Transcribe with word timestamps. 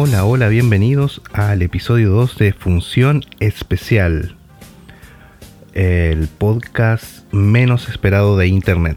Hola, 0.00 0.24
hola, 0.24 0.48
bienvenidos 0.48 1.20
al 1.32 1.60
episodio 1.60 2.10
2 2.10 2.38
de 2.38 2.52
Función 2.52 3.24
Especial, 3.40 4.36
el 5.74 6.28
podcast 6.28 7.24
menos 7.32 7.88
esperado 7.88 8.36
de 8.36 8.46
Internet. 8.46 8.96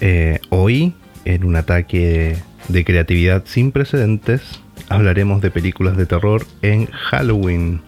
Eh, 0.00 0.40
hoy, 0.48 0.94
en 1.26 1.44
un 1.44 1.54
ataque 1.54 2.38
de 2.68 2.84
creatividad 2.86 3.42
sin 3.44 3.70
precedentes, 3.70 4.40
hablaremos 4.88 5.42
de 5.42 5.50
películas 5.50 5.98
de 5.98 6.06
terror 6.06 6.46
en 6.62 6.86
Halloween. 6.86 7.82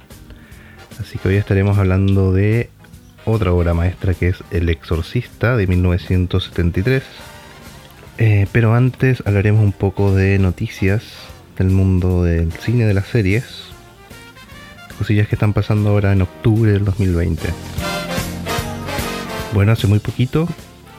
Así 1.00 1.16
que 1.18 1.28
hoy 1.28 1.36
estaremos 1.36 1.78
hablando 1.78 2.34
de 2.34 2.68
otra 3.24 3.54
obra 3.54 3.72
maestra 3.72 4.12
que 4.12 4.28
es 4.28 4.44
El 4.50 4.68
Exorcista 4.68 5.56
de 5.56 5.66
1973. 5.66 7.02
Eh, 8.18 8.46
pero 8.52 8.74
antes 8.74 9.22
hablaremos 9.24 9.64
un 9.64 9.72
poco 9.72 10.14
de 10.14 10.38
noticias 10.38 11.29
del 11.60 11.68
mundo 11.68 12.24
del 12.24 12.52
cine 12.52 12.86
de 12.86 12.94
las 12.94 13.06
series. 13.06 13.44
Cosillas 14.96 15.28
que 15.28 15.34
están 15.34 15.52
pasando 15.52 15.90
ahora 15.90 16.10
en 16.10 16.22
octubre 16.22 16.72
del 16.72 16.86
2020. 16.86 17.42
Bueno, 19.52 19.72
hace 19.72 19.86
muy 19.86 19.98
poquito 19.98 20.48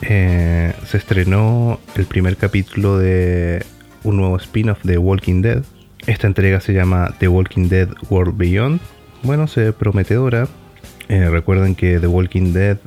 eh, 0.04 0.74
se 0.86 0.98
estrenó 0.98 1.80
el 1.96 2.06
primer 2.06 2.38
capítulo 2.38 3.00
de 3.00 3.66
un 4.04 4.18
nuevo 4.18 4.38
spin-off 4.38 4.84
de 4.84 5.00
Walking 5.00 5.42
Dead. 5.42 5.64
Esta 6.06 6.28
entrega 6.28 6.62
se 6.62 6.74
llama 6.74 7.16
The 7.18 7.28
Walking 7.28 7.68
Dead 7.68 7.90
World 8.12 8.38
Beyond. 8.38 8.82
Bueno, 9.24 9.48
se 9.48 9.62
ve 9.62 9.74
prometedora. 9.74 10.48
Eh, 11.10 11.28
recuerden 11.28 11.74
que 11.74 12.00
The 12.00 12.06
Walking 12.06 12.54
Dead, 12.54 12.78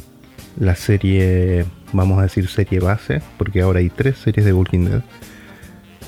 la 0.61 0.77
serie, 0.77 1.65
vamos 1.93 2.21
a 2.21 2.23
decir 2.23 2.47
serie 2.47 2.79
base, 2.79 3.21
porque 3.37 3.63
ahora 3.63 3.81
hay 3.81 3.91
tres 3.91 4.19
series 4.19 4.47
de 4.47 4.53
Walking 4.53 4.85
Dead. 4.85 5.03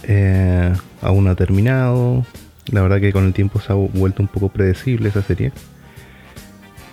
Eh, 0.07 0.73
aún 1.03 1.25
no 1.25 1.31
ha 1.31 1.35
terminado. 1.35 2.25
La 2.71 2.83
verdad 2.83 3.01
que 3.01 3.13
con 3.13 3.25
el 3.25 3.33
tiempo 3.33 3.61
se 3.61 3.73
ha 3.73 3.77
vuelto 3.77 4.23
un 4.23 4.29
poco 4.29 4.49
predecible 4.49 5.09
esa 5.09 5.23
serie. 5.23 5.53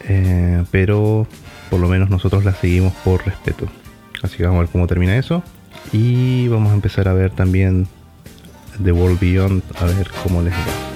Eh, 0.08 0.64
pero 0.72 1.28
por 1.70 1.80
lo 1.80 1.88
menos 1.88 2.10
nosotros 2.10 2.44
la 2.44 2.54
seguimos 2.54 2.94
por 3.04 3.26
respeto. 3.26 3.68
Así 4.22 4.38
que 4.38 4.44
vamos 4.44 4.58
a 4.58 4.62
ver 4.62 4.70
cómo 4.70 4.88
termina 4.88 5.18
eso. 5.18 5.44
Y 5.92 6.48
vamos 6.48 6.72
a 6.72 6.76
empezar 6.76 7.08
a 7.08 7.14
ver 7.14 7.32
también 7.32 7.88
The 8.84 8.92
World 8.92 9.20
Beyond, 9.20 9.64
a 9.80 9.86
ver 9.86 10.10
cómo 10.24 10.42
les 10.42 10.54
va. 10.54 10.94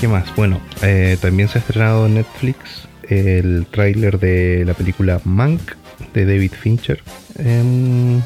¿Qué 0.00 0.08
más? 0.08 0.34
Bueno, 0.34 0.60
eh, 0.82 1.18
también 1.20 1.48
se 1.48 1.58
ha 1.58 1.60
estrenado 1.60 2.06
en 2.06 2.14
Netflix 2.14 2.88
el 3.02 3.66
tráiler 3.70 4.18
de 4.18 4.64
la 4.64 4.72
película 4.72 5.20
Mank 5.24 5.60
de 6.14 6.24
David 6.24 6.52
Fincher. 6.52 7.02
Em, 7.38 8.20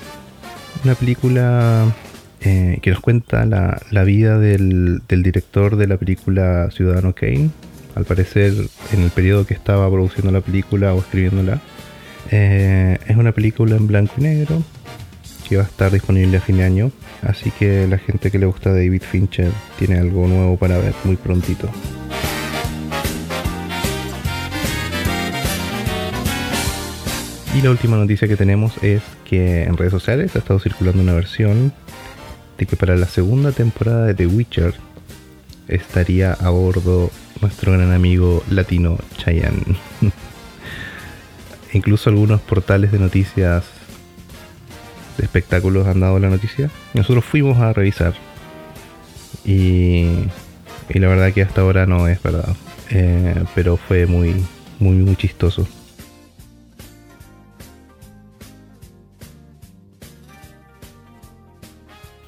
una 0.85 0.95
película 0.95 1.95
eh, 2.41 2.79
que 2.83 2.91
nos 2.91 3.01
cuenta 3.01 3.47
la, 3.47 4.05
vida 4.05 4.39
del, 4.39 5.03
director 5.09 5.77
de 5.77 5.87
la 5.87 5.97
película 5.97 6.71
Ciudadano 6.71 7.15
Kane. 7.15 7.51
Al 7.95 8.05
parecer, 8.05 8.53
en 8.93 9.03
el 9.03 9.11
periodo 9.11 9.47
que 9.47 9.55
estaba 9.55 9.89
produciendo 9.91 10.33
la 10.33 10.41
película 10.41 10.95
o 10.95 10.99
escribiéndola, 10.99 11.61
eh, 12.31 12.99
es 13.07 13.17
una 13.17 13.33
película 13.33 13.77
en 13.77 13.87
blanco 13.87 14.15
y 14.19 14.23
negro 14.23 14.63
que 15.49 15.57
va 15.57 15.63
a 15.63 15.67
estar 15.67 15.93
disponible 15.93 16.37
a 16.37 16.41
fin 16.41 16.57
de 16.59 16.65
año. 16.65 16.93
Así 17.23 17.51
que 17.51 17.87
la 17.87 17.99
gente 17.99 18.31
que 18.31 18.39
le 18.39 18.47
gusta 18.47 18.71
David 18.71 19.03
Fincher 19.03 19.51
tiene 19.79 19.99
algo 19.99 20.27
nuevo 20.27 20.57
para 20.57 20.79
ver 20.79 20.95
muy 21.05 21.17
prontito. 21.17 21.71
Y 27.55 27.63
la 27.63 27.71
última 27.71 27.97
noticia 27.97 28.27
que 28.27 28.37
tenemos 28.37 28.83
es 28.83 29.01
que 29.25 29.63
en 29.63 29.77
redes 29.77 29.93
sociales 29.93 30.35
ha 30.35 30.41
estado 30.41 30.59
circulando 30.59 31.01
una 31.01 31.13
versión 31.13 31.73
de 32.59 32.67
que 32.67 32.75
para 32.75 32.97
la 32.97 33.07
segunda 33.07 33.53
temporada 33.53 34.07
de 34.07 34.15
The 34.15 34.27
Witcher 34.27 34.75
estaría 35.69 36.33
a 36.33 36.51
bordo 36.51 37.13
nuestro 37.41 37.73
gran 37.73 37.93
amigo 37.93 38.43
latino 38.51 38.99
Chayanne. 39.19 39.77
Incluso 41.73 42.11
algunos 42.11 42.41
portales 42.41 42.91
de 42.91 42.99
noticias 42.99 43.65
de 45.17 45.25
espectáculos 45.25 45.87
han 45.87 46.01
dado 46.01 46.19
la 46.19 46.31
noticia. 46.31 46.71
Nosotros 46.93 47.25
fuimos 47.25 47.59
a 47.59 47.73
revisar 47.73 48.15
y, 49.45 50.09
y 50.89 50.99
la 50.99 51.07
verdad 51.07 51.33
que 51.33 51.43
hasta 51.43 51.61
ahora 51.61 51.87
no 51.87 52.09
es 52.09 52.21
verdad. 52.21 52.57
Eh, 52.91 53.45
pero 53.55 53.77
fue 53.77 54.07
muy, 54.07 54.35
muy, 54.81 54.97
muy 54.97 55.15
chistoso. 55.15 55.69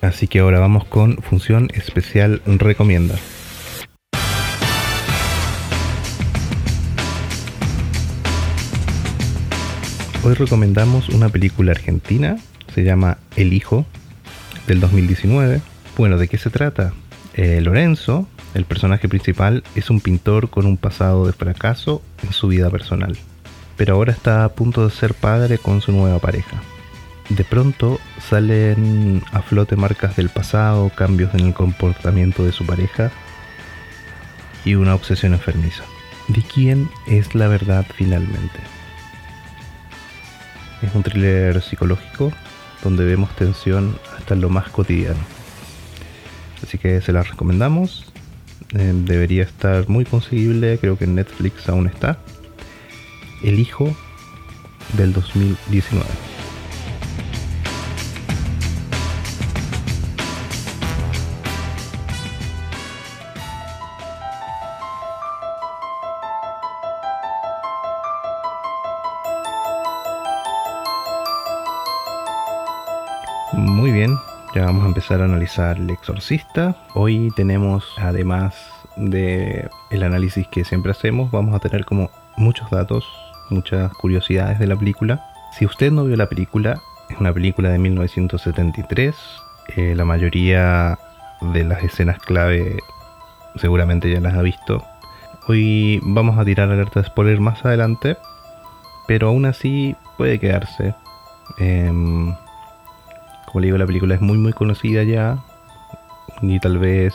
Así 0.00 0.26
que 0.26 0.40
ahora 0.40 0.58
vamos 0.58 0.84
con 0.84 1.16
función 1.18 1.68
especial 1.74 2.42
recomienda. 2.46 3.16
Hoy 10.22 10.34
recomendamos 10.34 11.08
una 11.08 11.28
película 11.28 11.70
argentina, 11.70 12.36
se 12.74 12.82
llama 12.82 13.18
El 13.36 13.52
Hijo, 13.52 13.86
del 14.66 14.80
2019. 14.80 15.60
Bueno, 15.96 16.18
¿de 16.18 16.28
qué 16.28 16.36
se 16.36 16.50
trata? 16.50 16.92
Eh, 17.34 17.60
Lorenzo, 17.60 18.26
el 18.54 18.64
personaje 18.64 19.08
principal, 19.08 19.62
es 19.76 19.88
un 19.88 20.00
pintor 20.00 20.50
con 20.50 20.66
un 20.66 20.76
pasado 20.76 21.26
de 21.26 21.32
fracaso 21.32 22.02
en 22.24 22.32
su 22.32 22.48
vida 22.48 22.70
personal, 22.70 23.16
pero 23.76 23.94
ahora 23.94 24.12
está 24.12 24.44
a 24.44 24.48
punto 24.48 24.84
de 24.84 24.90
ser 24.90 25.14
padre 25.14 25.58
con 25.58 25.80
su 25.80 25.92
nueva 25.92 26.18
pareja 26.18 26.60
de 27.28 27.44
pronto 27.44 28.00
salen 28.20 29.22
a 29.32 29.42
flote 29.42 29.76
marcas 29.76 30.16
del 30.16 30.28
pasado, 30.28 30.90
cambios 30.90 31.34
en 31.34 31.46
el 31.46 31.54
comportamiento 31.54 32.44
de 32.44 32.52
su 32.52 32.64
pareja 32.64 33.10
y 34.64 34.74
una 34.74 34.94
obsesión 34.94 35.32
enfermiza. 35.32 35.84
¿De 36.28 36.42
quién 36.42 36.88
es 37.06 37.34
la 37.34 37.48
verdad 37.48 37.86
finalmente? 37.94 38.58
Es 40.82 40.94
un 40.94 41.02
thriller 41.02 41.62
psicológico 41.62 42.32
donde 42.82 43.04
vemos 43.04 43.34
tensión 43.36 43.98
hasta 44.16 44.34
lo 44.34 44.48
más 44.48 44.68
cotidiano. 44.68 45.20
Así 46.62 46.78
que 46.78 47.00
se 47.00 47.12
la 47.12 47.22
recomendamos. 47.22 48.12
Eh, 48.74 48.92
debería 48.94 49.42
estar 49.42 49.88
muy 49.88 50.04
conseguible, 50.04 50.78
creo 50.78 50.98
que 50.98 51.04
en 51.04 51.14
Netflix 51.14 51.68
aún 51.68 51.86
está. 51.86 52.18
El 53.42 53.58
hijo 53.58 53.96
del 54.96 55.12
2019. 55.12 56.35
Ya 74.56 74.64
vamos 74.64 74.84
a 74.84 74.88
empezar 74.88 75.20
a 75.20 75.26
analizar 75.26 75.76
El 75.76 75.90
Exorcista. 75.90 76.74
Hoy 76.94 77.30
tenemos, 77.36 77.84
además 77.98 78.54
de 78.96 79.68
el 79.90 80.02
análisis 80.02 80.48
que 80.48 80.64
siempre 80.64 80.92
hacemos, 80.92 81.30
vamos 81.30 81.54
a 81.54 81.58
tener 81.58 81.84
como 81.84 82.10
muchos 82.38 82.70
datos, 82.70 83.04
muchas 83.50 83.92
curiosidades 83.92 84.58
de 84.58 84.66
la 84.66 84.74
película. 84.74 85.22
Si 85.58 85.66
usted 85.66 85.92
no 85.92 86.04
vio 86.04 86.16
la 86.16 86.30
película, 86.30 86.80
es 87.10 87.20
una 87.20 87.34
película 87.34 87.68
de 87.68 87.78
1973. 87.78 89.14
Eh, 89.76 89.94
la 89.94 90.06
mayoría 90.06 90.98
de 91.52 91.62
las 91.62 91.84
escenas 91.84 92.18
clave 92.18 92.78
seguramente 93.56 94.10
ya 94.10 94.22
las 94.22 94.32
ha 94.36 94.42
visto. 94.42 94.82
Hoy 95.48 96.00
vamos 96.02 96.38
a 96.38 96.46
tirar 96.46 96.70
alerta 96.70 97.02
de 97.02 97.08
spoiler 97.08 97.40
más 97.40 97.62
adelante, 97.62 98.16
pero 99.06 99.28
aún 99.28 99.44
así 99.44 99.96
puede 100.16 100.40
quedarse. 100.40 100.94
Em, 101.58 102.34
como 103.56 103.62
le 103.62 103.68
digo, 103.68 103.78
la 103.78 103.86
película 103.86 104.14
es 104.14 104.20
muy 104.20 104.36
muy 104.36 104.52
conocida 104.52 105.02
ya 105.02 105.42
y 106.42 106.60
tal 106.60 106.76
vez 106.76 107.14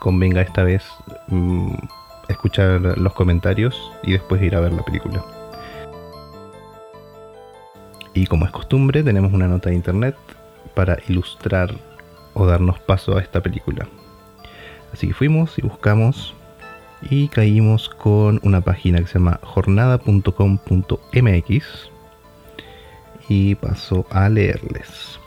convenga 0.00 0.40
esta 0.40 0.64
vez 0.64 0.82
mm, 1.28 1.74
escuchar 2.28 2.98
los 2.98 3.12
comentarios 3.12 3.80
y 4.02 4.10
después 4.10 4.42
ir 4.42 4.56
a 4.56 4.60
ver 4.60 4.72
la 4.72 4.82
película. 4.82 5.24
Y 8.14 8.26
como 8.26 8.46
es 8.46 8.50
costumbre, 8.50 9.04
tenemos 9.04 9.32
una 9.32 9.46
nota 9.46 9.70
de 9.70 9.76
internet 9.76 10.16
para 10.74 10.98
ilustrar 11.06 11.72
o 12.32 12.46
darnos 12.46 12.80
paso 12.80 13.16
a 13.16 13.20
esta 13.20 13.40
película. 13.40 13.86
Así 14.92 15.06
que 15.06 15.14
fuimos 15.14 15.56
y 15.56 15.62
buscamos 15.62 16.34
y 17.00 17.28
caímos 17.28 17.90
con 17.90 18.40
una 18.42 18.60
página 18.60 18.98
que 18.98 19.06
se 19.06 19.20
llama 19.20 19.38
jornada.com.mx 19.44 21.90
y 23.28 23.54
paso 23.54 24.04
a 24.10 24.28
leerles. 24.28 25.20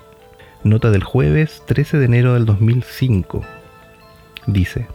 Nota 0.67 0.91
del 0.91 1.03
jueves 1.03 1.63
13 1.65 1.97
de 1.97 2.05
enero 2.05 2.33
del 2.33 2.45
2005. 2.45 3.41
Dice, 4.47 4.87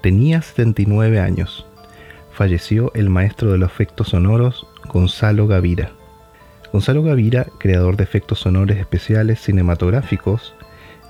tenía 0.00 0.40
79 0.40 1.20
años. 1.20 1.66
Falleció 2.32 2.90
el 2.94 3.10
maestro 3.10 3.52
de 3.52 3.58
los 3.58 3.70
efectos 3.70 4.08
sonoros 4.08 4.66
Gonzalo 4.88 5.46
Gavira. 5.46 5.92
Gonzalo 6.72 7.02
Gavira, 7.02 7.48
creador 7.58 7.98
de 7.98 8.04
efectos 8.04 8.38
sonores 8.38 8.78
especiales 8.78 9.40
cinematográficos 9.40 10.54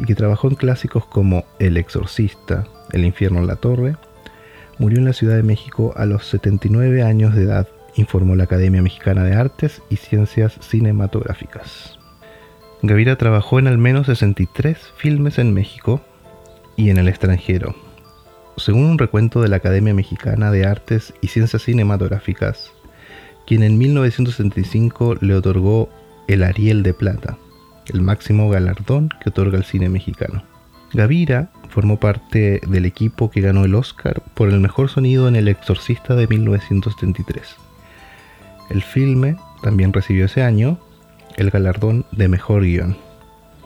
y 0.01 0.07
que 0.07 0.17
trabajó 0.17 0.49
en 0.49 0.57
clásicos 0.57 1.07
como 1.07 1.45
El 1.61 1.77
Exorcista, 1.77 2.65
El 2.91 3.05
Infierno 3.05 3.39
en 3.39 3.47
la 3.47 3.57
Torre, 3.57 3.95
murió 4.79 4.99
en 4.99 5.05
la 5.05 5.13
Ciudad 5.13 5.37
de 5.37 5.45
México 5.45 5.93
a 5.95 6.05
los 6.05 6.27
79 6.27 7.05
años 7.05 7.37
de 7.37 7.45
edad, 7.45 7.69
informó 7.95 8.35
la 8.35 8.45
Academia 8.45 8.83
Mexicana 8.83 9.23
de 9.23 9.37
Artes 9.37 9.83
y 9.89 9.97
Ciencias 9.97 10.59
Cinematográficas. 10.61 12.00
Gavira 12.83 13.17
trabajó 13.17 13.59
en 13.59 13.67
al 13.67 13.77
menos 13.77 14.07
63 14.07 14.79
filmes 14.97 15.39
en 15.39 15.53
México 15.53 16.01
y 16.77 16.89
en 16.89 16.97
el 16.97 17.09
extranjero. 17.09 17.75
Según 18.57 18.85
un 18.85 18.99
recuento 18.99 19.43
de 19.43 19.49
la 19.49 19.57
Academia 19.57 19.93
Mexicana 19.93 20.51
de 20.51 20.67
Artes 20.67 21.13
y 21.21 21.29
Ciencias 21.29 21.63
Cinematográficas, 21.63 22.73
quien 23.47 23.63
en 23.63 23.77
1975 23.77 25.17
le 25.21 25.35
otorgó 25.35 25.91
el 26.27 26.43
Ariel 26.43 26.83
de 26.83 26.95
Plata, 26.95 27.37
el 27.93 28.01
máximo 28.01 28.49
galardón 28.49 29.11
que 29.23 29.29
otorga 29.29 29.59
el 29.59 29.65
cine 29.65 29.91
mexicano. 29.91 30.43
Gavira 30.95 31.51
formó 31.69 32.01
parte 32.01 32.61
del 32.67 32.87
equipo 32.87 33.31
que 33.31 33.43
ganó 33.43 33.65
el 33.65 33.75
Oscar 33.75 34.23
por 34.35 34.49
el 34.49 34.59
mejor 34.59 34.89
sonido 34.89 35.29
en 35.29 35.37
El 35.37 35.49
Exorcista 35.49 36.17
de 36.17 36.27
1973. 36.27 37.57
El 38.71 38.83
filme 38.83 39.37
también 39.63 39.93
recibió 39.93 40.25
ese 40.25 40.43
año 40.43 40.79
el 41.37 41.51
galardón 41.51 42.07
de 42.13 42.29
mejor 42.29 42.63
guion. 42.63 42.97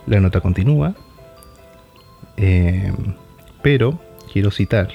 La 0.06 0.20
nota 0.20 0.40
continúa, 0.40 0.94
eh, 2.36 2.92
pero 3.62 4.00
quiero 4.32 4.50
citar. 4.50 4.88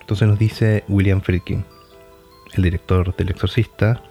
Entonces 0.00 0.28
nos 0.28 0.38
dice 0.38 0.84
William 0.88 1.20
Friedkin, 1.20 1.64
el 2.54 2.62
director 2.62 3.14
del 3.16 3.30
Exorcista, 3.30 4.02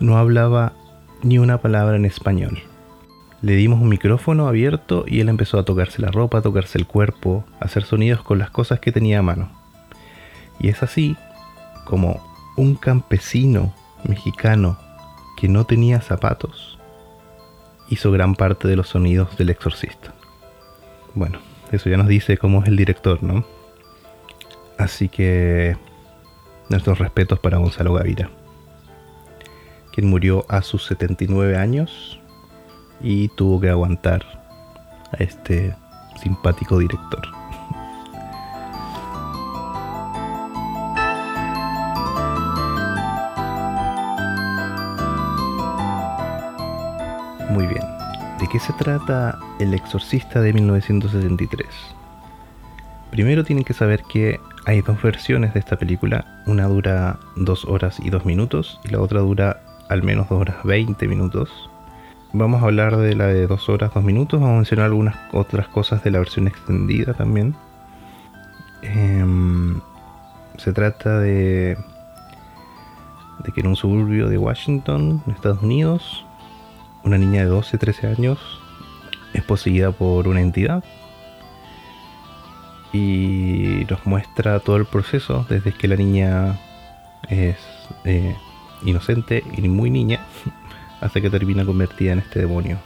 no 0.00 0.18
hablaba 0.18 0.74
ni 1.22 1.38
una 1.38 1.58
palabra 1.58 1.96
en 1.96 2.04
español. 2.04 2.60
Le 3.40 3.54
dimos 3.54 3.80
un 3.80 3.88
micrófono 3.88 4.48
abierto 4.48 5.04
y 5.06 5.20
él 5.20 5.28
empezó 5.28 5.58
a 5.58 5.64
tocarse 5.64 6.02
la 6.02 6.10
ropa, 6.10 6.38
a 6.38 6.42
tocarse 6.42 6.78
el 6.78 6.86
cuerpo, 6.86 7.44
a 7.60 7.66
hacer 7.66 7.84
sonidos 7.84 8.22
con 8.22 8.38
las 8.38 8.50
cosas 8.50 8.80
que 8.80 8.92
tenía 8.92 9.20
a 9.20 9.22
mano. 9.22 9.50
Y 10.60 10.68
es 10.68 10.82
así 10.82 11.16
como 11.84 12.20
un 12.56 12.74
campesino 12.74 13.72
mexicano 14.04 14.78
que 15.38 15.48
no 15.48 15.64
tenía 15.64 16.00
zapatos, 16.00 16.80
hizo 17.88 18.10
gran 18.10 18.34
parte 18.34 18.66
de 18.66 18.74
los 18.74 18.88
sonidos 18.88 19.36
del 19.36 19.50
exorcista. 19.50 20.12
Bueno, 21.14 21.38
eso 21.70 21.88
ya 21.88 21.96
nos 21.96 22.08
dice 22.08 22.38
cómo 22.38 22.60
es 22.60 22.68
el 22.68 22.76
director, 22.76 23.22
¿no? 23.22 23.46
Así 24.78 25.08
que 25.08 25.76
nuestros 26.68 26.98
respetos 26.98 27.38
para 27.38 27.58
Gonzalo 27.58 27.94
Gavira, 27.94 28.30
quien 29.92 30.10
murió 30.10 30.44
a 30.48 30.60
sus 30.62 30.84
79 30.86 31.56
años 31.56 32.20
y 33.00 33.28
tuvo 33.28 33.60
que 33.60 33.70
aguantar 33.70 34.24
a 35.12 35.22
este 35.22 35.72
simpático 36.20 36.78
director. 36.78 37.37
Muy 47.58 47.66
bien. 47.66 47.82
¿De 48.38 48.46
qué 48.46 48.60
se 48.60 48.72
trata 48.74 49.36
El 49.58 49.74
Exorcista 49.74 50.40
de 50.40 50.52
1973? 50.52 51.66
Primero 53.10 53.42
tienen 53.42 53.64
que 53.64 53.74
saber 53.74 54.04
que 54.04 54.38
hay 54.64 54.80
dos 54.80 55.02
versiones 55.02 55.54
de 55.54 55.58
esta 55.58 55.74
película. 55.74 56.44
Una 56.46 56.68
dura 56.68 57.18
2 57.34 57.64
horas 57.64 57.98
y 57.98 58.10
2 58.10 58.24
minutos 58.26 58.78
y 58.84 58.90
la 58.90 59.00
otra 59.00 59.22
dura 59.22 59.60
al 59.88 60.04
menos 60.04 60.28
2 60.28 60.40
horas 60.40 60.56
20 60.62 61.08
minutos. 61.08 61.68
Vamos 62.32 62.62
a 62.62 62.66
hablar 62.66 62.96
de 62.96 63.16
la 63.16 63.26
de 63.26 63.48
2 63.48 63.68
horas 63.70 63.90
2 63.92 64.04
minutos. 64.04 64.38
Vamos 64.38 64.54
a 64.54 64.58
mencionar 64.58 64.86
algunas 64.86 65.16
otras 65.32 65.66
cosas 65.66 66.04
de 66.04 66.12
la 66.12 66.20
versión 66.20 66.46
extendida 66.46 67.12
también. 67.12 67.56
Em, 68.82 69.80
se 70.58 70.72
trata 70.72 71.18
de, 71.18 71.76
de 73.44 73.52
que 73.52 73.62
en 73.62 73.66
un 73.66 73.74
suburbio 73.74 74.28
de 74.28 74.38
Washington, 74.38 75.24
Estados 75.26 75.60
Unidos, 75.60 76.24
una 77.04 77.18
niña 77.18 77.42
de 77.42 77.46
12, 77.46 77.78
13 77.78 78.06
años 78.08 78.38
es 79.32 79.42
poseída 79.42 79.92
por 79.92 80.28
una 80.28 80.40
entidad 80.40 80.84
y 82.92 83.86
nos 83.88 84.06
muestra 84.06 84.60
todo 84.60 84.76
el 84.76 84.86
proceso 84.86 85.46
desde 85.48 85.72
que 85.72 85.88
la 85.88 85.96
niña 85.96 86.58
es 87.28 87.56
eh, 88.04 88.34
inocente 88.84 89.44
y 89.56 89.68
muy 89.68 89.90
niña 89.90 90.20
hasta 91.00 91.20
que 91.20 91.30
termina 91.30 91.64
convertida 91.64 92.12
en 92.12 92.20
este 92.20 92.40
demonio. 92.40 92.78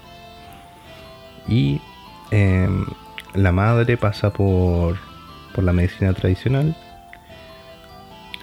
Y 1.49 1.81
em, 2.31 2.87
la 3.35 3.53
madre 3.53 3.97
pasa 3.97 4.31
por, 4.33 4.97
por 5.55 5.65
la 5.65 5.73
medicina 5.73 6.13
tradicional 6.13 6.77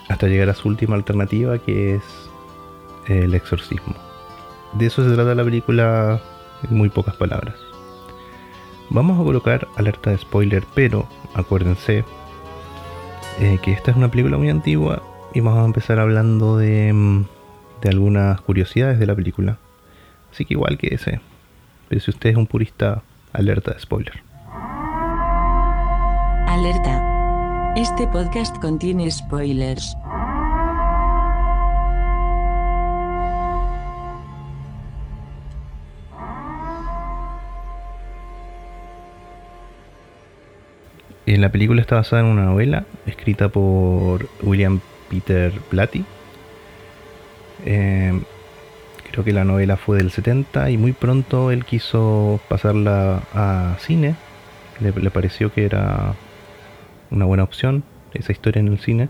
hasta 0.07 0.27
llegar 0.27 0.49
a 0.49 0.55
su 0.55 0.67
última 0.67 0.95
alternativa 0.95 1.59
que 1.59 1.95
es 1.95 2.03
el 3.07 3.33
exorcismo 3.35 4.08
de 4.73 4.85
eso 4.85 5.03
se 5.03 5.13
trata 5.13 5.35
la 5.35 5.43
película 5.43 6.21
en 6.69 6.77
muy 6.77 6.89
pocas 6.89 7.15
palabras. 7.15 7.55
Vamos 8.89 9.19
a 9.19 9.23
colocar 9.23 9.67
alerta 9.77 10.09
de 10.09 10.17
spoiler, 10.17 10.63
pero 10.73 11.07
acuérdense 11.33 12.03
eh, 13.39 13.59
que 13.61 13.71
esta 13.71 13.91
es 13.91 13.97
una 13.97 14.09
película 14.09 14.37
muy 14.37 14.49
antigua 14.49 15.03
y 15.33 15.41
vamos 15.41 15.61
a 15.61 15.65
empezar 15.65 15.99
hablando 15.99 16.57
de, 16.57 16.91
mm, 16.91 17.25
de 17.81 17.89
algunas 17.89 18.41
curiosidades 18.41 18.99
de 18.99 19.05
la 19.05 19.15
película. 19.15 19.57
Así 20.31 20.45
que 20.45 20.55
igual 20.55 20.77
que 20.77 20.95
ese. 20.95 21.21
Pero 21.87 22.01
si 22.01 22.11
usted 22.11 22.31
es 22.31 22.35
un 22.35 22.47
purista, 22.47 23.01
alerta 23.33 23.73
de 23.73 23.79
spoiler. 23.79 24.21
Alerta. 26.47 27.73
Este 27.75 28.07
podcast 28.07 28.57
contiene 28.59 29.09
spoilers. 29.09 29.95
La 41.37 41.51
película 41.51 41.81
está 41.81 41.95
basada 41.95 42.21
en 42.21 42.27
una 42.27 42.45
novela 42.45 42.85
escrita 43.05 43.49
por 43.49 44.27
William 44.41 44.79
Peter 45.09 45.53
Blatty. 45.69 46.03
Eh, 47.65 48.19
creo 49.11 49.23
que 49.23 49.33
la 49.33 49.43
novela 49.43 49.77
fue 49.77 49.97
del 49.97 50.11
70 50.11 50.71
y 50.71 50.77
muy 50.77 50.93
pronto 50.93 51.51
él 51.51 51.65
quiso 51.65 52.39
pasarla 52.47 53.23
a 53.33 53.75
cine. 53.79 54.15
Le, 54.79 54.91
pareció 55.11 55.51
que 55.51 55.65
era 55.65 56.15
una 57.11 57.25
buena 57.25 57.43
opción 57.43 57.83
esa 58.13 58.31
historia 58.31 58.61
en 58.61 58.69
el 58.69 58.79
cine. 58.79 59.09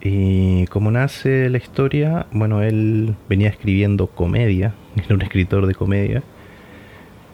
Y 0.00 0.66
como 0.66 0.90
nace 0.90 1.50
la 1.50 1.58
historia, 1.58 2.26
bueno, 2.30 2.62
él 2.62 3.16
venía 3.28 3.48
escribiendo 3.48 4.06
comedia, 4.06 4.74
era 4.96 5.14
un 5.14 5.22
escritor 5.22 5.66
de 5.66 5.74
comedia. 5.74 6.22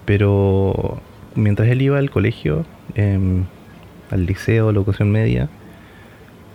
Pero 0.06 1.00
mientras 1.34 1.68
él 1.68 1.82
iba 1.82 1.98
al 1.98 2.10
colegio, 2.10 2.64
eh, 2.94 3.44
al 4.10 4.26
liceo, 4.26 4.72
la 4.72 4.78
educación 4.78 5.10
media, 5.10 5.48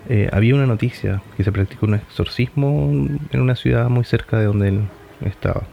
eh, 0.08 0.29
había 0.32 0.56
una 0.56 0.65
noticia 0.65 1.22
que 1.38 1.44
se 1.44 1.51
practicó 1.51 1.86
un 1.86 1.96
exorcismo 1.96 2.89
en 3.32 3.41
una 3.41 3.56
ciudad 3.56 3.89
muy 3.89 4.03
cerca 4.03 4.39
de 4.39 4.46
donde 4.46 4.70
él 4.70 4.82
estaba. 5.24 5.63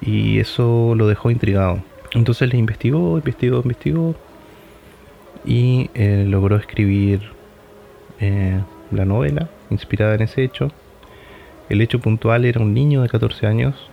Y 0.00 0.38
eso 0.38 0.94
lo 0.96 1.06
dejó 1.06 1.30
intrigado. 1.30 1.82
Entonces 2.12 2.52
le 2.52 2.58
investigó, 2.58 3.16
investigó, 3.16 3.60
investigó 3.62 4.14
y 5.44 5.90
eh, 5.94 6.24
logró 6.26 6.56
escribir 6.56 7.22
eh, 8.20 8.60
la 8.90 9.04
novela 9.04 9.48
inspirada 9.70 10.14
en 10.14 10.22
ese 10.22 10.42
hecho. 10.42 10.70
El 11.68 11.80
hecho 11.80 12.00
puntual 12.00 12.44
era 12.44 12.60
un 12.60 12.74
niño 12.74 13.02
de 13.02 13.08
14 13.08 13.46
años, 13.46 13.88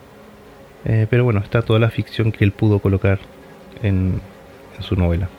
pero 1.09 1.25
bueno, 1.25 1.41
está 1.41 1.61
toda 1.61 1.79
la 1.79 1.89
ficción 1.89 2.31
que 2.31 2.45
él 2.45 2.53
pudo 2.53 2.79
colocar 2.79 3.19
en 3.83 4.21
su 4.79 4.95
novela. 4.95 5.29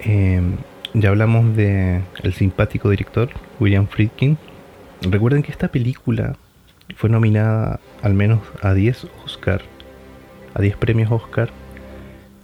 Em, 0.00 0.56
ya 0.94 1.10
hablamos 1.10 1.56
de 1.56 2.02
el 2.22 2.32
simpático 2.32 2.90
director 2.90 3.30
William 3.60 3.86
Friedkin. 3.86 4.38
Recuerden 5.02 5.42
que 5.42 5.52
esta 5.52 5.68
película 5.68 6.36
fue 6.96 7.10
nominada 7.10 7.80
al 8.02 8.14
menos 8.14 8.40
a 8.62 8.74
10 8.74 9.06
Oscar, 9.24 9.62
a 10.54 10.62
10 10.62 10.76
premios 10.76 11.10
Oscar 11.10 11.50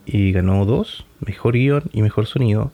y 0.07 0.33
ganó 0.33 0.65
dos, 0.65 1.07
mejor 1.25 1.55
guion 1.55 1.85
y 1.93 2.03
mejor 2.03 2.27
sonido. 2.27 2.73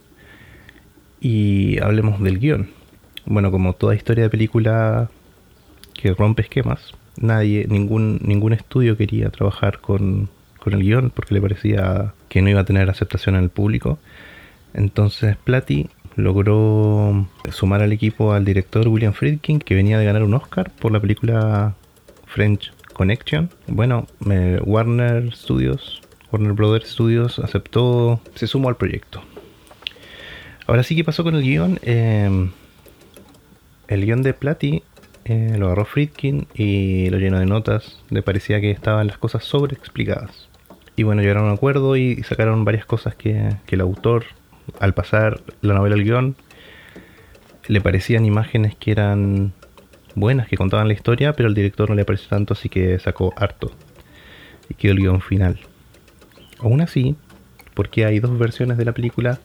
Y 1.20 1.78
hablemos 1.80 2.20
del 2.22 2.38
guion. 2.38 2.70
Bueno, 3.26 3.50
como 3.50 3.74
toda 3.74 3.94
historia 3.94 4.24
de 4.24 4.30
película 4.30 5.10
que 5.94 6.14
rompe 6.14 6.42
esquemas, 6.42 6.94
nadie, 7.16 7.66
ningún, 7.68 8.18
ningún 8.22 8.54
estudio 8.54 8.96
quería 8.96 9.28
trabajar 9.30 9.80
con, 9.80 10.30
con 10.58 10.72
el 10.72 10.82
guion 10.82 11.10
porque 11.10 11.34
le 11.34 11.40
parecía 11.40 12.14
que 12.28 12.42
no 12.42 12.48
iba 12.48 12.60
a 12.60 12.64
tener 12.64 12.88
aceptación 12.88 13.34
en 13.36 13.44
el 13.44 13.50
público. 13.50 13.98
Entonces 14.74 15.36
Platy 15.36 15.88
logró 16.16 17.26
sumar 17.50 17.82
al 17.82 17.92
equipo 17.92 18.32
al 18.32 18.44
director 18.44 18.88
William 18.88 19.12
Friedkin, 19.12 19.58
que 19.58 19.74
venía 19.74 19.98
de 19.98 20.04
ganar 20.04 20.22
un 20.22 20.34
Oscar 20.34 20.70
por 20.70 20.92
la 20.92 21.00
película 21.00 21.74
French 22.26 22.72
Connection. 22.92 23.50
Bueno, 23.66 24.06
Warner 24.64 25.34
Studios, 25.34 26.00
Warner 26.30 26.52
Brothers 26.52 26.90
Studios 26.90 27.38
aceptó, 27.38 28.20
se 28.34 28.46
sumó 28.46 28.68
al 28.68 28.76
proyecto. 28.76 29.22
Ahora 30.66 30.82
sí, 30.82 30.94
¿qué 30.94 31.02
pasó 31.02 31.24
con 31.24 31.34
el 31.34 31.42
guion? 31.42 31.80
Em, 31.82 32.52
el 33.88 34.04
guion 34.04 34.22
de 34.22 34.34
Platy 34.34 34.82
eh, 35.24 35.56
lo 35.58 35.66
agarró 35.66 35.84
Friedkin 35.84 36.46
y 36.54 37.10
lo 37.10 37.18
llenó 37.18 37.38
de 37.38 37.46
notas. 37.46 38.00
Le 38.10 38.22
parecía 38.22 38.60
que 38.60 38.70
estaban 38.70 39.06
las 39.08 39.18
cosas 39.18 39.44
sobreexplicadas. 39.44 40.48
Y 40.94 41.02
bueno, 41.02 41.22
llegaron 41.22 41.44
a 41.44 41.46
un 41.48 41.54
acuerdo 41.54 41.96
y 41.96 42.22
sacaron 42.22 42.64
varias 42.64 42.84
cosas 42.84 43.14
que, 43.14 43.56
que 43.66 43.74
el 43.74 43.80
autor, 43.80 44.26
al 44.78 44.94
pasar 44.94 45.40
la 45.62 45.74
novela 45.74 45.96
al 45.96 46.04
guion, 46.04 46.36
le 47.66 47.80
parecían 47.80 48.24
imágenes 48.24 48.74
que 48.76 48.90
eran 48.90 49.52
buenas, 50.14 50.48
que 50.48 50.56
contaban 50.56 50.88
la 50.88 50.94
historia, 50.94 51.32
pero 51.34 51.48
al 51.48 51.54
director 51.54 51.88
no 51.88 51.94
le 51.94 52.04
pareció 52.04 52.28
tanto, 52.28 52.54
así 52.54 52.68
que 52.68 52.98
sacó 52.98 53.32
harto. 53.36 53.70
Y 54.68 54.74
quedó 54.74 54.92
el 54.92 54.98
guion 54.98 55.20
final. 55.20 55.58
Aún 56.58 56.80
así, 56.80 57.16
porque 57.74 58.04
hay 58.04 58.20
dos 58.20 58.38
versiones 58.38 58.76
de 58.76 58.84
la 58.84 58.92
película, 58.92 59.40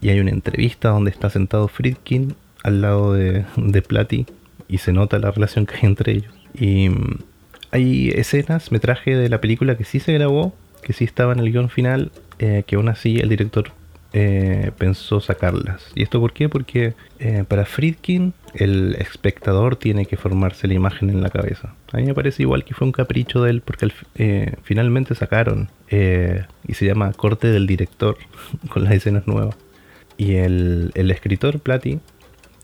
y 0.00 0.08
hay 0.08 0.20
una 0.20 0.30
entrevista 0.30 0.90
donde 0.90 1.10
está 1.10 1.30
sentado 1.30 1.68
Friedkin 1.68 2.34
al 2.62 2.80
lado 2.80 3.12
de, 3.12 3.44
de 3.56 3.82
Platy 3.82 4.26
y 4.68 4.78
se 4.78 4.92
nota 4.92 5.18
la 5.18 5.30
relación 5.30 5.66
que 5.66 5.74
hay 5.76 5.82
entre 5.82 6.12
ellos. 6.12 6.32
Y 6.54 6.88
mm, 6.88 7.18
hay 7.70 8.08
escenas, 8.10 8.72
metraje 8.72 9.16
de 9.16 9.28
la 9.28 9.40
película 9.40 9.76
que 9.76 9.84
sí 9.84 10.00
se 10.00 10.12
grabó, 10.12 10.54
que 10.82 10.92
sí 10.92 11.04
estaba 11.04 11.32
en 11.32 11.40
el 11.40 11.52
guion 11.52 11.68
final, 11.68 12.10
eh, 12.38 12.64
que 12.66 12.76
aún 12.76 12.88
así 12.88 13.18
el 13.18 13.28
director 13.28 13.72
eh, 14.12 14.70
pensó 14.76 15.20
sacarlas. 15.20 15.82
¿Y 15.94 16.02
esto 16.02 16.20
por 16.20 16.32
qué? 16.32 16.48
Porque 16.48 16.94
eh, 17.18 17.44
para 17.46 17.64
Friedkin 17.64 18.34
el 18.54 18.96
espectador 18.98 19.76
tiene 19.76 20.06
que 20.06 20.16
formarse 20.16 20.68
la 20.68 20.74
imagen 20.74 21.10
en 21.10 21.22
la 21.22 21.30
cabeza. 21.30 21.74
A 21.92 21.96
mí 21.96 22.04
me 22.04 22.14
parece 22.14 22.42
igual 22.42 22.64
que 22.64 22.74
fue 22.74 22.86
un 22.86 22.92
capricho 22.92 23.42
de 23.42 23.50
él 23.50 23.62
porque 23.62 23.90
finalmente 24.62 25.14
sacaron 25.14 25.70
y 25.88 26.74
se 26.74 26.86
llama 26.86 27.12
corte 27.12 27.48
del 27.48 27.66
director 27.66 28.16
con 28.68 28.84
las 28.84 28.94
escenas 28.94 29.26
nuevas. 29.26 29.56
Y 30.18 30.34
el, 30.34 30.92
el 30.94 31.10
escritor 31.10 31.60
Platy 31.60 31.98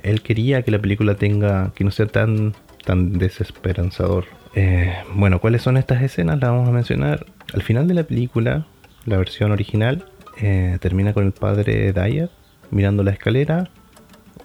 él 0.03 0.23
quería 0.23 0.63
que 0.63 0.71
la 0.71 0.79
película 0.79 1.15
tenga, 1.15 1.73
que 1.75 1.85
no 1.85 1.91
sea 1.91 2.07
tan, 2.07 2.55
tan 2.85 3.19
desesperanzador. 3.19 4.27
Eh, 4.55 4.95
bueno, 5.15 5.41
¿cuáles 5.41 5.63
son 5.63 5.77
estas 5.77 6.03
escenas? 6.03 6.41
Las 6.41 6.51
vamos 6.51 6.69
a 6.69 6.73
mencionar. 6.73 7.27
Al 7.53 7.63
final 7.63 7.89
de 7.89 7.95
la 7.95 8.05
película, 8.05 8.67
la 9.07 9.19
versión 9.19 9.53
original, 9.53 10.07
eh, 10.41 10.79
termina 10.81 11.13
con 11.13 11.27
el 11.27 11.33
padre 11.33 11.93
Dyer 11.93 12.31
mirando 12.71 13.03
la 13.03 13.11
escalera 13.11 13.71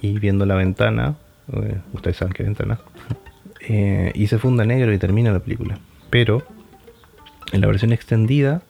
y 0.02 0.20
viendo 0.20 0.46
la 0.46 0.56
ventana. 0.56 1.16
Eh, 1.52 1.78
ustedes 1.94 2.18
saben 2.18 2.34
qué 2.34 2.44
ventana. 2.44 2.80
y 4.14 4.28
se 4.28 4.38
funda 4.40 4.66
negro 4.66 4.94
y 4.94 4.98
termina 4.98 5.32
la 5.32 5.40
película. 5.40 5.80
Pero 6.10 6.44
en 7.52 7.62
la 7.62 7.68
versión 7.68 7.94
extendida 7.94 8.62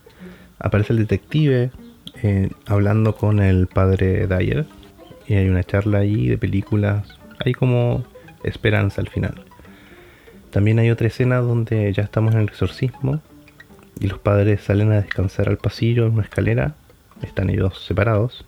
aparece 0.60 0.94
el 0.94 1.00
detective 1.00 1.72
hablando 2.68 3.16
con 3.16 3.42
el 3.42 3.68
padre 3.68 4.28
Dyer 4.28 4.66
y 5.28 5.34
hay 5.34 5.50
una 5.50 5.64
charla 5.64 6.00
ahí 6.00 6.28
de 6.28 6.38
películas. 6.38 7.20
Hay 7.44 7.54
como 7.54 8.06
esperanza 8.44 9.02
al 9.02 9.10
final. 9.10 9.44
También 10.52 10.78
hay 10.80 10.92
otra 10.92 11.08
escena 11.08 11.38
donde 11.38 11.92
ya 11.94 12.04
estamos 12.04 12.36
en 12.36 12.42
el 12.42 12.48
exorcismo 12.48 13.22
y 14.00 14.08
los 14.08 14.20
padres 14.20 14.62
salen 14.62 14.92
a 14.92 15.02
descansar 15.02 15.50
al 15.50 15.58
pasillo 15.58 16.06
en 16.06 16.14
una 16.14 16.24
escalera. 16.24 16.76
Están 17.24 17.50
ellos 17.50 17.84
separados. 17.86 18.46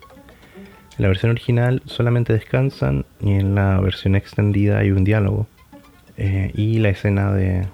En 0.96 1.02
la 1.02 1.08
versión 1.08 1.30
original 1.30 1.82
solamente 1.86 2.32
descansan 2.32 3.04
y 3.20 3.32
en 3.32 3.54
la 3.54 3.80
versión 3.80 4.14
extendida 4.14 4.78
hay 4.78 4.90
un 4.90 5.04
diálogo. 5.04 5.46
Eh, 6.16 6.52
y 6.54 6.78
la 6.78 6.90
escena 6.90 7.32
de, 7.32 7.66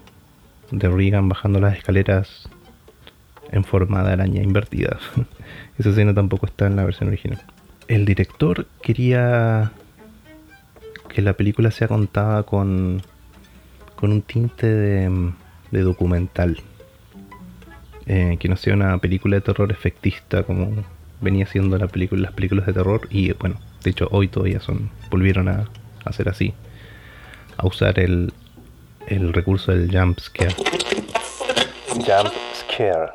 de 0.71 0.89
Regan 0.89 1.29
bajando 1.29 1.61
las 1.61 1.77
escaleras 1.77 2.49
en 3.51 3.65
forma 3.65 4.03
de 4.03 4.13
araña 4.13 4.43
invertida. 4.43 4.99
Esa 5.79 5.91
escena 5.91 6.15
tampoco 6.15 6.47
está 6.47 6.67
en 6.67 6.77
la 6.77 6.85
versión 6.85 7.09
original 7.09 7.43
el 7.89 8.05
director 8.05 8.67
quería 8.83 9.73
que 11.09 11.23
la 11.23 11.35
película 11.35 11.71
sea 11.71 11.89
contada 11.89 12.43
con, 12.45 13.03
con 13.97 14.13
un 14.13 14.23
tinte 14.23 14.67
de, 14.67 15.33
documental. 15.71 16.61
Eh, 18.07 18.37
que 18.41 18.49
no 18.49 18.57
sea 18.57 18.75
una 18.75 18.99
película 18.99 19.37
de 19.37 19.43
terror 19.43 19.71
efectista 19.71 20.43
como 20.43 20.85
venía 21.21 21.47
siendo 21.47 21.79
las 21.79 21.91
películas 21.91 22.67
de 22.67 22.73
terror. 22.73 23.03
Y 23.11 23.33
bueno, 23.35 23.57
de 23.83 23.91
hecho 23.91 24.09
hoy 24.11 24.29
todavía 24.29 24.61
son 24.61 24.91
volvieron 25.11 25.49
a, 25.49 25.69
hacer 26.05 26.29
así. 26.29 26.55
A 27.57 27.67
usar 27.67 27.99
el, 28.01 28.33
el 29.07 29.33
recurso 29.33 29.73
del 29.73 29.97
jump 29.97 30.19
scare. 30.19 30.55
Jump 31.95 32.33
scare. 32.55 33.13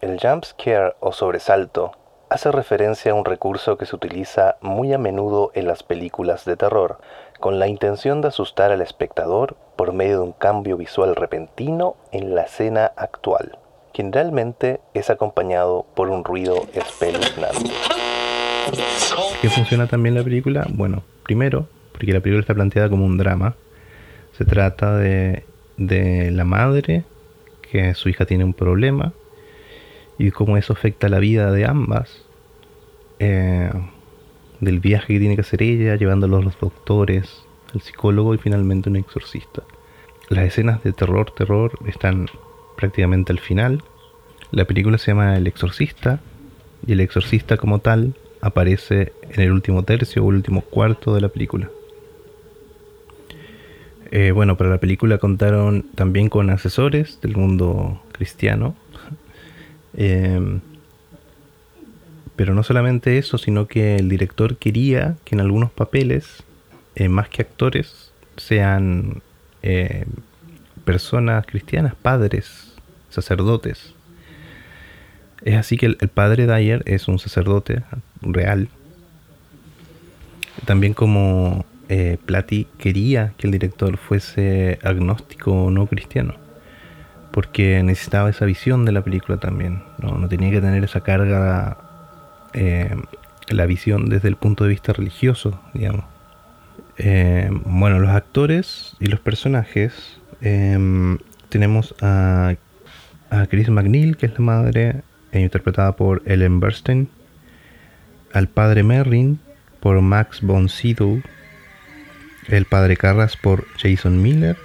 El 0.00 0.18
jump 0.20 0.44
scare 0.44 0.94
o 1.00 1.12
sobresalto 1.12 1.92
hace 2.30 2.52
referencia 2.52 3.12
a 3.12 3.14
un 3.14 3.24
recurso 3.24 3.76
que 3.76 3.86
se 3.86 3.96
utiliza 3.96 4.56
muy 4.60 4.92
a 4.92 4.98
menudo 4.98 5.50
en 5.54 5.66
las 5.66 5.82
películas 5.82 6.44
de 6.44 6.56
terror, 6.56 6.98
con 7.40 7.58
la 7.58 7.68
intención 7.68 8.20
de 8.20 8.28
asustar 8.28 8.70
al 8.70 8.82
espectador 8.82 9.56
por 9.76 9.92
medio 9.92 10.18
de 10.18 10.24
un 10.24 10.32
cambio 10.32 10.76
visual 10.76 11.16
repentino 11.16 11.96
en 12.12 12.34
la 12.34 12.42
escena 12.42 12.92
actual. 12.96 13.58
Generalmente 13.94 14.80
es 14.94 15.10
acompañado 15.10 15.86
por 15.94 16.08
un 16.08 16.24
ruido 16.24 16.66
espeluznante. 16.74 17.70
¿Qué 19.40 19.48
funciona 19.48 19.86
también 19.86 20.14
la 20.14 20.22
película? 20.22 20.66
Bueno, 20.70 21.02
primero, 21.22 21.68
porque 21.92 22.12
la 22.12 22.20
película 22.20 22.40
está 22.40 22.54
planteada 22.54 22.88
como 22.88 23.04
un 23.04 23.16
drama. 23.16 23.56
Se 24.36 24.44
trata 24.44 24.96
de, 24.96 25.44
de 25.76 26.30
la 26.30 26.44
madre, 26.44 27.04
que 27.70 27.94
su 27.94 28.08
hija 28.08 28.24
tiene 28.26 28.44
un 28.44 28.54
problema, 28.54 29.12
y 30.18 30.30
cómo 30.30 30.56
eso 30.56 30.72
afecta 30.72 31.08
la 31.08 31.18
vida 31.18 31.50
de 31.52 31.64
ambas, 31.64 32.22
eh, 33.18 33.70
del 34.60 34.80
viaje 34.80 35.14
que 35.14 35.18
tiene 35.18 35.34
que 35.36 35.42
hacer 35.42 35.62
ella, 35.62 35.96
llevándolos 35.96 36.42
a 36.42 36.44
los 36.44 36.60
doctores, 36.60 37.42
el 37.74 37.80
psicólogo 37.80 38.34
y 38.34 38.38
finalmente 38.38 38.90
un 38.90 38.96
exorcista. 38.96 39.62
Las 40.28 40.44
escenas 40.44 40.82
de 40.82 40.92
terror, 40.92 41.30
terror 41.30 41.72
están 41.86 42.28
prácticamente 42.78 43.32
al 43.32 43.40
final. 43.40 43.82
La 44.52 44.64
película 44.64 44.98
se 44.98 45.10
llama 45.10 45.36
El 45.36 45.48
exorcista 45.48 46.20
y 46.86 46.92
el 46.92 47.00
exorcista 47.00 47.56
como 47.56 47.80
tal 47.80 48.14
aparece 48.40 49.12
en 49.30 49.40
el 49.40 49.50
último 49.50 49.82
tercio 49.82 50.22
o 50.22 50.26
último 50.26 50.60
cuarto 50.60 51.12
de 51.12 51.20
la 51.20 51.28
película. 51.28 51.68
Eh, 54.12 54.30
bueno, 54.30 54.56
para 54.56 54.70
la 54.70 54.78
película 54.78 55.18
contaron 55.18 55.86
también 55.96 56.28
con 56.28 56.48
asesores 56.50 57.20
del 57.20 57.36
mundo 57.36 58.00
cristiano, 58.12 58.76
Em, 59.94 60.60
pero 62.36 62.54
no 62.54 62.62
solamente 62.62 63.18
eso, 63.18 63.36
sino 63.36 63.66
que 63.66 63.96
el 63.96 64.08
director 64.08 64.56
quería 64.56 65.16
que 65.24 65.34
en 65.34 65.40
algunos 65.40 65.72
papeles, 65.72 66.44
eh, 66.94 67.08
más 67.08 67.28
que 67.28 67.42
actores, 67.42 68.12
sean 68.36 69.22
eh, 69.62 70.04
personas 70.84 71.44
cristianas, 71.46 71.96
padres, 71.96 72.67
sacerdotes. 73.10 73.94
Es 75.44 75.56
así 75.56 75.76
que 75.76 75.86
el, 75.86 75.96
padre 75.96 76.46
Dyer 76.46 76.82
es 76.86 77.08
un 77.08 77.18
sacerdote 77.18 77.82
real. 78.20 78.68
También 80.64 80.94
como 80.94 81.64
eh, 81.88 82.18
Platy 82.26 82.66
quería 82.78 83.32
que 83.38 83.46
el 83.46 83.52
director 83.52 83.96
fuese 83.96 84.78
agnóstico 84.82 85.52
o 85.52 85.70
no 85.70 85.86
cristiano 85.86 86.48
porque 87.38 87.82
necesitaba 87.82 88.30
esa 88.30 88.44
visión 88.46 88.84
de 88.84 88.92
la 88.92 89.02
película 89.02 89.38
también. 89.38 89.82
No, 89.98 90.28
tenía 90.28 90.50
que 90.50 90.60
tener 90.60 90.82
esa 90.84 91.02
carga, 91.02 91.78
eh, 92.52 92.96
la 93.48 93.66
visión 93.66 94.08
desde 94.08 94.28
el 94.28 94.36
punto 94.36 94.64
de 94.64 94.70
vista 94.70 94.92
religioso, 94.92 95.60
digamos. 95.74 96.04
Eh, 96.96 97.48
bueno, 97.64 98.00
los 98.00 98.10
actores 98.10 98.96
y 98.98 99.06
los 99.06 99.20
personajes. 99.20 100.18
Em, 100.40 101.18
tenemos 101.48 101.94
a, 102.00 102.54
a 103.30 103.46
Chris 103.46 103.68
McNeil, 103.68 104.16
que 104.16 104.26
es 104.26 104.32
la 104.32 104.40
madre, 104.40 105.02
interpretada 105.32 105.96
por 105.96 106.22
Ellen 106.26 106.60
Burstyn. 106.60 107.08
Al 108.32 108.48
padre 108.48 108.82
Merrin, 108.82 109.40
por 109.80 110.00
Max 110.00 110.40
von 110.42 110.68
Sydow. 110.68 111.22
El 112.48 112.64
padre 112.64 112.96
Carras, 112.96 113.36
por 113.36 113.66
Jason 113.78 114.22
Miller. 114.22 114.56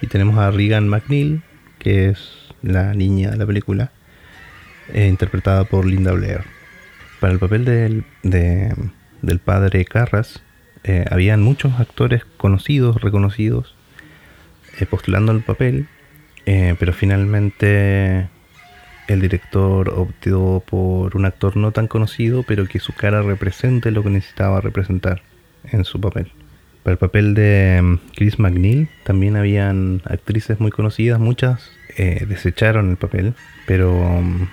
Y 0.00 0.06
tenemos 0.06 0.38
a 0.38 0.50
Regan 0.50 0.88
McNeil, 0.88 1.42
que 1.78 2.08
es 2.08 2.52
la 2.62 2.94
niña 2.94 3.30
de 3.30 3.36
la 3.36 3.46
película, 3.46 3.90
eh, 4.92 5.06
interpretada 5.06 5.64
por 5.64 5.86
Linda 5.86 6.12
Blair. 6.12 6.42
Para 7.20 7.32
el 7.32 7.38
papel 7.38 7.64
del, 7.64 8.04
del 8.22 9.38
padre 9.38 9.84
Carras, 9.84 10.42
eh, 10.82 11.06
habían 11.10 11.42
muchos 11.42 11.80
actores 11.80 12.24
conocidos, 12.36 13.00
reconocidos, 13.00 13.74
eh, 14.78 14.86
postulando 14.86 15.32
el 15.32 15.40
papel, 15.40 15.88
pero 16.44 16.92
finalmente 16.92 18.28
el 19.06 19.20
director 19.20 19.90
optó 19.90 20.62
por 20.66 21.16
un 21.16 21.24
actor 21.26 21.56
no 21.56 21.72
tan 21.72 21.88
conocido, 21.88 22.42
pero 22.42 22.66
que 22.66 22.78
su 22.78 22.92
cara 22.94 23.22
represente 23.22 23.90
lo 23.90 24.02
que 24.02 24.10
necesitaba 24.10 24.60
representar 24.60 25.22
en 25.70 25.84
su 25.84 26.00
papel. 26.00 26.32
Para 26.82 26.92
el 26.92 26.98
papel 26.98 27.34
de 27.34 27.80
mm, 27.82 27.98
Chris 28.14 28.38
McNeil 28.38 28.88
también 29.04 29.36
habían 29.36 30.02
actrices 30.04 30.60
muy 30.60 30.70
conocidas, 30.70 31.18
muchas 31.18 31.70
eh, 31.96 32.24
desecharon 32.28 32.90
el 32.90 32.96
papel, 32.96 33.34
pero 33.66 33.92
mm, 33.94 34.48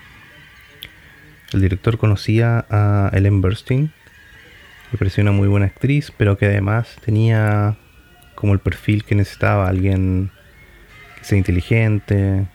el 1.54 1.62
director 1.62 1.98
conocía 1.98 2.66
a 2.70 3.12
Ellen 3.14 3.42
Burstyn, 3.42 3.92
le 4.92 4.98
pareció 4.98 5.22
una 5.22 5.32
muy 5.32 5.48
buena 5.48 5.68
actriz, 5.68 6.12
pero 6.16 6.38
que 6.38 6.46
además 6.46 6.98
tenía 7.04 7.76
como 8.36 8.54
el 8.54 8.60
perfil 8.60 9.04
que 9.04 9.16
necesitaba, 9.16 9.68
alguien 9.68 10.32
sea 11.22 11.38
inteligente, 11.38 12.46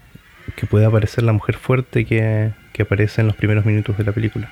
que 0.57 0.67
pueda 0.67 0.91
parecer 0.91 1.25
la 1.25 1.33
mujer 1.33 1.57
fuerte 1.57 2.05
que, 2.05 2.53
que 2.73 2.83
aparece 2.83 3.21
en 3.21 3.27
los 3.27 3.37
primeros 3.37 3.65
minutos 3.65 3.97
de 3.99 4.05
la 4.05 4.13
película. 4.13 4.51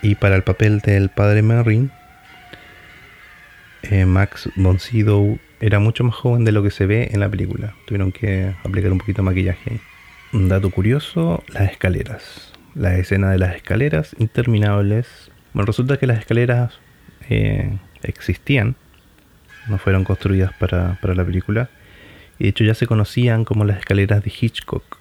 Y 0.00 0.14
para 0.14 0.36
el 0.36 0.42
papel 0.42 0.80
del 0.80 1.08
padre 1.08 1.42
Merrin, 1.42 1.90
eh, 3.82 4.06
Max 4.06 4.48
von 4.56 4.78
era 5.60 5.78
mucho 5.78 6.04
más 6.04 6.14
joven 6.14 6.44
de 6.44 6.52
lo 6.52 6.62
que 6.62 6.70
se 6.70 6.86
ve 6.86 7.10
en 7.12 7.20
la 7.20 7.28
película. 7.28 7.74
Tuvieron 7.86 8.12
que 8.12 8.52
aplicar 8.64 8.92
un 8.92 8.98
poquito 8.98 9.22
de 9.22 9.26
maquillaje. 9.26 9.80
Un 10.32 10.48
dato 10.48 10.70
curioso, 10.70 11.42
las 11.48 11.70
escaleras. 11.70 12.52
La 12.74 12.96
escena 12.96 13.30
de 13.30 13.38
las 13.38 13.54
escaleras 13.54 14.16
interminables. 14.18 15.30
Bueno, 15.52 15.66
resulta 15.66 15.98
que 15.98 16.06
las 16.06 16.18
escaleras 16.18 16.78
eh, 17.28 17.76
existían, 18.02 18.76
no 19.68 19.78
fueron 19.78 20.04
construidas 20.04 20.52
para, 20.54 20.98
para 21.00 21.14
la 21.14 21.24
película. 21.24 21.68
De 22.42 22.48
hecho 22.48 22.64
ya 22.64 22.74
se 22.74 22.88
conocían 22.88 23.44
como 23.44 23.64
las 23.64 23.78
escaleras 23.78 24.24
de 24.24 24.32
Hitchcock. 24.40 24.98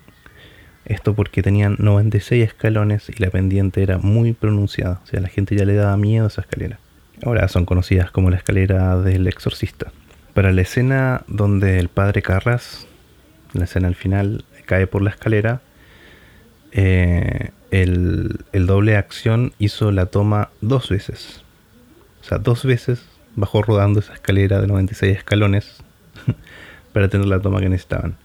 Esto 0.85 1.15
porque 1.15 1.41
tenían 1.41 1.75
96 1.79 2.43
escalones 2.43 3.09
y 3.09 3.13
la 3.13 3.31
pendiente 3.31 3.81
era 3.81 3.97
muy 3.97 4.33
pronunciada. 4.33 5.01
O 5.03 5.07
sea, 5.07 5.21
la 5.21 5.27
gente 5.27 5.55
ya 5.55 5.65
le 5.65 5.73
daba 5.73 5.97
miedo 5.97 6.25
a 6.25 6.27
esa 6.27 6.41
escalera. 6.41 6.77
Ahora 7.25 7.47
son 7.47 7.65
conocidas 7.65 8.11
como 8.11 8.29
la 8.29 8.37
escalera 8.37 8.95
del 9.01 9.27
exorcista. 9.27 9.91
Para 10.35 10.51
la 10.51 10.61
escena 10.61 11.23
donde 11.25 11.79
el 11.79 11.89
padre 11.89 12.21
Carras, 12.21 12.85
la 13.53 13.63
escena 13.63 13.87
al 13.87 13.95
final, 13.95 14.45
cae 14.67 14.85
por 14.85 15.01
la 15.01 15.09
escalera, 15.09 15.61
eh, 16.71 17.49
el 17.71 18.37
doble 18.67 18.97
acción 18.97 19.53
hizo 19.57 19.91
la 19.91 20.05
toma 20.05 20.49
dos 20.61 20.89
veces. 20.89 21.41
O 22.21 22.23
sea, 22.23 22.37
dos 22.37 22.65
veces 22.65 23.03
bajó 23.35 23.63
rodando 23.63 23.99
esa 23.99 24.13
escalera 24.13 24.61
de 24.61 24.67
96 24.67 25.17
escalones 25.17 25.81
para 26.93 27.09
tener 27.09 27.27
la 27.27 27.39
toma 27.39 27.59
que 27.59 27.69
necesitaban. 27.69 28.17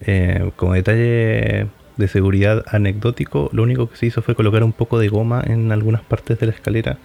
Eh, 0.00 0.50
como 0.56 0.74
detalle 0.74 1.68
de 1.96 2.08
seguridad 2.08 2.64
anecdótico, 2.68 3.48
lo 3.52 3.62
único 3.62 3.88
que 3.88 3.96
se 3.96 4.06
hizo 4.06 4.22
fue 4.22 4.34
colocar 4.34 4.62
un 4.62 4.72
poco 4.72 4.98
de 4.98 5.08
goma 5.08 5.42
en 5.46 5.72
algunas 5.72 6.02
partes 6.02 6.38
de 6.38 6.46
la 6.46 6.52
escalera. 6.52 6.98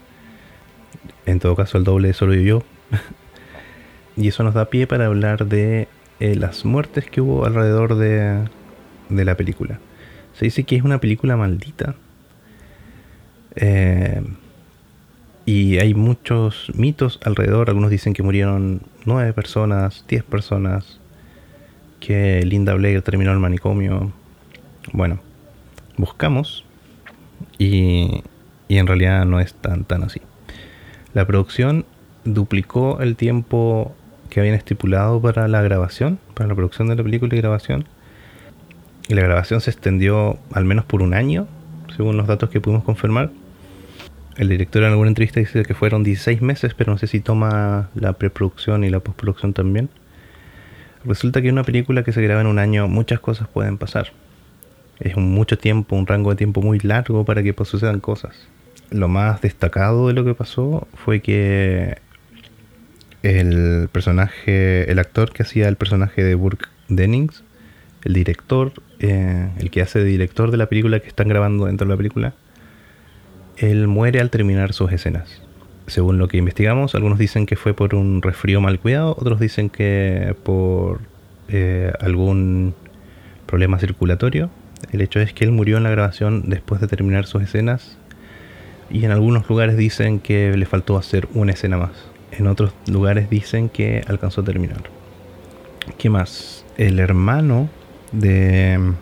En 1.26 1.40
todo 1.40 1.56
caso, 1.56 1.78
el 1.78 1.84
doble 1.84 2.14
solo 2.14 2.34
vivió. 2.34 2.64
y 4.18 4.28
eso 4.28 4.44
nos 4.44 4.54
da 4.54 4.70
pie 4.70 4.88
para 4.88 5.06
hablar 5.06 5.46
de 5.46 5.88
eh, 6.20 6.36
las 6.36 6.66
muertes 6.66 7.06
que 7.10 7.22
hubo 7.22 7.46
alrededor 7.46 7.96
de, 7.96 8.48
de, 9.10 9.26
la 9.26 9.36
película. 9.36 9.80
Se 10.34 10.46
dice 10.46 10.64
que 10.64 10.76
es 10.76 10.84
una 10.84 11.00
película 11.00 11.38
maldita. 11.38 11.96
Eh, 13.56 14.22
y 15.52 15.80
hay 15.80 15.94
muchos 15.94 16.72
mitos 16.76 17.20
alrededor. 17.26 17.68
Algunos 17.68 17.90
dicen 17.90 18.14
que 18.14 18.24
murieron 18.24 18.84
nueve 19.04 19.34
personas, 19.34 20.06
diez 20.08 20.24
personas, 20.24 21.02
que 22.00 22.46
Linda 22.46 22.74
Blair 22.74 23.02
terminó 23.02 23.34
el 23.34 23.40
manicomio. 23.40 24.14
Bueno, 24.94 25.20
buscamos 25.98 26.64
y, 27.58 28.24
y 28.70 28.78
en 28.78 28.88
realidad 28.88 29.26
no 29.26 29.42
es 29.42 29.54
tan, 29.54 29.84
tan 29.84 30.06
así. 30.06 30.22
La 31.14 31.28
producción 31.28 31.86
duplicó 32.24 33.02
el 33.02 33.18
tiempo 33.18 33.94
que 34.30 34.40
habían 34.40 34.56
estipulado 34.56 35.22
para 35.22 35.50
la 35.50 35.62
grabación, 35.62 36.18
para 36.34 36.48
la 36.48 36.56
producción 36.56 36.88
de 36.88 36.96
la 36.96 37.04
película 37.04 37.36
y 37.36 37.40
grabación. 37.40 37.90
Y 39.10 39.16
la 39.16 39.24
grabación 39.24 39.60
se 39.60 39.72
extendió 39.72 40.40
al 40.54 40.64
menos 40.64 40.86
por 40.86 41.02
un 41.02 41.14
año, 41.14 41.46
según 41.98 42.16
los 42.16 42.28
datos 42.28 42.50
que 42.50 42.62
pudimos 42.62 42.86
confirmar. 42.86 43.32
El 44.42 44.50
director 44.50 44.82
en 44.82 44.90
alguna 44.90 45.10
entrevista 45.10 45.40
dice 45.40 45.62
que 45.62 45.76
fueron 45.76 46.02
16 46.02 46.42
meses, 46.42 46.74
pero 46.74 46.92
no 46.92 46.98
sé 46.98 47.06
si 47.06 47.20
toma 47.20 47.92
la 47.94 48.14
preproducción 48.14 48.84
y 48.84 48.90
la 48.90 49.00
postproducción 49.00 49.54
también. 49.54 49.90
Resulta 51.06 51.44
que 51.44 51.50
en 51.50 51.54
una 51.54 51.64
película 51.64 52.04
que 52.04 52.12
se 52.12 52.24
graba 52.24 52.42
en 52.42 52.48
un 52.48 52.58
año 52.58 52.88
muchas 52.88 53.20
cosas 53.20 53.48
pueden 53.48 53.78
pasar. 53.78 54.14
Es 55.00 55.16
un 55.16 55.30
mucho 55.30 55.60
tiempo, 55.60 55.96
un 55.96 56.08
rango 56.08 56.32
de 56.32 56.38
tiempo 56.38 56.64
muy 56.64 56.80
largo 56.80 57.24
para 57.24 57.44
que 57.44 57.54
sucedan 57.64 58.00
cosas. 58.00 58.48
Lo 58.90 59.08
más 59.08 59.42
destacado 59.42 60.08
de 60.08 60.14
lo 60.16 60.26
que 60.26 60.34
pasó 60.34 60.88
fue 60.96 61.20
que 61.20 62.00
el 63.22 63.90
personaje, 63.92 64.92
el 64.92 64.98
actor 64.98 65.34
que 65.34 65.44
hacía 65.44 65.68
el 65.68 65.76
personaje 65.76 66.24
de 66.24 66.34
Burke 66.34 66.66
Dennings, 66.90 67.44
el 68.06 68.14
director, 68.14 68.74
eh, 69.02 69.50
el 69.60 69.70
que 69.70 69.84
hace 69.84 70.04
director 70.04 70.50
de 70.50 70.58
la 70.58 70.66
película 70.66 71.00
que 71.00 71.10
están 71.10 71.28
grabando 71.28 71.68
dentro 71.68 71.86
de 71.86 71.94
la 71.94 71.98
película, 71.98 72.34
él 73.62 73.88
muere 73.88 74.20
al 74.20 74.30
terminar 74.30 74.74
sus 74.74 74.92
escenas 74.92 75.42
según 75.92 76.18
lo 76.18 76.28
que 76.28 76.38
investigamos, 76.38 76.96
algunos 76.96 77.20
dicen 77.20 77.46
que 77.46 77.58
fue 77.58 77.74
por 77.74 77.96
un 77.96 78.22
resfrío 78.22 78.62
mal 78.62 78.80
cuidado, 78.80 79.16
otros 79.20 79.40
dicen 79.40 79.70
que 79.70 80.36
por 80.44 81.02
eh, 81.50 81.92
algún 82.00 82.74
problema 83.46 83.78
circulatorio. 83.78 84.50
El 84.92 85.02
hecho 85.02 85.20
es 85.20 85.34
que 85.34 85.44
él 85.44 85.52
murió 85.52 85.78
en 85.78 85.84
la 85.84 85.90
grabación 85.90 86.44
después 86.48 86.80
de 86.80 86.88
terminar 86.88 87.26
sus 87.26 87.44
escenas 87.44 87.98
y 88.90 89.04
en 89.04 89.12
algunos 89.12 89.50
lugares 89.50 89.76
dicen 89.76 90.20
que 90.20 90.56
le 90.56 90.66
faltó 90.66 90.98
hacer 90.98 91.28
una 91.34 91.52
escena 91.52 91.78
más. 91.78 91.92
En 92.32 92.48
otros 92.48 92.74
lugares 92.88 93.30
dicen 93.30 93.68
que 93.68 94.02
alcanzó 94.08 94.42
a 94.42 94.46
terminar. 94.46 94.84
¿Qué 95.98 96.10
más? 96.10 96.66
El 96.78 97.00
hermano 97.00 97.70
de, 98.14 98.94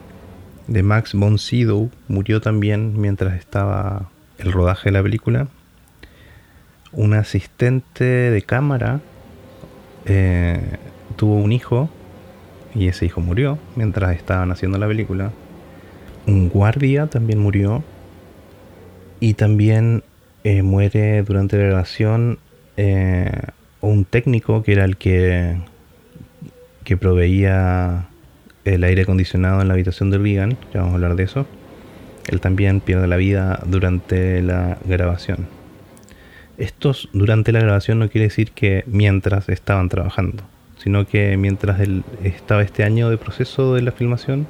de 0.67 0.84
Max 0.84 1.13
von 1.13 1.38
Sydow 1.38 1.91
murió 2.08 2.41
también 2.41 3.00
mientras 3.00 3.38
estaba 3.38 4.10
el 4.39 4.52
rodaje 4.52 4.89
de 4.89 4.93
la 4.93 5.04
película 5.04 5.47
un 6.91 7.13
asistente 7.13 8.04
de 8.04 8.41
cámara 8.41 8.99
eh, 10.06 10.60
tuvo 11.15 11.36
un 11.36 11.52
hijo 11.52 11.89
y 12.73 12.88
ese 12.88 13.06
hijo 13.06 13.21
murió 13.21 13.58
mientras 13.75 14.15
estaban 14.15 14.52
haciendo 14.52 14.78
la 14.78 14.88
película. 14.88 15.32
Un 16.25 16.49
guardia 16.49 17.08
también 17.08 17.39
murió 17.39 17.84
y 19.19 19.34
también 19.34 20.04
eh, 20.43 20.62
muere 20.62 21.23
durante 21.23 21.58
la 21.58 21.65
grabación 21.65 22.39
eh, 22.78 23.32
un 23.82 24.06
técnico 24.06 24.63
que 24.63 24.73
era 24.73 24.86
el 24.86 24.97
que, 24.97 25.58
que 26.84 26.97
proveía 26.97 28.08
el 28.65 28.84
aire 28.84 29.04
acondicionado 29.04 29.62
en 29.62 29.67
la 29.67 29.73
habitación 29.73 30.12
de 30.12 30.17
Regan, 30.17 30.58
ya 30.73 30.82
vamos 30.82 30.91
a 30.91 30.95
hablar 30.95 31.15
de 31.15 31.23
eso. 31.23 31.45
Él 32.32 32.42
también 32.42 32.82
pierde 32.82 33.08
la 33.08 33.18
vida 33.18 33.62
durante 33.65 34.42
la 34.42 34.78
grabación. 34.86 35.48
Estos 36.58 37.10
durante 37.13 37.52
la 37.52 37.60
grabación 37.60 38.00
no 38.00 38.10
quiere 38.10 38.28
decir 38.28 38.52
que 38.52 38.84
mientras 38.86 39.50
estaban 39.50 39.89
trabajando, 39.89 40.44
sino 40.78 41.08
que 41.08 41.38
mientras 41.38 41.80
estaba 42.24 42.62
este 42.62 42.84
año 42.84 43.10
de 43.10 43.18
proceso 43.18 43.74
de 43.74 43.82
la 43.82 43.92
filmación, 43.92 44.48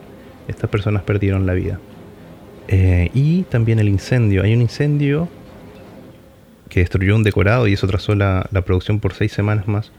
estas 0.47 0.69
personas 0.69 1.03
perdieron 1.03 1.45
la 1.45 1.53
vida. 1.53 1.79
Eh, 2.67 3.09
y 3.13 3.43
también 3.43 3.79
el 3.79 3.89
incendio. 3.89 4.43
Hay 4.43 4.53
un 4.53 4.61
incendio 4.61 5.27
que 6.69 6.81
destruyó 6.81 7.15
un 7.15 7.23
decorado 7.23 7.67
y 7.67 7.73
eso 7.73 7.87
trazó 7.87 8.15
la, 8.15 8.47
la 8.51 8.61
producción 8.61 8.99
por 8.99 9.13
seis 9.13 9.31
semanas 9.31 9.67
más. 9.67 9.91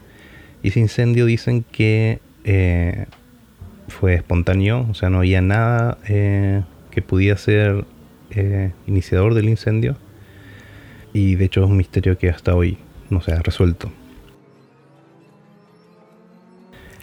Y 0.63 0.69
ese 0.69 0.81
incendio 0.81 1.27
dicen 1.27 1.65
que 1.71 2.21
eh, 2.45 3.07
fue 3.89 4.15
espontáneo, 4.15 4.87
o 4.91 4.95
sea, 4.95 5.11
no 5.11 5.19
había 5.19 5.43
nada 5.43 5.99
eh, 6.09 6.63
que 6.91 7.03
pudiera 7.03 7.37
ser 7.37 7.85
iniciador 8.87 9.35
del 9.35 9.49
incendio 9.49 9.97
y 11.13 11.35
de 11.35 11.47
hecho 11.47 11.65
es 11.65 11.71
un 11.71 11.77
misterio 11.77 12.17
que 12.19 12.29
hasta 12.29 12.55
hoy 12.55 12.79
no 13.09 13.21
se 13.21 13.33
ha 13.33 13.43
resuelto. 13.43 13.91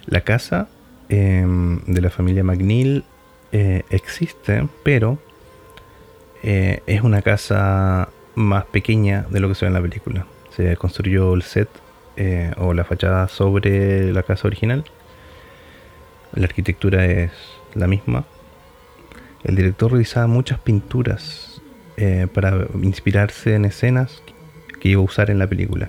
La 0.06 0.22
casa 0.22 0.68
em, 1.08 1.80
de 1.84 2.00
la 2.00 2.10
familia 2.10 2.42
McNeil 2.42 3.04
eh, 3.52 3.82
existe, 3.90 4.66
pero 4.82 5.18
eh, 6.42 6.82
es 6.86 7.02
una 7.02 7.22
casa 7.22 8.08
más 8.34 8.64
pequeña 8.66 9.26
de 9.30 9.40
lo 9.40 9.48
que 9.48 9.54
se 9.54 9.66
ve 9.66 9.68
en 9.68 9.74
la 9.74 9.82
película. 9.82 10.26
Se 10.56 10.76
construyó 10.76 11.34
el 11.34 11.42
set 11.42 11.68
eh, 12.16 12.52
o 12.56 12.72
la 12.72 12.84
fachada 12.84 13.28
sobre 13.28 14.12
la 14.12 14.22
casa 14.22 14.48
original. 14.48 14.84
La 16.32 16.46
arquitectura 16.46 17.04
es 17.04 17.32
la 17.74 17.86
misma. 17.86 18.24
El 19.48 19.56
director 19.56 19.90
realizaba 19.90 20.26
muchas 20.26 20.58
pinturas 20.58 21.62
eh, 21.96 22.26
para 22.34 22.66
inspirarse 22.82 23.54
en 23.54 23.64
escenas 23.64 24.22
que 24.78 24.90
iba 24.90 25.00
a 25.00 25.04
usar 25.04 25.30
en 25.30 25.38
la 25.38 25.46
película. 25.46 25.88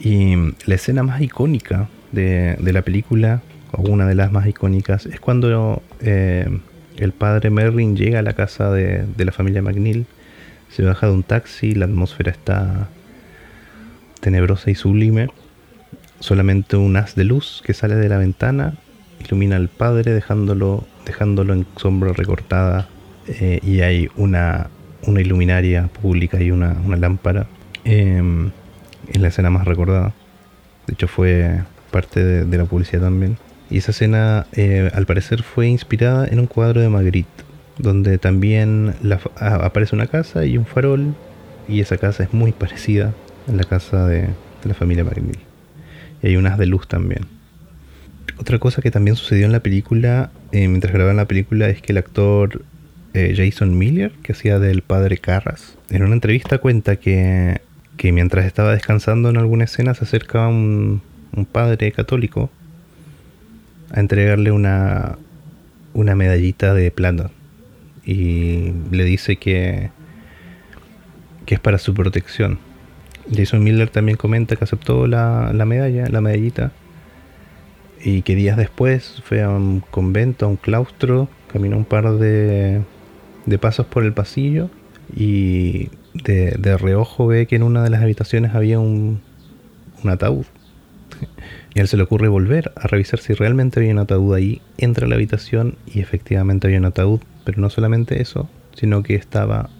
Y 0.00 0.34
la 0.66 0.74
escena 0.74 1.04
más 1.04 1.22
icónica 1.22 1.88
de, 2.10 2.58
la 2.60 2.82
película, 2.82 3.40
o 3.70 3.82
una 3.82 4.04
de 4.06 4.16
las 4.16 4.32
más 4.32 4.48
icónicas, 4.48 5.06
es 5.06 5.20
cuando 5.20 5.80
eh, 6.00 6.58
el 6.96 7.12
padre 7.12 7.50
Merlin 7.50 7.96
llega 7.96 8.18
a 8.18 8.22
la 8.22 8.32
casa 8.32 8.72
de, 8.72 9.06
la 9.16 9.30
familia 9.30 9.62
McNeil, 9.62 10.04
se 10.70 10.82
baja 10.82 11.06
de 11.06 11.12
un 11.12 11.22
taxi, 11.22 11.72
la 11.72 11.84
atmósfera 11.84 12.32
está 12.32 12.88
tenebrosa 14.18 14.72
y 14.72 14.74
sublime, 14.74 15.28
solamente 16.18 16.76
un 16.76 16.96
haz 16.96 17.14
de 17.14 17.22
luz 17.22 17.62
que 17.64 17.74
sale 17.74 17.94
de 17.94 18.08
la 18.08 18.18
ventana 18.18 18.74
ilumina 19.24 19.56
al 19.56 19.68
padre 19.68 20.12
dejándolo, 20.12 20.84
dejándolo 21.06 21.52
en 21.52 21.66
sombra 21.76 22.12
recortada 22.12 22.88
eh, 23.26 23.60
y 23.62 23.80
hay 23.80 24.08
una, 24.16 24.68
una 25.06 25.20
iluminaria 25.20 25.88
pública 25.88 26.40
y 26.42 26.50
una, 26.50 26.76
una 26.84 26.96
lámpara 26.96 27.46
em, 27.84 28.50
en 29.12 29.22
la 29.22 29.28
escena 29.28 29.50
más 29.50 29.64
recordada. 29.64 30.12
De 30.86 30.94
hecho 30.94 31.08
fue 31.08 31.60
parte 31.90 32.44
de, 32.44 32.58
la 32.58 32.64
publicidad 32.64 33.02
también. 33.02 33.38
Y 33.70 33.78
esa 33.78 33.92
escena 33.92 34.46
eh, 34.52 34.90
al 34.94 35.06
parecer 35.06 35.42
fue 35.42 35.68
inspirada 35.68 36.26
en 36.26 36.38
un 36.38 36.46
cuadro 36.46 36.80
de 36.80 36.88
Magritte, 36.88 37.44
donde 37.78 38.18
también 38.18 38.94
aparece 39.38 39.94
una 39.94 40.06
casa 40.06 40.44
y 40.44 40.58
un 40.58 40.66
farol 40.66 41.14
y 41.66 41.80
esa 41.80 41.96
casa 41.96 42.24
es 42.24 42.32
muy 42.32 42.52
parecida 42.52 43.14
a 43.48 43.52
la 43.52 43.64
casa 43.64 44.06
de, 44.06 44.28
la 44.64 44.74
familia 44.74 45.04
Magritte. 45.04 45.38
Y 46.22 46.28
hay 46.28 46.36
unas 46.36 46.58
de 46.58 46.66
luz 46.66 46.88
también. 46.88 47.26
Otra 48.38 48.58
cosa 48.58 48.82
que 48.82 48.90
también 48.90 49.16
sucedió 49.16 49.46
en 49.46 49.52
la 49.52 49.60
película, 49.60 50.30
eh, 50.52 50.66
mientras 50.68 50.92
grababan 50.92 51.16
la 51.16 51.26
película, 51.26 51.68
es 51.68 51.80
que 51.80 51.92
el 51.92 51.98
actor 51.98 52.62
eh, 53.14 53.34
Jason 53.36 53.78
Miller, 53.78 54.12
que 54.22 54.32
hacía 54.32 54.58
del 54.58 54.82
padre 54.82 55.18
Carras, 55.18 55.78
en 55.90 56.02
una 56.02 56.14
entrevista 56.14 56.58
cuenta 56.58 56.96
que, 56.96 57.60
que 57.96 58.10
mientras 58.10 58.44
estaba 58.44 58.72
descansando 58.72 59.30
en 59.30 59.36
alguna 59.36 59.64
escena 59.64 59.94
se 59.94 60.04
acerca 60.04 60.48
un, 60.48 61.00
un 61.32 61.44
padre 61.46 61.92
católico 61.92 62.50
a 63.92 64.00
entregarle 64.00 64.50
una, 64.50 65.16
una 65.92 66.16
medallita 66.16 66.74
de 66.74 66.90
plata 66.90 67.30
y 68.04 68.72
le 68.90 69.04
dice 69.04 69.36
que, 69.36 69.90
que 71.46 71.54
es 71.54 71.60
para 71.60 71.78
su 71.78 71.94
protección. 71.94 72.58
Jason 73.34 73.62
Miller 73.62 73.88
también 73.88 74.18
comenta 74.18 74.56
que 74.56 74.64
aceptó 74.64 75.06
la, 75.06 75.52
la 75.54 75.64
medalla, 75.64 76.08
la 76.08 76.20
medallita, 76.20 76.72
y 78.04 78.20
que 78.22 78.36
días 78.36 78.58
después 78.58 79.22
fue 79.24 79.42
a 79.42 79.48
un 79.48 79.80
convento, 79.80 80.44
a 80.44 80.48
un 80.48 80.56
claustro, 80.56 81.28
caminó 81.50 81.78
un 81.78 81.86
par 81.86 82.18
de, 82.18 82.82
de 83.46 83.58
pasos 83.58 83.86
por 83.86 84.04
el 84.04 84.12
pasillo 84.12 84.68
y 85.16 85.88
de, 86.12 86.54
de, 86.58 86.76
reojo 86.76 87.26
ve 87.26 87.46
que 87.46 87.56
en 87.56 87.62
una 87.62 87.82
de 87.82 87.88
las 87.88 88.02
habitaciones 88.02 88.54
había 88.54 88.78
un, 88.78 89.22
un 90.02 90.10
ataúd. 90.10 90.44
Y 91.74 91.80
a 91.80 91.82
él 91.82 91.88
se 91.88 91.96
le 91.96 92.02
ocurre 92.04 92.28
volver 92.28 92.72
a 92.76 92.86
revisar 92.86 93.18
si 93.18 93.32
realmente 93.32 93.80
había 93.80 93.92
un 93.92 93.98
ataúd 93.98 94.34
ahí, 94.34 94.60
entra 94.76 95.06
a 95.06 95.08
la 95.08 95.16
habitación 95.16 95.76
y 95.92 96.00
efectivamente 96.00 96.66
había 96.66 96.78
un 96.78 96.84
ataúd, 96.84 97.20
pero 97.44 97.60
no 97.60 97.70
solamente 97.70 98.20
eso, 98.20 98.48
sino 98.74 99.02
que 99.02 99.14
estaba 99.14 99.70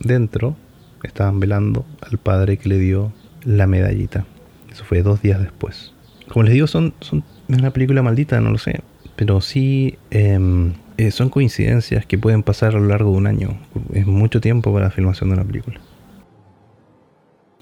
dentro, 0.00 0.56
estaban 1.02 1.40
velando 1.40 1.84
al 2.00 2.18
padre 2.18 2.56
que 2.56 2.68
le 2.68 2.78
dio 2.78 3.12
la 3.44 3.66
medallita. 3.66 4.24
Eso 4.70 4.84
fue 4.84 5.02
dos 5.02 5.20
días 5.20 5.40
después. 5.40 5.92
Como 6.28 6.42
les 6.44 6.54
digo, 6.54 6.66
son, 6.66 6.94
son 7.00 7.24
una 7.48 7.70
película 7.70 8.02
maldita, 8.02 8.40
no 8.40 8.50
lo 8.50 8.58
sé. 8.58 8.80
Pero 9.16 9.40
sí 9.40 9.98
em, 10.10 10.74
eh, 10.98 11.10
son 11.10 11.28
coincidencias 11.28 12.06
que 12.06 12.18
pueden 12.18 12.42
pasar 12.42 12.74
a 12.74 12.80
lo 12.80 12.86
largo 12.86 13.12
de 13.12 13.16
un 13.16 13.26
año. 13.26 13.58
Es 13.92 14.06
mucho 14.06 14.40
tiempo 14.40 14.72
para 14.72 14.86
la 14.86 14.90
filmación 14.90 15.30
de 15.30 15.34
una 15.34 15.44
película. 15.44 15.80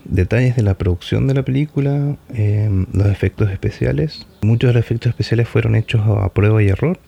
Detalles 0.05 0.57
de 0.57 0.63
la 0.63 0.75
producción 0.75 1.27
de 1.27 1.35
la 1.35 1.45
película, 1.45 2.17
em, 2.29 2.87
los 2.93 3.07
efectos 3.07 3.51
especiales. 3.51 4.27
Muchos 4.43 4.69
de 4.69 4.75
los 4.75 4.85
efectos 4.85 5.11
especiales 5.11 5.49
fueron 5.49 5.77
hechos 5.77 6.03
a, 6.07 6.29
prueba 6.31 6.63
y 6.63 6.69
error. 6.69 6.99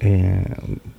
Eh, 0.00 0.44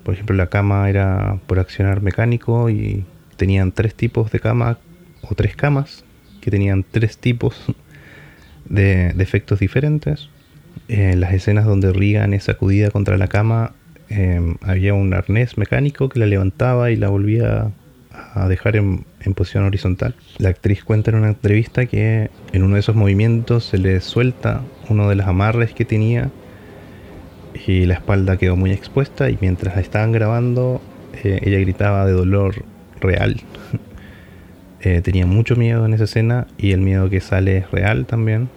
por 0.04 0.13
ejemplo, 0.13 0.36
la 0.36 0.47
cama 0.47 0.89
era 0.89 1.39
por 1.47 1.60
accionar 1.60 2.02
mecánico 2.02 2.69
y 2.69 3.06
tenían 3.38 3.71
tres 3.71 3.95
tipos 3.95 4.32
de 4.32 4.39
cama 4.39 4.80
o 5.21 5.36
tres 5.36 5.56
camas 5.56 6.04
que 6.41 6.52
tenían 6.52 6.84
tres 6.89 7.17
tipos 7.17 7.56
de 8.69 9.10
efectos 9.17 9.60
diferentes 9.60 10.29
en 10.89 11.19
las 11.19 11.34
escenas 11.34 11.65
donde 11.65 11.93
Regan 11.93 12.34
es 12.34 12.45
sacudida 12.45 12.91
contra 12.91 13.17
la 13.17 13.27
cama, 13.27 13.73
em, 14.10 14.55
había 14.62 14.93
un 14.93 15.13
arnés 15.13 15.58
mecánico 15.58 16.10
que 16.10 16.19
la 16.19 16.25
levantaba 16.25 16.91
y 16.91 16.95
la 16.95 17.10
volvía 17.10 17.71
a 18.34 18.47
dejar 18.47 18.75
en, 18.75 19.05
posición 19.36 19.63
horizontal. 19.65 20.15
La 20.39 20.49
actriz 20.49 20.84
cuenta 20.84 21.12
en 21.12 21.17
una 21.17 21.27
entrevista 21.27 21.86
que 21.86 22.32
en 22.51 22.63
uno 22.63 22.73
de 22.73 22.79
esos 22.79 22.95
movimientos 22.95 23.65
se 23.65 23.77
le 23.77 24.01
suelta 24.01 24.62
uno 24.89 25.08
de 25.08 25.15
los 25.15 25.27
amarres 25.27 25.73
que 25.73 25.86
tenía 25.86 26.32
y 27.67 27.86
la 27.86 27.93
espalda 27.93 28.38
quedó 28.38 28.55
muy 28.55 28.71
expuesta 28.71 29.29
y 29.29 29.38
mientras 29.39 29.77
estaban 29.77 30.12
grabando 30.12 30.82
eh, 31.23 31.39
ella 31.43 31.60
gritaba 31.60 32.05
de 32.05 32.13
dolor 32.13 32.65
real. 32.99 33.39
Eh, 34.82 35.01
tenía 35.01 35.25
mucho 35.25 35.58
miedo 35.58 35.86
en 35.86 35.93
esa 35.93 36.05
escena 36.05 36.47
y 36.58 36.71
el 36.71 36.79
miedo 36.79 37.10
que 37.10 37.19
sale 37.19 37.58
es 37.58 37.69
real 37.69 38.05
también. 38.05 38.47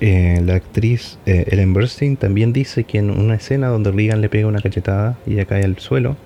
Eh, 0.00 0.42
la 0.44 0.56
actriz 0.56 1.18
eh, 1.24 1.46
Ellen 1.50 1.72
Burstyn 1.72 2.16
también 2.16 2.52
dice 2.52 2.84
que 2.84 2.98
en 2.98 3.10
una 3.10 3.36
escena 3.36 3.68
donde 3.68 3.92
Regan 3.92 4.20
le 4.20 4.28
pega 4.28 4.46
una 4.46 4.60
cachetada 4.60 5.16
y 5.26 5.34
ella 5.34 5.46
cae 5.46 5.64
al 5.64 5.78
suelo, 5.78 6.16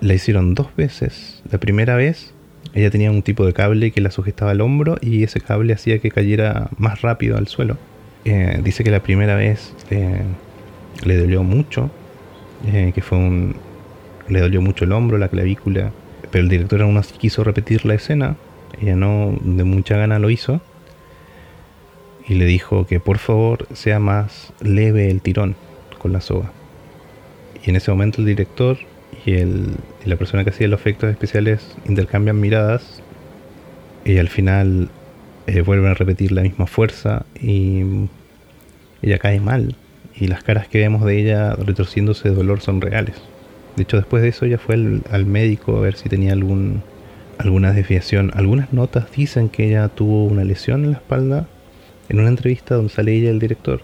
la 0.00 0.14
hicieron 0.14 0.54
dos 0.54 0.68
veces. 0.76 1.42
La 1.50 1.58
primera 1.58 1.96
vez 1.96 2.32
ella 2.74 2.90
tenía 2.90 3.10
un 3.10 3.22
tipo 3.22 3.44
de 3.44 3.52
cable 3.52 3.90
que 3.90 4.00
la 4.00 4.10
sujetaba 4.10 4.52
al 4.52 4.60
hombro 4.60 4.98
y 5.00 5.24
ese 5.24 5.40
cable 5.40 5.72
hacía 5.72 5.98
que 5.98 6.10
cayera 6.10 6.68
más 6.78 7.02
rápido 7.02 7.36
al 7.36 7.48
suelo. 7.48 7.76
Eh, 8.24 8.60
dice 8.62 8.84
que 8.84 8.90
la 8.90 9.02
primera 9.02 9.34
vez 9.34 9.74
le 11.04 11.16
dolió 11.16 11.42
mucho, 11.42 11.90
que 12.62 13.00
fue 13.00 13.18
un... 13.18 13.56
le 14.28 14.40
dolió 14.40 14.60
mucho 14.60 14.84
el 14.84 14.92
hombro, 14.92 15.16
la 15.16 15.28
clavícula, 15.28 15.92
pero 16.30 16.44
el 16.44 16.50
director 16.50 16.82
aún 16.82 16.98
así 16.98 17.14
quiso 17.16 17.42
repetir 17.42 17.86
la 17.86 17.94
escena, 17.94 18.36
ella 18.80 18.96
no 18.96 19.36
de 19.40 19.64
mucha 19.64 19.96
gana 19.96 20.18
lo 20.18 20.28
hizo 20.30 20.60
y 22.28 22.34
le 22.34 22.44
dijo 22.44 22.86
que 22.86 23.00
por 23.00 23.18
favor 23.18 23.66
sea 23.72 23.98
más 23.98 24.52
leve 24.60 25.10
el 25.10 25.22
tirón 25.22 25.56
con 25.98 26.12
la 26.12 26.20
soga. 26.20 26.52
Y 27.64 27.70
en 27.70 27.76
ese 27.76 27.90
momento 27.90 28.20
el 28.20 28.26
director 28.26 28.76
y, 29.24 29.32
el, 29.34 29.76
la 30.04 30.16
persona 30.16 30.44
que 30.44 30.50
hacía 30.50 30.68
los 30.68 30.80
efectos 30.80 31.10
especiales 31.10 31.76
intercambian 31.86 32.38
miradas 32.38 33.02
y 34.04 34.18
al 34.18 34.28
final 34.28 34.90
eh, 35.46 35.62
vuelven 35.62 35.90
a 35.90 35.94
repetir 35.94 36.32
la 36.32 36.42
misma 36.42 36.66
fuerza 36.66 37.24
y 37.40 37.82
ella 39.02 39.18
cae 39.18 39.40
mal 39.40 39.74
y 40.14 40.26
las 40.26 40.42
caras 40.42 40.68
que 40.68 40.78
vemos 40.78 41.04
de 41.04 41.18
ella 41.18 41.54
retorciéndose 41.54 42.28
de 42.28 42.34
dolor 42.34 42.60
son 42.60 42.80
reales. 42.80 43.16
De 43.76 43.84
hecho 43.84 43.96
después 43.96 44.22
de 44.22 44.28
eso 44.28 44.44
ella 44.44 44.58
fue 44.58 44.74
al, 44.74 45.26
médico 45.26 45.76
a 45.76 45.80
ver 45.80 45.94
si 45.94 46.08
tenía 46.08 46.32
algún 46.32 46.82
alguna 47.38 47.72
desviación. 47.72 48.32
Algunas 48.34 48.72
notas 48.72 49.10
dicen 49.12 49.48
que 49.48 49.68
ella 49.68 49.88
tuvo 49.88 50.24
una 50.24 50.44
lesión 50.44 50.84
en 50.84 50.90
la 50.90 50.96
espalda 50.96 51.46
en 52.08 52.20
una 52.20 52.28
entrevista 52.28 52.74
donde 52.76 52.90
sale 52.90 53.14
ella 53.14 53.30
el 53.30 53.38
director, 53.38 53.80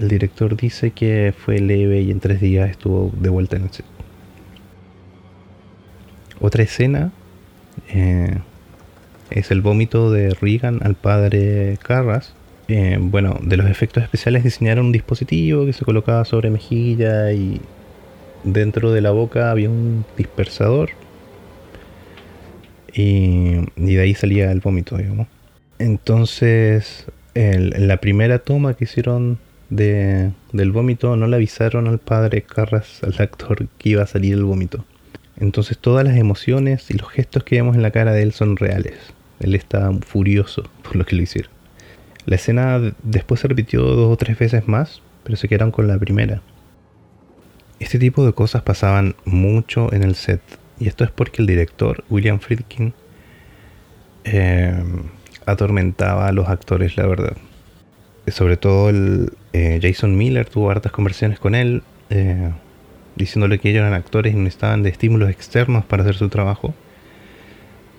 el 0.00 0.08
director 0.08 0.56
dice 0.56 0.92
que 0.92 1.34
fue 1.36 1.58
leve 1.58 2.02
y 2.02 2.10
en 2.10 2.20
tres 2.20 2.40
días 2.40 2.70
estuvo 2.70 3.10
de 3.18 3.28
vuelta 3.30 3.56
en 3.56 3.64
el 3.64 3.70
set. 3.70 3.84
Otra 6.40 6.62
escena 6.62 7.10
eh, 7.88 8.38
es 9.30 9.50
el 9.50 9.60
vómito 9.60 10.12
de 10.12 10.34
Regan 10.34 10.80
al 10.84 10.94
padre 10.94 11.78
Carras. 11.82 12.32
Eh, 12.68 12.98
bueno, 13.00 13.40
de 13.42 13.56
los 13.56 13.68
efectos 13.68 14.04
especiales 14.04 14.44
diseñaron 14.44 14.86
un 14.86 14.92
dispositivo 14.92 15.66
que 15.66 15.72
se 15.72 15.84
colocaba 15.84 16.24
sobre 16.24 16.50
mejilla 16.50 17.32
y 17.32 17.60
dentro 18.44 18.92
de 18.92 19.00
la 19.00 19.10
boca 19.10 19.50
había 19.50 19.68
un 19.68 20.04
dispersador 20.16 20.90
y, 22.92 23.56
y 23.76 23.94
de 23.94 24.00
ahí 24.00 24.14
salía 24.14 24.52
el 24.52 24.60
vómito, 24.60 24.96
digamos. 24.96 25.26
Entonces, 25.78 27.06
en 27.34 27.86
la 27.86 27.98
primera 27.98 28.40
toma 28.40 28.74
que 28.74 28.84
hicieron 28.84 29.38
de, 29.70 30.32
del 30.52 30.72
vómito, 30.72 31.16
no 31.16 31.26
le 31.26 31.36
avisaron 31.36 31.86
al 31.86 31.98
padre 31.98 32.42
Carras, 32.42 33.00
al 33.02 33.14
actor, 33.18 33.68
que 33.78 33.90
iba 33.90 34.02
a 34.02 34.06
salir 34.06 34.34
el 34.34 34.44
vómito. 34.44 34.84
Entonces, 35.36 35.78
todas 35.78 36.04
las 36.04 36.16
emociones 36.16 36.90
y 36.90 36.94
los 36.94 37.08
gestos 37.10 37.44
que 37.44 37.56
vemos 37.56 37.76
en 37.76 37.82
la 37.82 37.92
cara 37.92 38.12
de 38.12 38.22
él 38.22 38.32
son 38.32 38.56
reales. 38.56 38.96
Él 39.40 39.54
está 39.54 39.92
furioso 40.04 40.68
por 40.82 40.96
lo 40.96 41.06
que 41.06 41.14
lo 41.14 41.22
hicieron. 41.22 41.52
La 42.26 42.34
escena 42.34 42.80
después 43.02 43.40
se 43.40 43.48
repitió 43.48 43.82
dos 43.82 44.12
o 44.12 44.16
tres 44.16 44.38
veces 44.38 44.66
más, 44.66 45.00
pero 45.22 45.36
se 45.36 45.48
quedaron 45.48 45.70
con 45.70 45.86
la 45.86 45.98
primera. 45.98 46.42
Este 47.78 47.98
tipo 47.98 48.26
de 48.26 48.32
cosas 48.32 48.62
pasaban 48.62 49.14
mucho 49.24 49.92
en 49.92 50.02
el 50.02 50.16
set, 50.16 50.40
y 50.80 50.88
esto 50.88 51.04
es 51.04 51.10
porque 51.10 51.40
el 51.40 51.46
director, 51.46 52.02
William 52.10 52.40
Friedkin, 52.40 52.92
eh, 54.24 54.82
atormentaba 55.48 56.28
a 56.28 56.32
los 56.32 56.48
actores, 56.48 56.96
la 56.96 57.06
verdad. 57.06 57.36
Sobre 58.28 58.56
todo 58.56 58.90
el 58.90 59.32
eh, 59.52 59.80
Jason 59.82 60.16
Miller 60.16 60.48
tuvo 60.48 60.70
hartas 60.70 60.92
conversaciones 60.92 61.38
con 61.38 61.54
él, 61.54 61.82
eh, 62.10 62.50
diciéndole 63.16 63.58
que 63.58 63.70
ellos 63.70 63.80
eran 63.80 63.94
actores 63.94 64.34
y 64.34 64.36
necesitaban 64.36 64.82
de 64.82 64.90
estímulos 64.90 65.30
externos 65.30 65.84
para 65.84 66.02
hacer 66.02 66.16
su 66.16 66.28
trabajo. 66.28 66.74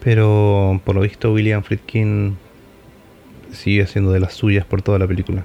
Pero 0.04 0.80
por 0.86 0.96
lo 0.96 1.02
visto 1.02 1.34
William 1.34 1.64
Friedkin 1.64 2.38
sigue 3.52 3.84
haciendo 3.84 4.12
de 4.12 4.20
las 4.20 4.34
suyas 4.34 4.66
por 4.66 4.82
toda 4.82 5.00
la 5.00 5.08
película. 5.08 5.44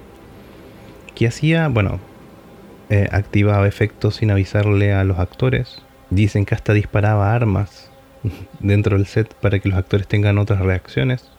¿Qué 1.15 1.27
hacía? 1.27 1.67
Bueno, 1.67 1.99
eh, 2.89 3.07
activaba 3.11 3.67
efectos 3.67 4.17
sin 4.17 4.31
avisarle 4.31 4.93
a 4.93 5.03
los 5.03 5.17
actores. 5.17 5.81
Dicen 6.09 6.45
que 6.45 6.55
hasta 6.55 6.73
disparaba 6.73 7.33
armas 7.33 7.89
dentro 8.59 8.97
del 8.97 9.07
set 9.07 9.33
para 9.33 9.59
que 9.59 9.69
los 9.69 9.77
actores 9.77 10.07
tengan 10.07 10.37
otras 10.37 10.59
reacciones. 10.59 11.34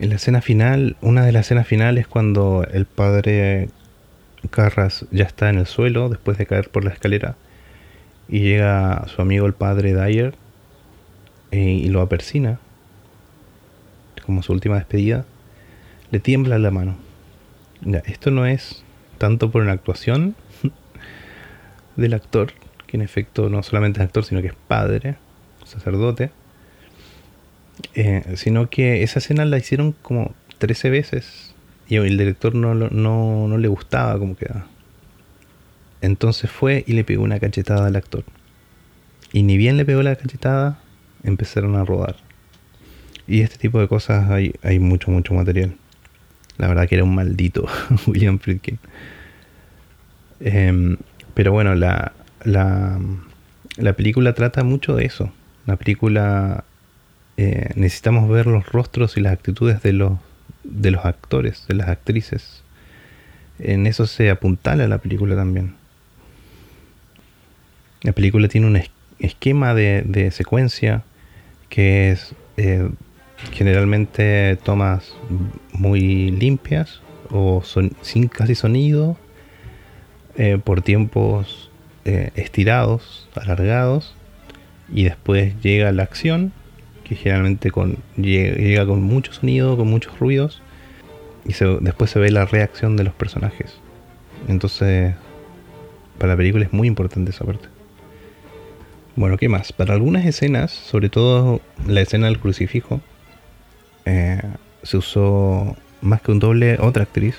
En 0.00 0.08
la 0.08 0.14
escena 0.14 0.40
final, 0.40 0.96
una 1.02 1.26
de 1.26 1.32
las 1.32 1.44
escenas 1.44 1.66
finales 1.66 2.06
cuando 2.06 2.64
el 2.72 2.86
padre 2.86 3.68
Carras 4.48 5.04
ya 5.10 5.24
está 5.24 5.50
en 5.50 5.58
el 5.58 5.66
suelo 5.66 6.08
después 6.08 6.38
de 6.38 6.46
caer 6.46 6.70
por 6.70 6.84
la 6.84 6.90
escalera 6.90 7.36
y 8.26 8.40
llega 8.40 9.06
su 9.08 9.20
amigo 9.20 9.44
el 9.44 9.52
padre 9.52 9.92
Dyer 9.92 10.34
eh, 11.50 11.58
y 11.58 11.90
lo 11.90 12.00
apersina 12.00 12.58
como 14.24 14.42
su 14.42 14.54
última 14.54 14.76
despedida, 14.76 15.26
le 16.10 16.18
tiembla 16.18 16.58
la 16.58 16.70
mano. 16.70 16.96
esto 18.06 18.30
no 18.30 18.46
es 18.46 18.82
tanto 19.18 19.50
por 19.50 19.60
una 19.60 19.72
actuación 19.72 20.34
del 21.96 22.14
actor, 22.14 22.54
que 22.86 22.96
en 22.96 23.02
efecto 23.02 23.50
no 23.50 23.62
solamente 23.62 24.00
es 24.00 24.06
actor, 24.06 24.24
sino 24.24 24.40
que 24.40 24.48
es 24.48 24.56
padre, 24.66 25.16
sacerdote, 25.64 26.30
eh, 27.94 28.24
sino 28.36 28.70
que 28.70 29.02
esa 29.02 29.18
escena 29.18 29.44
la 29.44 29.58
hicieron 29.58 29.92
como 30.02 30.34
13 30.58 30.90
veces 30.90 31.54
y 31.88 31.96
el 31.96 32.16
director 32.16 32.54
no, 32.54 32.74
no, 32.74 33.48
no 33.48 33.58
le 33.58 33.68
gustaba 33.68 34.18
como 34.18 34.36
quedaba. 34.36 34.66
Entonces 36.00 36.50
fue 36.50 36.84
y 36.86 36.92
le 36.94 37.04
pegó 37.04 37.22
una 37.22 37.40
cachetada 37.40 37.86
al 37.86 37.96
actor. 37.96 38.24
Y 39.32 39.42
ni 39.42 39.56
bien 39.56 39.76
le 39.76 39.84
pegó 39.84 40.02
la 40.02 40.16
cachetada, 40.16 40.80
empezaron 41.22 41.76
a 41.76 41.84
rodar. 41.84 42.16
Y 43.26 43.42
este 43.42 43.58
tipo 43.58 43.80
de 43.80 43.88
cosas 43.88 44.30
hay, 44.30 44.54
hay 44.62 44.78
mucho, 44.78 45.10
mucho 45.10 45.34
material. 45.34 45.76
La 46.58 46.68
verdad 46.68 46.88
que 46.88 46.96
era 46.96 47.04
un 47.04 47.14
maldito 47.14 47.66
William 48.06 48.38
Friedkin. 48.38 48.78
Em, 50.40 50.96
pero 51.34 51.52
bueno, 51.52 51.74
la, 51.74 52.12
la, 52.44 52.98
la, 53.76 53.92
película 53.92 54.34
trata 54.34 54.64
mucho 54.64 54.96
de 54.96 55.04
eso. 55.04 55.32
La 55.66 55.76
película 55.76 56.64
eh, 57.42 57.70
necesitamos 57.74 58.28
ver 58.28 58.46
los 58.46 58.66
rostros 58.66 59.16
y 59.16 59.22
las 59.22 59.32
actitudes 59.32 59.82
de 59.82 59.94
los, 59.94 60.18
de 60.62 60.90
los 60.90 61.06
actores, 61.06 61.64
de 61.68 61.74
las 61.74 61.88
actrices. 61.88 62.62
En 63.58 63.86
eso 63.86 64.06
se 64.06 64.28
apuntala 64.28 64.86
la 64.88 64.98
película 64.98 65.34
también. 65.36 65.74
La 68.02 68.12
película 68.12 68.46
tiene 68.48 68.66
un 68.66 68.78
esquema 69.20 69.72
de, 69.72 70.30
secuencia 70.32 71.02
que 71.70 72.10
es 72.10 72.34
eh, 72.58 72.90
generalmente 73.52 74.58
tomas 74.62 75.14
muy 75.72 76.32
limpias 76.32 77.00
o 77.30 77.62
sin 78.02 78.28
casi 78.28 78.54
sonido 78.54 79.16
eh, 80.36 80.58
por 80.62 80.82
tiempos 80.82 81.70
estirados, 82.04 83.28
alargados 83.34 84.14
y 84.92 85.04
después 85.04 85.54
llega 85.62 85.92
la 85.92 86.02
acción 86.02 86.52
que 87.10 87.16
generalmente 87.16 87.72
con, 87.72 87.96
llega, 88.16 88.86
con 88.86 89.02
mucho 89.02 89.32
sonido, 89.32 89.76
con 89.76 89.88
muchos 89.88 90.16
ruidos 90.20 90.62
y 91.44 91.52
después 91.80 92.08
se 92.08 92.20
ve 92.20 92.30
la 92.30 92.44
reacción 92.44 92.96
de 92.96 93.02
los 93.02 93.12
personajes. 93.12 93.74
Entonces, 94.46 95.16
para 96.18 96.34
la 96.34 96.36
película 96.36 96.64
es 96.64 96.72
muy 96.72 96.86
importante 96.86 97.32
esa 97.32 97.44
parte. 97.44 97.66
Bueno, 99.16 99.38
¿qué 99.38 99.48
más? 99.48 99.72
Para 99.72 99.94
algunas 99.94 100.24
escenas, 100.24 100.70
sobre 100.70 101.08
todo 101.08 101.60
la 101.84 102.00
escena 102.00 102.28
del 102.28 102.38
crucifijo, 102.38 103.00
eh, 104.04 104.40
se 104.84 104.96
usó 104.96 105.76
más 106.02 106.22
que 106.22 106.30
un 106.30 106.38
doble 106.38 106.78
otra 106.78 107.02
actriz 107.02 107.34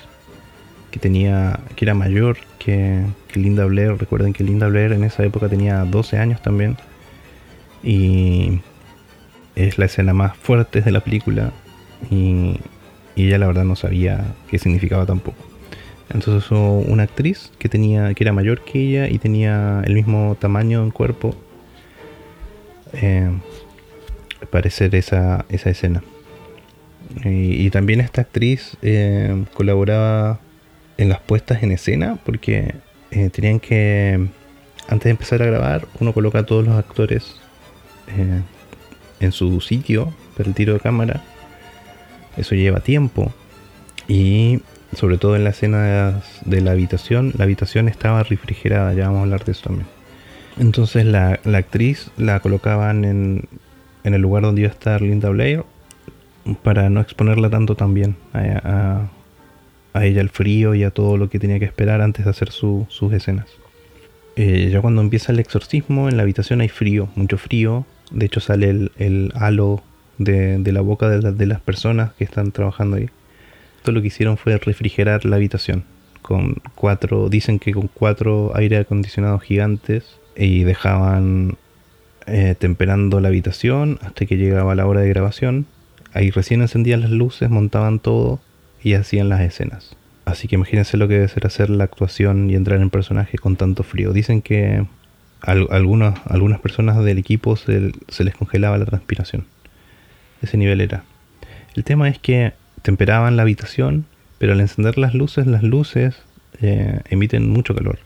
que 0.90 0.98
tenía 0.98 1.60
que 1.76 1.86
era 1.86 1.94
mayor 1.94 2.36
que, 2.58 3.06
Linda 3.32 3.64
Blair. 3.64 3.96
Recuerden 3.96 4.34
que 4.34 4.44
Linda 4.44 4.68
Blair 4.68 4.92
en 4.92 5.04
esa 5.04 5.24
época 5.24 5.48
tenía 5.48 5.82
12 5.86 6.18
años 6.18 6.42
también. 6.42 6.76
Y 7.82 8.60
es 9.56 9.78
la 9.78 9.86
escena 9.86 10.12
más 10.12 10.36
fuerte 10.36 10.80
de 10.80 10.90
la 10.90 11.00
película. 11.00 11.52
Y, 12.10 12.58
y 13.14 13.26
ella 13.26 13.38
la 13.38 13.46
verdad 13.46 13.64
no 13.64 13.76
sabía 13.76 14.24
qué 14.48 14.58
significaba 14.58 15.06
tampoco. 15.06 15.38
Entonces 16.12 16.50
una 16.50 17.04
actriz 17.04 17.52
que 17.58 17.68
tenía 17.68 18.12
que 18.12 18.24
era 18.24 18.32
mayor 18.32 18.64
que 18.64 18.80
ella 18.80 19.08
y 19.08 19.18
tenía 19.18 19.82
el 19.84 19.94
mismo 19.94 20.36
tamaño 20.38 20.82
en 20.82 20.90
cuerpo 20.90 21.34
eh, 22.92 23.30
parecer 24.50 24.94
esa, 24.94 25.46
esa 25.48 25.70
escena. 25.70 26.02
Y, 27.24 27.68
también 27.70 28.00
esta 28.00 28.22
actriz 28.22 28.76
eh, 28.80 29.44
colaboraba 29.52 30.40
en 30.96 31.08
las 31.08 31.20
puestas 31.20 31.62
en 31.62 31.72
escena 31.72 32.18
porque 32.24 32.74
eh, 33.10 33.28
tenían 33.28 33.60
que, 33.60 34.28
antes 34.88 35.04
de 35.04 35.10
empezar 35.10 35.42
a 35.42 35.46
grabar, 35.46 35.86
uno 36.00 36.12
coloca 36.12 36.38
a 36.40 36.46
todos 36.46 36.64
los 36.64 36.74
actores 36.74 37.36
eh, 38.16 38.40
en 39.22 39.32
su 39.32 39.60
sitio 39.60 40.12
para 40.36 40.52
tiro 40.52 40.74
de 40.74 40.80
cámara. 40.80 41.22
Eso 42.36 42.54
lleva 42.54 42.80
tiempo. 42.80 43.32
Y 44.08 44.60
sobre 44.94 45.18
todo 45.18 45.36
en 45.36 45.44
la 45.44 45.50
escena 45.50 46.22
de 46.44 46.60
la 46.60 46.72
habitación, 46.72 47.32
la 47.36 47.44
habitación 47.44 47.88
estaba 47.88 48.22
refrigerada, 48.22 48.92
ya 48.94 49.06
vamos 49.06 49.20
a 49.20 49.22
hablar 49.22 49.44
de 49.44 49.52
eso 49.52 49.62
también. 49.64 49.86
Entonces 50.58 51.06
la, 51.06 51.40
actriz 51.54 52.10
la 52.18 52.40
colocaban 52.40 53.04
en, 53.04 53.48
en, 54.04 54.14
el 54.14 54.20
lugar 54.20 54.42
donde 54.42 54.62
iba 54.62 54.70
a 54.70 54.72
estar 54.72 55.00
Linda 55.00 55.30
Blair 55.30 55.64
para 56.62 56.90
no 56.90 57.00
exponerla 57.00 57.48
tanto 57.50 57.74
también 57.74 58.16
a, 58.34 59.08
ella 59.94 60.20
al 60.20 60.30
frío 60.30 60.74
y 60.74 60.84
a 60.84 60.90
todo 60.90 61.16
lo 61.16 61.28
que 61.28 61.38
tenía 61.38 61.58
que 61.58 61.64
esperar 61.64 62.00
antes 62.00 62.24
de 62.24 62.30
hacer 62.30 62.50
sus 62.50 63.12
escenas. 63.12 63.46
Eh, 64.36 64.70
ya 64.72 64.80
cuando 64.80 65.02
empieza 65.02 65.32
el 65.32 65.38
exorcismo, 65.38 66.08
en 66.08 66.16
la 66.16 66.22
habitación 66.22 66.62
hay 66.62 66.68
frío, 66.68 67.08
mucho 67.14 67.36
frío. 67.36 67.84
De 68.12 68.26
hecho 68.26 68.40
sale 68.40 68.90
el, 68.96 69.32
halo 69.34 69.82
de, 70.18 70.60
la 70.72 70.80
boca 70.80 71.08
de, 71.08 71.32
de, 71.32 71.46
las 71.46 71.60
personas 71.60 72.12
que 72.14 72.24
están 72.24 72.52
trabajando 72.52 72.96
ahí. 72.96 73.08
Todo 73.82 73.94
lo 73.94 74.00
que 74.00 74.08
hicieron 74.08 74.36
fue 74.36 74.56
refrigerar 74.58 75.24
la 75.24 75.36
habitación. 75.36 75.84
Con 76.20 76.56
cuatro, 76.74 77.28
dicen 77.28 77.58
que 77.58 77.72
con 77.72 77.88
cuatro 77.88 78.52
aire 78.54 78.76
acondicionados 78.78 79.42
gigantes 79.42 80.20
y 80.36 80.62
dejaban 80.62 81.56
eh, 82.26 82.54
temperando 82.56 83.20
la 83.20 83.28
habitación 83.28 83.98
hasta 84.02 84.26
que 84.26 84.36
llegaba 84.36 84.74
la 84.74 84.86
hora 84.86 85.00
de 85.00 85.08
grabación. 85.08 85.66
Ahí 86.12 86.30
recién 86.30 86.62
encendían 86.62 87.00
las 87.00 87.10
luces, 87.10 87.50
montaban 87.50 87.98
todo 87.98 88.40
y 88.82 88.94
hacían 88.94 89.28
las 89.28 89.40
escenas. 89.40 89.96
Así 90.24 90.46
que 90.46 90.54
imagínense 90.54 90.96
lo 90.96 91.08
que 91.08 91.14
debe 91.14 91.28
ser 91.28 91.46
hacer 91.46 91.70
la 91.70 91.84
actuación 91.84 92.48
y 92.48 92.54
entrar 92.54 92.80
en 92.80 92.90
personaje 92.90 93.38
con 93.38 93.56
tanto 93.56 93.82
frío. 93.82 94.12
Dicen 94.12 94.40
que 94.40 94.86
algunas, 95.42 96.20
algunas 96.26 96.60
personas 96.60 97.02
del 97.04 97.18
equipo 97.18 97.56
se, 97.56 97.92
les 98.20 98.34
congelaba 98.34 98.78
la 98.78 98.86
transpiración. 98.86 99.46
Ese 100.40 100.56
nivel 100.56 100.80
era. 100.80 101.04
El 101.74 101.84
tema 101.84 102.08
es 102.08 102.18
que 102.18 102.52
temperaban 102.82 103.36
la 103.36 103.42
habitación, 103.42 104.06
pero 104.38 104.52
al 104.52 104.60
encender 104.60 104.98
las 104.98 105.14
luces, 105.14 105.46
las 105.46 105.62
luces 105.62 106.16
eh, 106.60 107.00
emiten 107.10 107.48
mucho 107.48 107.74
calor. 107.74 107.98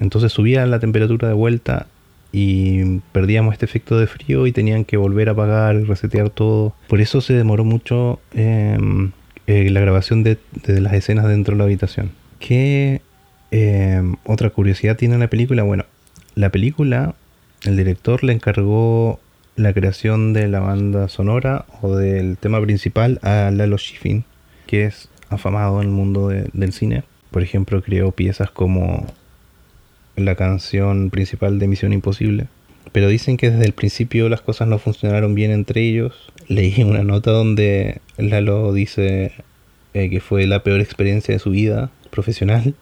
Entonces 0.00 0.32
subía 0.32 0.66
la 0.66 0.78
temperatura 0.78 1.28
de 1.28 1.34
vuelta 1.34 1.86
y 2.30 2.98
perdíamos 3.12 3.54
este 3.54 3.64
efecto 3.64 3.98
de 3.98 4.06
frío 4.06 4.46
y 4.46 4.52
tenían 4.52 4.84
que 4.84 4.96
volver 4.96 5.28
a 5.28 5.32
apagar 5.32 5.76
y 5.76 5.84
resetear 5.84 6.30
todo. 6.30 6.74
Por 6.88 7.00
eso 7.00 7.20
se 7.20 7.34
demoró 7.34 7.64
mucho 7.64 8.20
em, 8.34 9.12
eh, 9.46 9.70
la 9.70 9.80
grabación 9.80 10.22
de, 10.22 10.38
las 10.66 10.92
escenas 10.92 11.26
dentro 11.26 11.54
de 11.54 11.58
la 11.58 11.64
habitación. 11.64 12.10
¿Qué 12.38 13.00
em, 13.50 14.16
otra 14.24 14.50
curiosidad 14.50 14.96
tiene 14.96 15.18
la 15.18 15.28
película? 15.28 15.62
Bueno, 15.62 15.84
la 16.38 16.50
película, 16.50 17.16
el 17.64 17.76
director 17.76 18.22
le 18.22 18.32
encargó 18.32 19.18
la 19.56 19.72
creación 19.72 20.32
de 20.32 20.46
la 20.46 20.60
banda 20.60 21.08
sonora 21.08 21.66
o 21.82 21.96
del 21.96 22.38
tema 22.38 22.62
principal 22.62 23.18
a 23.22 23.50
Lalo 23.50 23.76
Schifrin, 23.76 24.24
que 24.68 24.84
es 24.84 25.08
afamado 25.30 25.82
en 25.82 25.88
el 25.88 25.92
mundo 25.92 26.28
del 26.28 26.72
cine. 26.72 27.02
Por 27.32 27.42
ejemplo, 27.42 27.82
creó 27.82 28.12
piezas 28.12 28.52
como 28.52 29.04
la 30.14 30.36
canción 30.36 31.10
principal 31.10 31.58
de 31.58 31.66
Misión 31.66 31.92
Imposible. 31.92 32.46
Pero 32.92 33.08
dicen 33.08 33.36
que 33.36 33.50
desde 33.50 33.66
el 33.66 33.72
principio 33.72 34.28
las 34.28 34.40
cosas 34.40 34.68
no 34.68 34.78
funcionaron 34.78 35.34
bien 35.34 35.50
entre 35.50 35.82
ellos. 35.82 36.32
Leí 36.46 36.84
una 36.84 37.02
nota 37.02 37.32
donde 37.32 38.00
Lalo 38.16 38.72
dice 38.72 39.32
eh, 39.92 40.08
que 40.08 40.20
fue 40.20 40.46
la 40.46 40.62
peor 40.62 40.80
experiencia 40.80 41.34
de 41.34 41.40
su 41.40 41.50
vida 41.50 41.90
profesional 42.10 42.76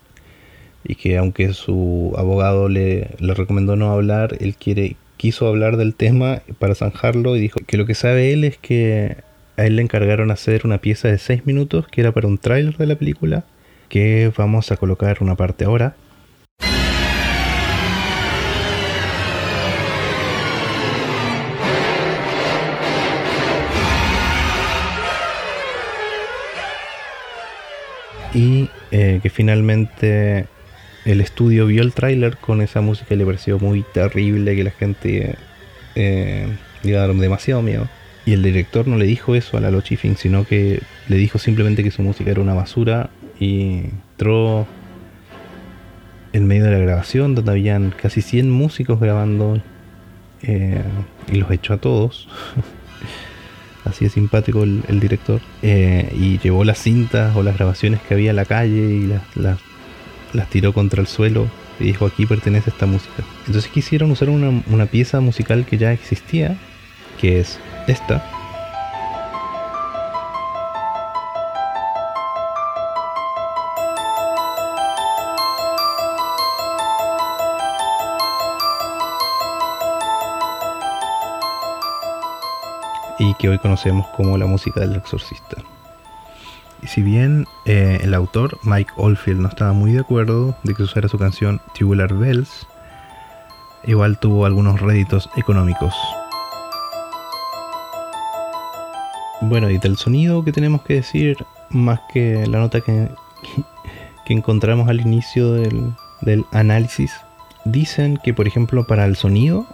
y 0.88 0.94
que 0.94 1.16
aunque 1.16 1.52
su 1.52 2.14
abogado 2.16 2.68
le, 2.68 3.10
le 3.18 3.34
recomendó 3.34 3.76
no 3.76 3.90
hablar, 3.92 4.36
él 4.40 4.54
quiere, 4.56 4.96
quiso 5.16 5.46
hablar 5.48 5.76
del 5.76 5.94
tema 5.94 6.42
para 6.58 6.74
zanjarlo 6.74 7.36
y 7.36 7.40
dijo 7.40 7.60
que 7.66 7.76
lo 7.76 7.86
que 7.86 7.94
sabe 7.94 8.32
él 8.32 8.44
es 8.44 8.58
que 8.58 9.16
a 9.56 9.66
él 9.66 9.76
le 9.76 9.82
encargaron 9.82 10.30
hacer 10.30 10.62
una 10.64 10.78
pieza 10.78 11.08
de 11.08 11.18
6 11.18 11.46
minutos 11.46 11.86
que 11.88 12.00
era 12.02 12.12
para 12.12 12.28
un 12.28 12.38
tráiler 12.38 12.76
de 12.76 12.86
la 12.86 12.96
película 12.96 13.44
que 13.88 14.32
vamos 14.36 14.70
a 14.72 14.76
colocar 14.76 15.18
una 15.20 15.36
parte 15.36 15.64
ahora. 15.64 15.96
Y 28.34 28.68
eh, 28.90 29.20
que 29.22 29.30
finalmente 29.30 30.46
el 31.06 31.20
estudio 31.20 31.66
vio 31.66 31.82
el 31.82 31.92
tráiler 31.92 32.36
con 32.36 32.60
esa 32.60 32.80
música 32.80 33.14
y 33.14 33.16
le 33.16 33.24
pareció 33.24 33.58
muy 33.58 33.84
terrible, 33.94 34.56
que 34.56 34.64
la 34.64 34.72
gente 34.72 35.36
eh, 35.94 36.48
le 36.82 36.90
iba 36.90 37.02
a 37.02 37.06
dar 37.06 37.16
demasiado 37.16 37.62
miedo. 37.62 37.88
Y 38.26 38.32
el 38.32 38.42
director 38.42 38.88
no 38.88 38.96
le 38.96 39.06
dijo 39.06 39.36
eso 39.36 39.56
a 39.56 39.60
Lalo 39.60 39.80
Schifrin, 39.80 40.16
sino 40.16 40.44
que 40.44 40.82
le 41.08 41.16
dijo 41.16 41.38
simplemente 41.38 41.84
que 41.84 41.92
su 41.92 42.02
música 42.02 42.32
era 42.32 42.40
una 42.40 42.54
basura 42.54 43.10
y 43.38 43.84
entró 44.10 44.66
en 46.32 46.46
medio 46.48 46.64
de 46.64 46.72
la 46.72 46.78
grabación 46.78 47.36
donde 47.36 47.52
habían 47.52 47.92
casi 47.92 48.20
100 48.20 48.50
músicos 48.50 48.98
grabando 48.98 49.62
eh, 50.42 50.82
y 51.30 51.36
los 51.36 51.50
echó 51.52 51.74
a 51.74 51.78
todos. 51.78 52.28
Así 53.84 54.06
es 54.06 54.12
simpático 54.12 54.64
el, 54.64 54.98
director. 54.98 55.40
Eh, 55.62 56.12
y 56.18 56.38
llevó 56.38 56.64
las 56.64 56.78
cintas 56.78 57.36
o 57.36 57.44
las 57.44 57.56
grabaciones 57.56 58.00
que 58.00 58.14
había 58.14 58.30
en 58.30 58.36
la 58.36 58.44
calle 58.44 58.80
y 58.80 59.06
las, 59.06 59.60
tiró 60.50 60.72
contra 60.72 61.00
el 61.00 61.06
suelo 61.06 61.48
y 61.78 61.84
dijo 61.84 62.06
aquí 62.06 62.26
pertenece 62.26 62.70
esta 62.70 62.86
música. 62.86 63.24
Entonces 63.46 63.70
quisieron 63.70 64.10
usar 64.10 64.28
una, 64.28 64.62
una 64.68 64.86
pieza 64.86 65.20
musical 65.20 65.66
que 65.66 65.78
ya 65.78 65.92
existía, 65.92 66.56
que 67.18 67.40
es 67.40 67.58
esta 67.86 68.24
y 83.18 83.34
que 83.34 83.48
hoy 83.48 83.58
conocemos 83.58 84.06
como 84.08 84.36
la 84.36 84.46
música 84.46 84.80
del 84.80 84.96
exorcista. 84.96 85.75
Si 86.86 87.02
bien 87.02 87.46
eh, 87.64 87.98
el 88.02 88.14
autor, 88.14 88.58
Mike 88.62 88.92
Oldfield, 88.96 89.40
no 89.40 89.48
estaba 89.48 89.72
muy 89.72 89.92
de 89.92 90.00
acuerdo 90.00 90.56
de 90.62 90.72
que 90.72 90.84
usara 90.84 91.08
su 91.08 91.18
canción 91.18 91.60
Tubular 91.76 92.14
Bells, 92.14 92.66
igual 93.84 94.18
tuvo 94.18 94.46
algunos 94.46 94.80
réditos 94.80 95.28
económicos. 95.36 95.94
Bueno, 99.40 99.68
y 99.68 99.78
del 99.78 99.96
sonido 99.96 100.44
que 100.44 100.52
tenemos 100.52 100.82
que 100.82 100.94
decir, 100.94 101.36
más 101.70 102.00
que 102.12 102.46
la 102.46 102.58
nota 102.58 102.80
que, 102.80 103.10
encontramos 104.28 104.88
al 104.88 105.00
inicio 105.00 105.52
del, 105.52 105.92
del, 106.20 106.44
análisis, 106.52 107.12
dicen 107.64 108.18
que, 108.22 108.32
por 108.32 108.46
ejemplo, 108.46 108.86
para 108.86 109.04
el 109.06 109.16
sonido 109.16 109.66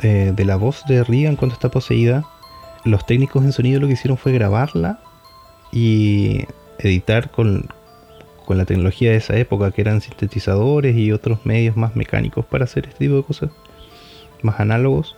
eh, 0.00 0.32
de 0.34 0.44
la 0.44 0.56
voz 0.56 0.84
de 0.86 1.04
Regan 1.04 1.36
cuando 1.36 1.54
está 1.54 1.70
poseída, 1.70 2.24
los 2.84 3.06
técnicos 3.06 3.44
en 3.44 3.52
sonido 3.52 3.80
lo 3.80 3.86
que 3.86 3.94
hicieron 3.94 4.18
fue 4.18 4.32
grabarla 4.32 4.98
y 5.76 6.46
editar 6.78 7.30
con, 7.30 7.68
la 8.48 8.64
tecnología 8.64 9.10
de 9.10 9.18
esa 9.18 9.36
época, 9.36 9.72
que 9.72 9.82
eran 9.82 10.00
sintetizadores 10.00 10.96
y 10.96 11.12
otros 11.12 11.44
medios 11.44 11.76
más 11.76 11.96
mecánicos 11.96 12.46
para 12.46 12.64
hacer 12.64 12.86
este 12.86 13.00
tipo 13.00 13.16
de 13.16 13.22
cosas, 13.24 13.50
más 14.40 14.58
análogos. 14.58 15.16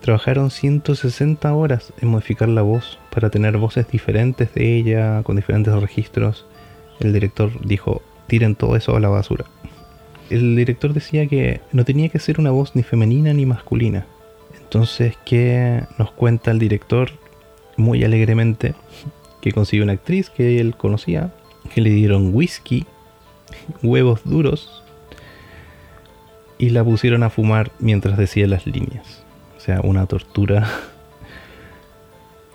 Trabajaron 0.00 0.50
160 0.50 1.54
horas 1.54 1.92
en 2.00 2.08
modificar 2.08 2.48
la 2.48 2.62
voz 2.62 2.98
para 3.12 3.30
tener 3.30 3.56
voces 3.56 3.86
diferentes 3.86 4.52
de 4.54 4.76
ella, 4.76 5.22
con 5.22 5.36
diferentes 5.36 5.72
registros. 5.72 6.46
El 6.98 7.12
director 7.12 7.52
dijo, 7.64 8.02
tiren 8.26 8.56
todo 8.56 8.74
eso 8.74 8.96
a 8.96 9.00
la 9.00 9.08
basura. 9.08 9.44
El 10.30 10.56
director 10.56 10.92
decía 10.92 11.28
que 11.28 11.60
no 11.70 11.84
tenía 11.84 12.08
que 12.08 12.18
ser 12.18 12.40
una 12.40 12.50
voz 12.50 12.74
ni 12.74 12.82
femenina 12.82 13.32
ni 13.32 13.46
masculina, 13.46 14.06
entonces, 14.60 15.16
¿qué 15.24 15.84
nos 15.98 16.10
cuenta 16.10 16.50
el 16.50 16.58
director 16.58 17.10
muy 17.76 18.02
alegremente? 18.02 18.74
Que 19.44 19.52
consiguió 19.52 19.84
una 19.84 19.92
actriz 19.92 20.30
que 20.30 20.58
él 20.58 20.74
conocía, 20.74 21.30
que 21.74 21.82
le 21.82 21.90
dieron 21.90 22.34
whisky, 22.34 22.86
huevos 23.82 24.22
duros 24.24 24.82
y 26.56 26.70
la 26.70 26.82
pusieron 26.82 27.22
a 27.22 27.28
fumar 27.28 27.70
mientras 27.78 28.16
decía 28.16 28.46
las 28.46 28.66
líneas. 28.66 29.22
O 29.58 29.60
sea, 29.60 29.82
una 29.82 30.06
tortura. 30.06 30.66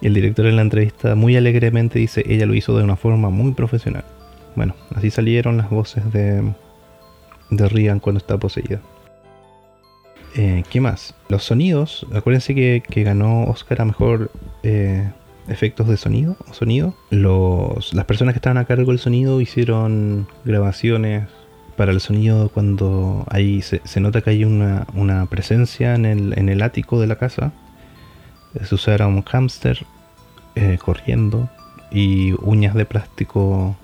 El 0.02 0.15
director 0.15 0.47
en 0.47 0.56
la 0.56 0.63
entrevista 0.63 1.13
muy 1.13 1.38
alegremente 1.38 1.99
dice, 1.99 2.23
ella 2.25 2.47
lo 2.47 2.56
hizo 2.56 2.75
de 2.75 2.84
una 2.84 2.95
forma 2.95 3.30
muy 3.30 3.52
profesional. 3.52 4.06
Bueno, 4.56 4.73
así 4.95 5.12
salieron 5.12 5.58
las 5.58 5.69
voces 5.69 6.12
de, 6.12 6.41
de 7.52 7.99
cuando 8.02 8.17
está 8.17 8.39
poseída. 8.39 8.82
Eh, 10.36 10.63
¿Qué 10.71 10.82
más? 10.82 11.13
Los 11.28 11.43
sonidos. 11.43 12.08
Acuérdense 12.15 12.56
que, 12.56 13.04
ganó 13.04 13.43
Oscar 13.43 13.82
a 13.82 13.86
mejor 13.86 14.32
eh, 14.63 15.12
efectos 15.50 15.88
de 15.88 15.98
sonido 15.98 16.38
o 16.50 16.54
sonido. 16.54 16.94
Los, 17.10 17.94
las 17.94 18.06
personas 18.06 18.34
que 18.34 18.38
estaban 18.38 18.58
a 18.58 18.66
cargo 18.66 18.92
del 18.92 19.00
sonido 19.00 19.42
hicieron 19.42 20.28
grabaciones 20.46 21.28
para 21.76 21.92
el 21.92 22.02
sonido 22.02 22.50
cuando 22.50 23.26
hay, 23.30 23.62
se, 23.62 24.00
nota 24.00 24.22
que 24.22 24.32
hay 24.32 24.44
una, 24.44 24.86
presencia 25.30 25.96
en 25.96 26.06
el, 26.06 26.38
en 26.38 26.50
el, 26.50 26.62
ático 26.62 27.00
de 27.00 27.08
la 27.08 27.16
casa. 27.16 27.54
Se 28.64 28.76
usaron 28.76 29.16
un 29.16 29.24
hámster 29.24 29.86
eh, 30.56 30.78
corriendo 30.84 31.50
y 31.92 32.34
uñas 32.42 32.74
de 32.76 32.86
plástico 32.86 33.78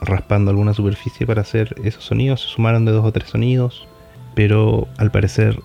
raspando 0.00 0.50
alguna 0.50 0.74
superficie 0.74 1.26
para 1.26 1.42
hacer 1.42 1.76
esos 1.84 2.04
sonidos. 2.04 2.42
Se 2.42 2.48
sumaron 2.48 2.84
de 2.84 2.92
dos 2.92 3.04
o 3.04 3.12
tres 3.12 3.28
sonidos, 3.28 3.86
pero 4.34 4.88
al 4.96 5.10
parecer 5.10 5.60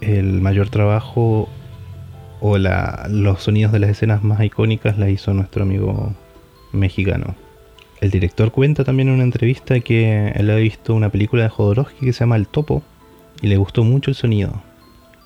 el 0.00 0.40
mayor 0.40 0.68
trabajo 0.68 1.48
o 2.48 2.58
los 2.58 3.42
sonidos 3.42 3.72
de 3.72 3.80
las 3.80 3.90
escenas 3.90 4.22
más 4.22 4.40
icónicas 4.44 4.98
la 4.98 5.10
hizo 5.10 5.34
nuestro 5.34 5.64
amigo 5.64 6.14
mexicano. 6.72 7.34
El 8.00 8.10
director 8.10 8.52
cuenta 8.52 8.84
también 8.84 9.08
en 9.08 9.14
una 9.14 9.24
entrevista 9.24 9.80
que 9.80 10.28
él 10.28 10.50
ha 10.50 10.56
visto 10.56 10.94
una 10.94 11.08
película 11.08 11.42
de 11.42 11.48
Jodorowsky 11.48 12.06
que 12.06 12.12
se 12.12 12.20
llama 12.20 12.36
El 12.36 12.46
Topo 12.46 12.82
y 13.42 13.48
le 13.48 13.56
gustó 13.56 13.82
mucho 13.82 14.10
el 14.10 14.14
sonido. 14.14 14.62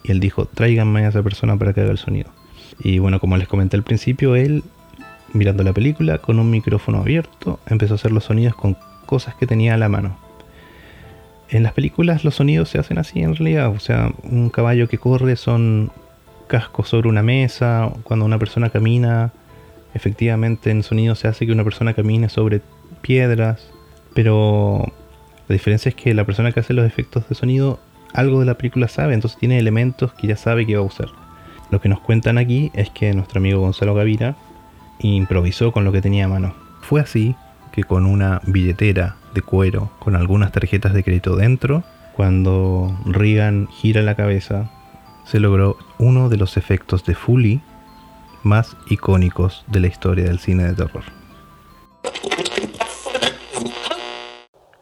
Y 0.03 0.13
él 0.13 0.21
dijo, 0.21 0.47
tráiganme 0.47 1.05
a 1.05 1.09
esa 1.09 1.23
persona 1.23 1.59
para 1.59 1.73
que 1.75 1.83
haga 1.83 1.91
el 1.91 1.99
sonido. 1.99 2.31
Y 2.79 2.99
bueno, 3.01 3.21
como 3.21 3.37
les 3.37 3.49
comenté 3.49 3.77
al 3.77 3.83
principio, 3.83 4.35
él, 4.35 4.63
mirando 5.35 5.63
la 5.63 5.75
película, 5.75 6.19
con 6.19 6.39
un 6.39 6.51
micrófono 6.51 6.99
abierto, 6.99 7.61
empezó 7.67 7.95
a 7.95 7.97
hacer 7.97 8.13
los 8.13 8.25
sonidos 8.25 8.55
con 8.55 8.77
cosas 9.05 9.35
que 9.35 9.47
tenía 9.47 9.75
a 9.75 9.79
la 9.79 9.89
mano 9.89 10.17
en 11.51 11.65
las 11.65 11.73
películas 11.73 12.25
los 12.25 12.37
sonidos 12.37 12.69
se 12.69 12.79
hacen 12.79 12.99
así 12.99 13.21
en 13.21 13.35
realidad. 13.35 13.69
O 13.71 13.81
sea, 13.81 14.13
un 14.23 14.51
caballo 14.51 14.89
que 14.89 14.99
corre 14.99 15.37
son 15.37 15.91
cascos 16.51 16.89
sobre 16.89 17.09
una 17.09 17.23
mesa. 17.23 17.91
Cuando 18.03 18.27
una 18.27 18.39
persona 18.39 18.71
camina, 18.71 19.33
efectivamente 19.95 20.71
en 20.71 20.83
sonido 20.83 21.15
se 21.15 21.29
hace 21.29 21.47
que 21.47 21.53
una 21.53 21.65
persona 21.65 21.95
camine 21.95 22.29
sobre 22.29 22.61
piedras. 23.01 23.71
Pero 24.15 24.93
la 25.49 25.53
diferencia 25.53 25.89
es 25.89 25.95
que 25.95 26.13
la 26.13 26.25
persona 26.25 26.51
que 26.51 26.61
hace 26.61 26.75
los 26.75 26.85
efectos 26.85 27.29
de 27.29 27.37
sonido 27.37 27.79
algo 28.13 28.41
de 28.41 28.47
la 28.47 28.59
película 28.59 28.89
sabe, 28.89 29.15
entonces 29.15 29.39
tiene 29.39 29.61
elementos 29.61 30.13
que 30.13 30.27
ya 30.27 30.37
sabe 30.37 30.67
que 30.67 30.75
va 30.75 30.83
a 30.83 30.87
usar. 30.87 31.09
Lo 31.71 31.81
que 31.81 31.89
nos 31.89 32.01
cuentan 32.01 32.37
aquí 32.37 32.73
es 32.75 32.91
que 32.91 33.15
nuestro 33.15 33.39
amigo 33.39 33.61
Gonzalo 33.61 33.95
Gavira 33.95 34.35
improvisó 34.99 35.71
con 35.71 35.85
lo 35.85 35.93
que 35.93 36.03
tenía 36.03 36.25
a 36.25 36.29
mano. 36.29 36.55
Fue 36.83 37.01
así 37.01 37.37
que 37.71 37.85
con 37.85 38.05
una 38.05 38.41
billetera 38.45 39.15
de 39.35 39.43
cuero 39.43 39.93
con 40.01 40.17
algunas 40.17 40.51
tarjetas 40.51 40.93
de 40.93 41.05
crédito 41.05 41.37
dentro, 41.37 41.85
cuando 42.17 42.99
Regan 43.07 43.69
gira 43.69 44.03
la 44.03 44.17
cabeza, 44.17 44.69
se 45.31 45.39
logró 45.39 45.77
uno 46.01 46.29
de 46.29 46.37
los 46.37 46.57
efectos 46.57 47.05
de 47.05 47.15
Foley 47.15 47.63
más 48.43 48.77
icónicos 48.89 49.65
de 49.69 49.79
la 49.79 49.87
historia 49.87 50.25
del 50.25 50.41
cine 50.41 50.65
de 50.65 50.75
terror. 50.75 51.05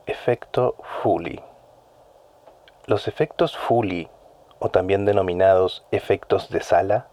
Efecto 0.06 0.76
Foley. 1.02 1.38
Los 2.86 3.08
efectos 3.08 3.58
Foley, 3.58 4.08
o 4.58 4.70
también 4.70 5.04
denominados 5.04 5.84
efectos 5.90 6.48
de 6.48 6.62
sala, 6.62 7.08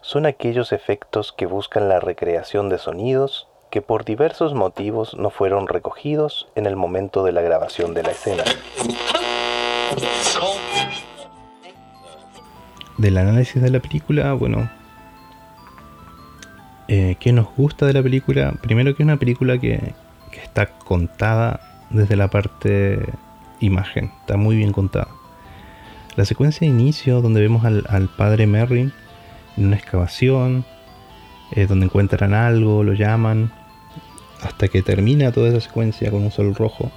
son 0.00 0.24
aquellos 0.24 0.70
efectos 0.70 1.32
que 1.32 1.46
buscan 1.46 1.88
la 1.88 1.98
recreación 1.98 2.68
de 2.68 2.78
sonidos 2.78 3.48
que 3.70 3.82
por 3.82 4.04
diversos 4.04 4.54
motivos 4.54 5.14
no 5.16 5.30
fueron 5.30 5.66
recogidos 5.66 6.48
en 6.54 6.66
el 6.66 6.76
momento 6.76 7.24
de 7.24 7.32
la 7.32 7.42
grabación 7.42 7.92
de 7.92 8.04
la 8.04 8.12
escena. 8.12 8.44
Del 12.98 13.16
análisis 13.16 13.62
de 13.62 13.70
la 13.70 13.78
película, 13.78 14.32
bueno, 14.32 14.68
eh, 16.88 17.16
¿qué 17.20 17.32
nos 17.32 17.46
gusta 17.54 17.86
de 17.86 17.92
la 17.92 18.02
película? 18.02 18.52
Primero 18.60 18.96
que 18.96 19.02
es 19.02 19.06
una 19.06 19.18
película 19.18 19.58
que, 19.58 19.94
está 20.32 20.66
contada 20.66 21.60
desde 21.90 22.16
la 22.16 22.28
parte 22.28 23.00
imagen, 23.60 24.12
está 24.20 24.36
muy 24.36 24.56
bien 24.56 24.72
contada. 24.72 25.08
La 26.16 26.24
secuencia 26.24 26.60
de 26.60 26.72
inicio 26.72 27.20
donde 27.20 27.40
vemos 27.40 27.64
al, 27.64 28.08
padre 28.16 28.46
Merry 28.46 28.92
en 29.56 29.66
una 29.66 29.76
excavación, 29.76 30.64
eh, 31.52 31.66
donde 31.66 31.86
encuentran 31.86 32.34
algo, 32.34 32.82
lo 32.82 32.94
llaman, 32.94 33.52
hasta 34.42 34.68
que 34.68 34.82
termina 34.82 35.30
toda 35.30 35.50
esa 35.50 35.60
secuencia 35.60 36.10
con 36.10 36.22
un 36.22 36.30
sol 36.30 36.54
rojo, 36.54 36.90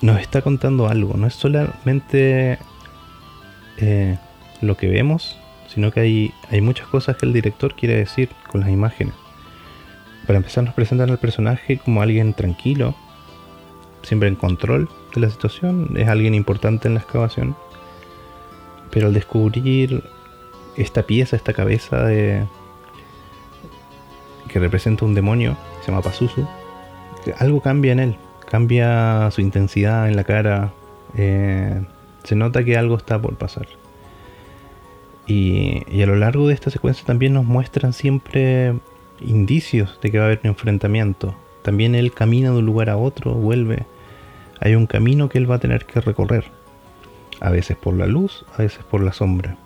nos 0.00 0.20
está 0.20 0.40
contando 0.42 0.88
algo. 0.88 1.14
No 1.16 1.26
es 1.26 1.34
solamente 1.34 2.58
eh, 3.78 4.18
lo 4.64 4.76
que 4.76 4.88
vemos, 4.88 5.38
sino 5.68 5.90
que 5.90 6.00
hay, 6.00 6.34
hay 6.50 6.60
muchas 6.60 6.86
cosas 6.88 7.16
que 7.16 7.26
el 7.26 7.32
director 7.32 7.74
quiere 7.74 7.96
decir 7.96 8.28
con 8.50 8.60
las 8.60 8.70
imágenes. 8.70 9.14
Para 10.26 10.38
empezar 10.38 10.64
nos 10.64 10.74
presentan 10.74 11.10
al 11.10 11.18
personaje 11.18 11.78
como 11.78 12.00
alguien 12.00 12.32
tranquilo, 12.34 12.94
siempre 14.02 14.28
en 14.28 14.36
control 14.36 14.88
de 15.14 15.20
la 15.20 15.30
situación, 15.30 15.90
es 15.96 16.08
alguien 16.08 16.34
importante 16.34 16.88
en 16.88 16.94
la 16.94 17.00
excavación. 17.00 17.56
Pero 18.90 19.08
al 19.08 19.14
descubrir 19.14 20.04
esta 20.76 21.02
pieza, 21.02 21.36
esta 21.36 21.52
cabeza 21.52 22.04
de, 22.04 22.46
que 24.48 24.58
representa 24.58 25.04
un 25.04 25.14
demonio, 25.14 25.56
se 25.80 25.90
llama 25.90 26.02
Pazuzu, 26.02 26.46
algo 27.38 27.60
cambia 27.60 27.92
en 27.92 28.00
él, 28.00 28.16
cambia 28.48 29.30
su 29.30 29.40
intensidad 29.40 30.08
en 30.08 30.16
la 30.16 30.24
cara, 30.24 30.72
eh, 31.16 31.82
se 32.22 32.36
nota 32.36 32.64
que 32.64 32.76
algo 32.76 32.96
está 32.96 33.20
por 33.20 33.36
pasar. 33.36 33.66
Y, 35.26 36.02
a 36.02 36.06
lo 36.06 36.16
largo 36.16 36.48
de 36.48 36.54
esta 36.54 36.70
secuencia 36.70 37.06
también 37.06 37.32
nos 37.34 37.44
muestran 37.44 37.92
siempre 37.92 38.74
indicios 39.20 39.98
de 40.02 40.10
que 40.10 40.18
va 40.18 40.24
a 40.24 40.26
haber 40.26 40.40
un 40.44 40.50
enfrentamiento. 40.50 41.34
También 41.62 41.94
él 41.94 42.12
camina 42.12 42.50
de 42.50 42.58
un 42.58 42.66
lugar 42.66 42.90
a 42.90 42.96
otro, 42.96 43.32
vuelve. 43.32 43.86
Hay 44.60 44.74
un 44.74 44.86
camino 44.86 45.28
que 45.28 45.38
él 45.38 45.50
va 45.50 45.56
a 45.56 45.60
tener 45.60 45.86
que 45.86 46.00
recorrer. 46.00 46.44
A 47.40 47.50
veces 47.50 47.76
por 47.76 47.94
la 47.94 48.06
luz, 48.06 48.44
a 48.54 48.62
veces 48.62 48.84
por 48.84 49.02
la 49.02 49.12
sombra. 49.12 49.56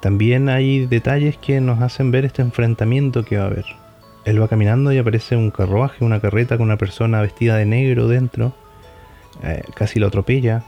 También 0.00 0.48
hay 0.48 0.86
detalles 0.86 1.36
que 1.36 1.60
nos 1.60 1.82
hacen 1.82 2.12
ver 2.12 2.24
este 2.24 2.42
enfrentamiento 2.42 3.24
que 3.24 3.36
va 3.36 3.44
a 3.44 3.46
haber. 3.46 3.64
Él 4.24 4.40
va 4.40 4.48
caminando 4.48 4.92
y 4.92 4.98
aparece 4.98 5.36
un 5.36 5.50
carruaje, 5.50 6.04
una 6.04 6.20
carreta 6.20 6.56
con 6.56 6.66
una 6.66 6.76
persona 6.76 7.20
vestida 7.20 7.56
de 7.56 7.66
negro 7.66 8.06
dentro. 8.06 8.52
Eh, 9.42 9.62
casi 9.74 9.98
lo 9.98 10.06
atropella 10.06 10.62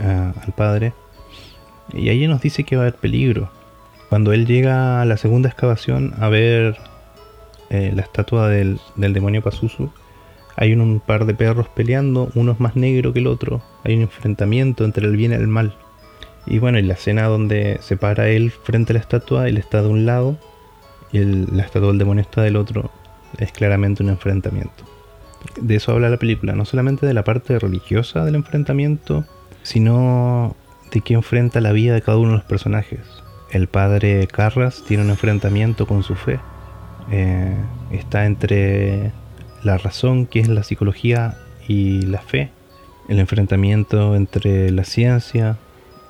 eh, 0.00 0.32
al 0.44 0.52
padre. 0.52 0.92
Y 1.94 2.08
ahí 2.08 2.26
nos 2.26 2.40
dice 2.40 2.64
que 2.64 2.76
va 2.76 2.82
a 2.82 2.86
haber 2.86 2.98
peligro. 2.98 3.50
Cuando 4.08 4.32
él 4.32 4.46
llega 4.46 5.00
a 5.00 5.04
la 5.04 5.16
segunda 5.16 5.48
excavación 5.48 6.14
a 6.18 6.28
ver 6.28 6.76
eh, 7.70 7.92
la 7.94 8.02
estatua 8.02 8.48
del, 8.48 8.80
demonio 8.96 9.42
Pazuzu, 9.42 9.90
hay 10.56 10.72
un, 10.74 11.00
par 11.00 11.26
de 11.26 11.34
perros 11.34 11.68
peleando, 11.68 12.30
uno 12.34 12.52
es 12.52 12.60
más 12.60 12.76
negro 12.76 13.12
que 13.12 13.20
el 13.20 13.28
otro, 13.28 13.62
hay 13.84 13.94
un 13.94 14.02
enfrentamiento 14.02 14.84
entre 14.84 15.06
el 15.06 15.16
bien 15.16 15.32
y 15.32 15.36
el 15.36 15.46
mal. 15.46 15.76
Y 16.46 16.58
bueno, 16.58 16.78
en 16.78 16.88
la 16.88 16.94
escena 16.94 17.24
donde 17.26 17.78
se 17.82 17.96
para 17.96 18.28
él 18.28 18.50
frente 18.50 18.92
a 18.92 18.94
la 18.94 19.00
estatua, 19.00 19.48
él 19.48 19.56
está 19.56 19.82
de 19.82 19.88
un 19.88 20.06
lado 20.06 20.36
y 21.12 21.20
la 21.20 21.62
estatua 21.62 21.88
del 21.88 21.98
demonio 21.98 22.22
está 22.22 22.42
del 22.42 22.56
otro, 22.56 22.90
es 23.38 23.52
claramente 23.52 24.02
un 24.02 24.08
enfrentamiento. 24.08 24.84
De 25.60 25.76
eso 25.76 25.92
habla 25.92 26.10
la 26.10 26.16
película, 26.16 26.54
no 26.54 26.64
solamente 26.64 27.06
de 27.06 27.14
la 27.14 27.24
parte 27.24 27.58
religiosa 27.58 28.24
del 28.24 28.34
enfrentamiento, 28.34 29.24
sino 29.62 30.56
que 30.90 31.14
enfrenta 31.14 31.60
la 31.60 31.70
vida 31.70 31.94
de 31.94 32.02
cada 32.02 32.18
uno 32.18 32.30
de 32.30 32.38
los 32.38 32.44
personajes. 32.44 33.00
El 33.52 33.68
padre 33.68 34.26
Carras 34.26 34.82
tiene 34.86 35.04
un 35.04 35.10
enfrentamiento 35.10 35.86
con 35.86 36.02
su 36.02 36.16
fe. 36.16 36.40
Eh, 37.12 37.54
está 37.92 38.26
entre 38.26 39.12
la 39.62 39.78
razón, 39.78 40.26
que 40.26 40.40
es 40.40 40.48
la 40.48 40.64
psicología, 40.64 41.36
y 41.70 42.02
la 42.02 42.20
fe. 42.20 42.50
El 43.08 43.20
enfrentamiento 43.20 44.16
entre 44.16 44.72
la 44.72 44.82
ciencia 44.82 45.56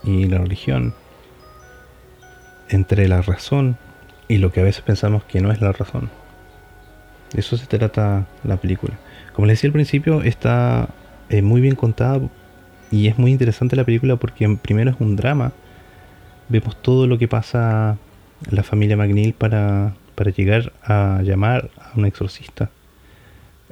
y 0.02 0.24
la 0.24 0.38
religión. 0.38 0.94
Entre 2.70 3.06
la 3.08 3.20
razón 3.20 3.76
y 4.26 4.38
lo 4.38 4.52
que 4.52 4.60
a 4.60 4.64
veces 4.64 4.82
pensamos 4.82 5.22
que 5.24 5.42
no 5.42 5.52
es 5.52 5.60
la 5.60 5.72
razón. 5.72 6.08
De 7.34 7.40
eso 7.40 7.58
se 7.58 7.66
trata 7.66 8.26
la 8.42 8.56
película. 8.56 8.94
Como 9.34 9.46
les 9.46 9.58
decía 9.58 9.68
al 9.68 9.74
principio, 9.74 10.22
está 10.22 10.88
eh, 11.28 11.42
muy 11.42 11.60
bien 11.60 11.74
contada 11.74 12.20
y 12.90 13.08
es 13.08 13.18
muy 13.18 13.30
interesante 13.30 13.76
la 13.76 13.84
película 13.84 14.16
porque 14.16 14.48
primero 14.60 14.90
es 14.90 14.96
un 15.00 15.16
drama. 15.16 15.52
Vemos 16.48 16.80
todo 16.82 17.06
lo 17.06 17.18
que 17.18 17.28
pasa 17.28 17.98
la 18.50 18.62
familia 18.62 18.96
McNeil 18.96 19.32
para, 19.32 19.94
para 20.14 20.30
llegar 20.32 20.72
a 20.82 21.20
llamar 21.22 21.70
a 21.78 21.92
un 21.96 22.06
exorcista. 22.06 22.70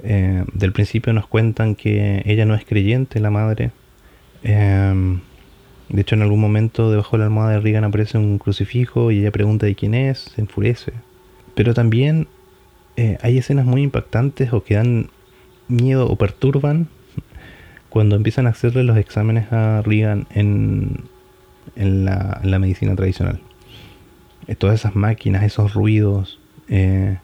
Eh, 0.01 0.45
del 0.53 0.71
principio 0.71 1.11
nos 1.11 1.27
cuentan 1.27 1.75
que 1.75 2.21
ella 2.25 2.45
no 2.45 2.55
es 2.55 2.65
creyente, 2.65 3.19
la 3.19 3.31
madre. 3.31 3.71
Em, 4.43 5.19
de 5.89 6.01
hecho, 6.01 6.15
en 6.15 6.21
algún 6.21 6.39
momento 6.39 6.89
debajo 6.89 7.17
de 7.17 7.19
la 7.19 7.25
almohada 7.25 7.51
de 7.51 7.59
Reagan 7.59 7.83
aparece 7.83 8.17
un 8.17 8.37
crucifijo 8.37 9.11
y 9.11 9.19
ella 9.19 9.31
pregunta 9.31 9.65
de 9.65 9.75
quién 9.75 9.93
es, 9.95 10.19
se 10.19 10.41
enfurece. 10.41 10.93
Pero 11.55 11.73
también 11.73 12.27
eh, 12.95 13.17
hay 13.21 13.37
escenas 13.37 13.65
muy 13.65 13.81
impactantes 13.81 14.53
o 14.53 14.63
que 14.63 14.75
dan 14.75 15.09
miedo 15.67 16.07
o 16.07 16.15
perturban 16.15 16.87
cuando 17.89 18.15
empiezan 18.15 18.47
a 18.47 18.51
hacerle 18.51 18.83
los 18.83 18.97
exámenes 18.97 19.51
a 19.51 19.81
Reagan 19.81 20.27
en, 20.31 21.05
en, 21.75 22.05
la, 22.05 22.59
medicina 22.59 22.95
tradicional. 22.95 23.39
Eh, 24.47 24.55
todas 24.55 24.79
esas 24.79 24.95
máquinas, 24.95 25.43
esos 25.43 25.73
ruidos, 25.73 26.39
eh, 26.67 27.17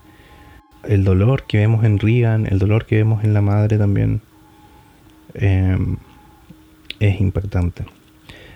el 0.83 1.03
dolor 1.03 1.43
que 1.43 1.57
vemos 1.57 1.83
en 1.83 1.99
Reagan, 1.99 2.47
el 2.47 2.59
dolor 2.59 2.85
que 2.85 2.95
vemos 2.95 3.23
en 3.23 3.33
la 3.33 3.41
madre 3.41 3.77
también, 3.77 4.21
em, 5.33 5.97
es 6.99 7.19
impactante. 7.21 7.85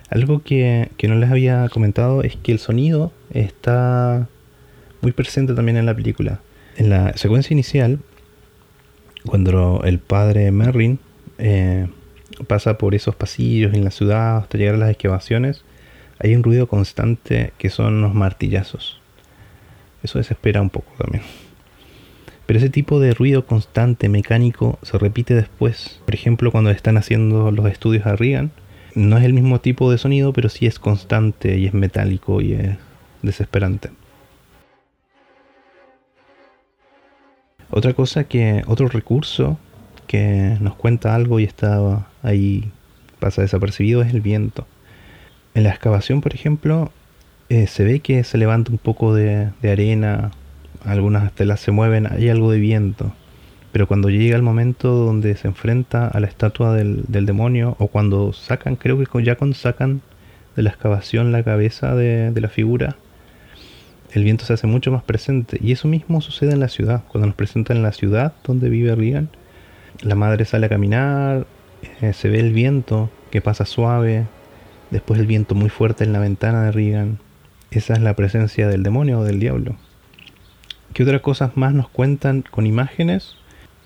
Algo 0.10 0.42
que, 0.42 0.90
que, 0.98 1.08
no 1.08 1.16
les 1.16 1.30
había 1.30 1.68
comentado 1.70 2.24
es 2.24 2.36
que 2.36 2.52
el 2.52 2.60
sonido 2.60 3.12
está 3.32 4.28
muy 5.02 5.12
presente 5.12 5.54
también 5.54 5.78
en 5.78 5.86
la 5.86 5.96
película. 5.96 6.40
En 6.78 6.90
la 6.90 7.16
secuencia 7.16 7.54
inicial, 7.54 8.00
cuando 9.26 9.82
el 9.84 10.00
padre 10.00 10.52
Merrin 10.52 11.00
eh, 11.38 11.88
pasa 12.48 12.78
por 12.78 12.96
esos 12.96 13.16
pasillos 13.16 13.74
en 13.74 13.84
la 13.84 13.92
ciudad 13.92 14.38
hasta 14.38 14.58
llegar 14.58 14.76
a 14.76 14.80
las 14.80 14.92
excavaciones, 14.92 15.64
hay 16.20 16.36
un 16.36 16.44
ruido 16.44 16.68
constante 16.68 17.54
que 17.58 17.70
son 17.70 18.02
los 18.02 18.14
martillazos. 18.14 19.00
Eso 20.04 20.20
desespera 20.20 20.62
un 20.62 20.70
poco 20.70 20.92
también. 20.98 21.24
Pero 22.46 22.60
ese 22.60 22.70
tipo 22.70 23.00
de 23.00 23.14
ruido 23.14 23.46
constante 23.46 24.10
mecánico 24.10 24.80
se 24.82 24.98
repite 24.98 25.36
después. 25.36 26.02
Por 26.06 26.16
ejemplo, 26.16 26.52
cuando 26.52 26.72
están 26.72 26.98
haciendo 26.98 27.52
los 27.52 27.68
estudios 27.68 28.06
a 28.06 28.16
Reagan, 28.16 28.52
no 28.96 29.18
es 29.18 29.24
el 29.24 29.34
mismo 29.34 29.62
tipo 29.62 29.92
de 29.92 29.98
sonido, 29.98 30.34
pero 30.34 30.50
sí 30.50 30.66
es 30.66 30.80
constante 30.80 31.58
y 31.58 31.68
es 31.68 31.74
metálico 31.74 32.42
y 32.42 32.54
es 32.54 32.78
desesperante. 33.22 33.92
Otra 37.70 37.94
cosa 37.94 38.24
que, 38.24 38.64
otro 38.66 38.88
recurso 38.88 39.60
que 40.10 40.58
nos 40.60 40.74
cuenta 40.74 41.14
algo 41.14 41.40
y 41.40 41.44
está 41.44 42.08
ahí, 42.24 42.72
pasa 43.20 43.44
desapercibido, 43.44 44.02
es 44.02 44.12
el 44.12 44.22
viento. 44.22 44.66
En 45.54 45.62
la 45.62 45.70
excavación, 45.70 46.22
por 46.22 46.34
ejemplo, 46.34 46.92
eh, 47.50 47.68
se 47.68 47.84
ve 47.84 48.00
que 48.00 48.24
se 48.24 48.40
levanta 48.40 48.72
un 48.72 48.80
poco 48.80 49.14
de, 49.14 49.52
arena, 49.62 50.32
algunas 50.84 51.32
telas 51.34 51.60
se 51.60 51.70
mueven, 51.70 52.12
hay 52.12 52.28
algo 52.28 52.52
de 52.52 52.58
viento. 52.58 53.14
Pero 53.72 53.86
cuando 53.88 54.10
llega 54.10 54.36
el 54.36 54.42
momento 54.42 54.96
donde 54.96 55.36
se 55.36 55.48
enfrenta 55.48 56.08
a 56.08 56.20
la 56.20 56.26
estatua 56.26 56.74
del, 56.74 57.06
demonio, 57.08 57.76
o 57.78 57.86
cuando 57.86 58.34
sacan, 58.34 58.78
creo 58.78 58.98
que 58.98 59.24
ya 59.24 59.36
cuando 59.36 59.56
sacan 59.56 60.02
de 60.56 60.64
la 60.64 60.72
excavación 60.72 61.32
la 61.32 61.44
cabeza 61.44 61.94
de, 61.94 62.32
de 62.32 62.42
la 62.42 62.50
figura, 62.50 62.96
el 64.12 64.24
viento 64.24 64.44
se 64.44 64.54
hace 64.54 64.66
mucho 64.66 64.92
más 64.92 65.04
presente. 65.04 65.60
Y 65.62 65.72
eso 65.72 65.88
mismo 65.88 66.20
sucede 66.20 66.54
en 66.54 66.62
la 66.62 66.68
ciudad. 66.68 67.04
Cuando 67.10 67.28
nos 67.28 67.36
presentan 67.36 67.78
en 67.78 67.84
la 67.84 67.92
ciudad 67.92 68.34
donde 68.44 68.70
vive 68.70 68.96
Regan, 68.96 69.30
la 70.02 70.16
madre 70.16 70.46
sale 70.46 70.68
a 70.68 70.70
caminar, 70.70 71.46
eh, 72.02 72.14
se 72.14 72.30
ve 72.30 72.40
el 72.40 72.54
viento 72.54 73.10
que 73.32 73.42
pasa 73.42 73.66
suave, 73.66 74.26
después 74.92 75.20
el 75.20 75.28
viento 75.28 75.56
muy 75.56 75.70
fuerte 75.70 76.04
en 76.04 76.14
la 76.14 76.20
ventana 76.20 76.64
de 76.64 76.72
Regan. 76.72 77.20
Esa 77.72 77.94
es 77.94 78.02
la 78.02 78.16
presencia 78.16 78.68
del 78.68 78.84
demonio 78.84 79.20
o 79.20 79.24
del 79.24 79.40
diablo. 79.40 79.76
¿Qué 80.94 81.04
otras 81.04 81.22
cosas 81.22 81.56
más 81.56 81.74
nos 81.74 81.90
cuentan 81.90 82.44
con 82.50 82.66
imágenes? 82.66 83.36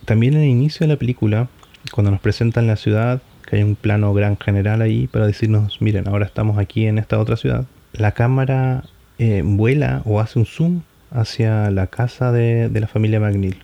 También 0.05 0.35
en 0.35 0.41
el 0.41 0.49
inicio 0.49 0.85
de 0.85 0.93
la 0.93 0.99
película, 0.99 1.49
cuando 1.91 2.11
nos 2.11 2.21
presentan 2.21 2.67
la 2.67 2.77
ciudad, 2.77 3.21
que 3.45 3.57
hay 3.57 3.63
un 3.63 3.75
plano 3.75 4.13
gran 4.13 4.37
general 4.37 4.81
ahí 4.81 5.07
para 5.07 5.27
decirnos, 5.27 5.81
miren, 5.81 6.07
ahora 6.07 6.25
estamos 6.25 6.57
aquí 6.57 6.85
en 6.85 6.97
esta 6.97 7.19
otra 7.19 7.35
ciudad. 7.35 7.65
La 7.91 8.13
cámara 8.13 8.85
eh, 9.17 9.41
vuela 9.43 10.01
o 10.05 10.21
hace 10.21 10.39
un 10.39 10.45
zoom 10.45 10.81
hacia 11.11 11.69
la 11.71 11.87
casa 11.87 12.31
de, 12.31 12.69
de 12.69 12.79
la 12.79 12.87
familia 12.87 13.19
McNeil 13.19 13.57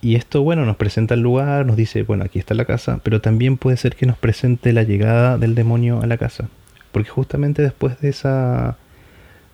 y 0.00 0.14
esto, 0.14 0.42
bueno, 0.42 0.64
nos 0.64 0.76
presenta 0.76 1.14
el 1.14 1.20
lugar, 1.20 1.66
nos 1.66 1.76
dice, 1.76 2.02
bueno, 2.04 2.24
aquí 2.24 2.38
está 2.38 2.54
la 2.54 2.64
casa, 2.64 3.00
pero 3.02 3.20
también 3.20 3.56
puede 3.56 3.76
ser 3.76 3.96
que 3.96 4.06
nos 4.06 4.16
presente 4.16 4.72
la 4.72 4.84
llegada 4.84 5.38
del 5.38 5.54
demonio 5.54 6.00
a 6.02 6.06
la 6.06 6.16
casa. 6.16 6.48
Porque 6.92 7.08
justamente 7.08 7.62
después 7.62 8.00
de 8.00 8.08
esa, 8.10 8.76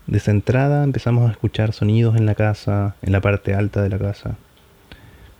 de 0.07 0.18
esa 0.18 0.30
entrada 0.30 0.84
empezamos 0.84 1.28
a 1.28 1.32
escuchar 1.32 1.72
sonidos 1.72 2.16
en 2.16 2.26
la 2.26 2.34
casa, 2.34 2.95
en 3.03 3.12
la 3.12 3.22
parte 3.22 3.55
alta 3.55 3.82
de 3.82 3.88
la 3.88 3.99
casa. 3.99 4.36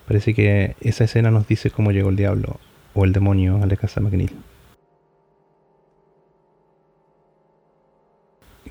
Parece 0.09 0.35
que 0.35 0.75
esa 0.81 1.05
escena 1.05 1.31
nos 1.31 1.47
dice 1.47 1.71
cómo 1.71 1.93
llegó 1.93 2.09
el 2.09 2.17
diablo 2.17 2.59
o 2.95 3.05
el 3.05 3.13
demonio 3.13 3.63
a 3.63 3.67
la 3.67 3.77
casa 3.77 4.01
McNeil. 4.01 4.33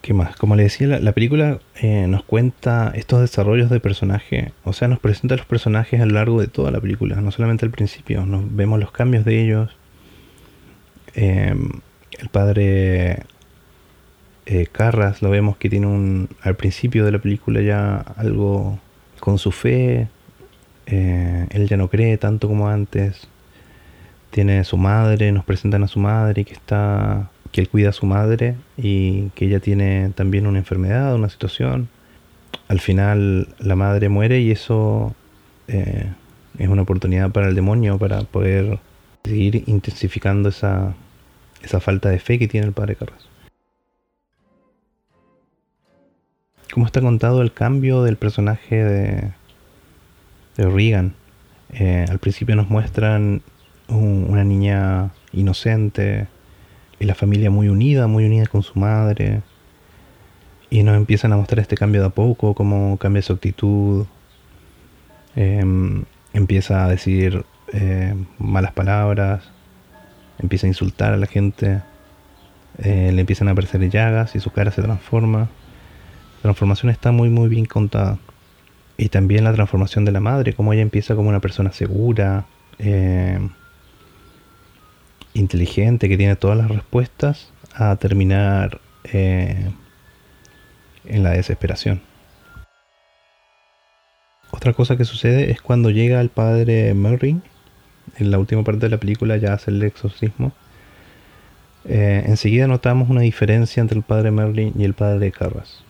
¿Qué 0.03 0.13
más? 0.13 0.35
Como 0.35 0.57
le 0.57 0.63
decía, 0.63 0.99
la, 0.99 1.13
película 1.13 1.59
eh, 1.75 2.07
nos 2.09 2.25
cuenta 2.25 2.91
estos 2.93 3.21
desarrollos 3.21 3.69
de 3.69 3.79
personaje, 3.79 4.51
o 4.65 4.73
sea, 4.73 4.89
nos 4.89 4.99
presenta 4.99 5.35
a 5.35 5.37
los 5.37 5.45
personajes 5.45 6.01
a 6.01 6.05
lo 6.05 6.15
largo 6.15 6.41
de 6.41 6.47
toda 6.47 6.71
la 6.71 6.81
película, 6.81 7.21
no 7.21 7.31
solamente 7.31 7.63
al 7.63 7.71
principio, 7.71 8.25
nos 8.25 8.53
vemos 8.53 8.81
los 8.81 8.91
cambios 8.91 9.23
de 9.23 9.41
ellos. 9.41 9.77
Em, 11.15 11.69
el 12.19 12.27
padre 12.27 13.23
eh, 14.45 14.67
Carras 14.69 15.21
lo 15.21 15.29
vemos 15.29 15.55
que 15.55 15.69
tiene 15.69 15.87
un, 15.87 16.27
al 16.41 16.57
principio 16.57 17.05
de 17.05 17.13
la 17.13 17.19
película 17.19 17.61
ya 17.61 17.95
algo 18.17 18.79
con 19.21 19.37
su 19.37 19.53
fe, 19.53 20.09
eh, 20.85 21.47
él 21.49 21.69
ya 21.69 21.77
no 21.77 21.87
cree 21.87 22.17
tanto 22.17 22.49
como 22.49 22.67
antes, 22.67 23.29
tiene 24.31 24.65
su 24.65 24.75
madre, 24.75 25.31
nos 25.31 25.45
presentan 25.45 25.83
a 25.83 25.87
su 25.87 25.99
madre 25.99 26.43
que 26.43 26.53
está 26.53 27.31
que 27.53 27.61
él 27.61 27.69
cuida 27.69 27.89
a 27.89 27.93
su 27.93 28.05
madre 28.07 28.55
y 28.75 29.29
que 29.29 29.45
ella 29.45 29.59
tiene 29.61 30.11
también 30.15 30.47
una 30.47 30.57
enfermedad, 30.57 31.15
una 31.15 31.29
situación. 31.29 31.87
al 32.67 32.79
final 32.79 33.47
la 33.59 33.75
madre 33.75 34.09
muere 34.09 34.41
y 34.41 34.51
eso 34.51 35.15
eh, 35.67 36.11
es 36.57 36.67
una 36.67 36.81
oportunidad 36.81 37.31
para 37.31 37.47
el 37.47 37.55
demonio 37.55 37.97
para 37.99 38.21
poder 38.23 38.79
seguir 39.23 39.63
intensificando 39.67 40.49
esa, 40.49 40.95
esa 41.61 41.79
falta 41.79 42.09
de 42.09 42.19
fe 42.19 42.39
que 42.39 42.47
tiene 42.47 42.67
el 42.67 42.73
padre 42.73 42.95
Carras. 42.95 43.29
¿Cómo 46.73 46.87
está 46.87 47.01
contado 47.01 47.43
el 47.43 47.53
cambio 47.53 48.01
del 48.01 48.17
personaje 48.17 48.83
de, 48.83 49.31
de 50.57 50.69
Regan? 50.69 51.13
Eh, 51.71 52.05
al 52.09 52.17
principio 52.17 52.55
nos 52.55 52.69
muestran 52.69 53.43
una 53.89 54.43
niña 54.43 55.11
inocente 55.33 56.27
y 56.99 57.05
la 57.05 57.15
familia 57.15 57.49
muy 57.49 57.69
unida, 57.69 58.07
muy 58.07 58.25
unida 58.25 58.45
con 58.45 58.63
su 58.63 58.77
madre. 58.79 59.41
Y 60.69 60.83
nos 60.83 60.95
empiezan 60.95 61.33
a 61.33 61.37
mostrar 61.37 61.59
este 61.59 61.75
cambio 61.75 62.01
de 62.01 62.07
a 62.07 62.09
poco, 62.09 62.53
cómo 62.55 62.97
cambia 62.97 63.21
su 63.21 63.33
actitud. 63.33 64.05
Em, 65.35 66.03
empieza 66.33 66.85
a 66.85 66.89
decir 66.89 67.45
eh, 67.73 68.15
malas 68.39 68.71
palabras, 68.73 69.43
empieza 70.39 70.67
a 70.67 70.69
insultar 70.69 71.13
a 71.13 71.17
la 71.17 71.27
gente, 71.27 71.81
eh, 72.79 73.11
le 73.13 73.21
empiezan 73.21 73.47
a 73.47 73.51
aparecer 73.51 73.87
llagas 73.89 74.35
y 74.35 74.39
su 74.39 74.51
cara 74.51 74.71
se 74.71 74.81
transforma. 74.81 75.49
La 76.37 76.41
transformación 76.41 76.89
está 76.89 77.11
muy 77.11 77.29
muy 77.29 77.49
bien 77.49 77.65
contada. 77.65 78.17
Y 78.97 79.09
también 79.09 79.43
la 79.43 79.53
transformación 79.53 80.05
de 80.05 80.11
la 80.11 80.19
madre, 80.19 80.53
como 80.53 80.73
ella 80.73 80.81
empieza 80.81 81.15
como 81.15 81.29
una 81.29 81.39
persona 81.39 81.71
segura, 81.71 82.45
eh, 82.79 83.39
inteligente, 85.33 86.09
que 86.09 86.17
tiene 86.17 86.35
todas 86.35 86.57
las 86.57 86.69
respuestas, 86.69 87.51
a 87.75 87.95
terminar 87.95 88.79
en 89.11 89.73
la 91.05 91.31
desesperación. 91.31 92.01
Otra 94.51 94.73
cosa 94.73 94.97
que 94.97 95.05
sucede 95.05 95.51
es 95.51 95.61
cuando 95.61 95.89
llega 95.89 96.21
el 96.21 96.29
padre 96.29 96.93
Merrin, 96.93 97.41
en 98.17 98.31
la 98.31 98.37
última 98.37 98.63
parte 98.63 98.81
de 98.81 98.89
la 98.89 98.99
película 98.99 99.37
ya 99.37 99.53
hace 99.53 99.71
el 99.71 99.81
exorcismo. 99.81 100.51
Eh, 101.85 102.23
enseguida 102.27 102.67
notamos 102.67 103.09
una 103.09 103.21
diferencia 103.21 103.81
entre 103.81 103.97
el 103.97 104.03
padre 104.03 104.31
Merlin 104.31 104.73
y 104.77 104.83
el 104.83 104.93
padre 104.93 105.31
Carras. 105.31 105.83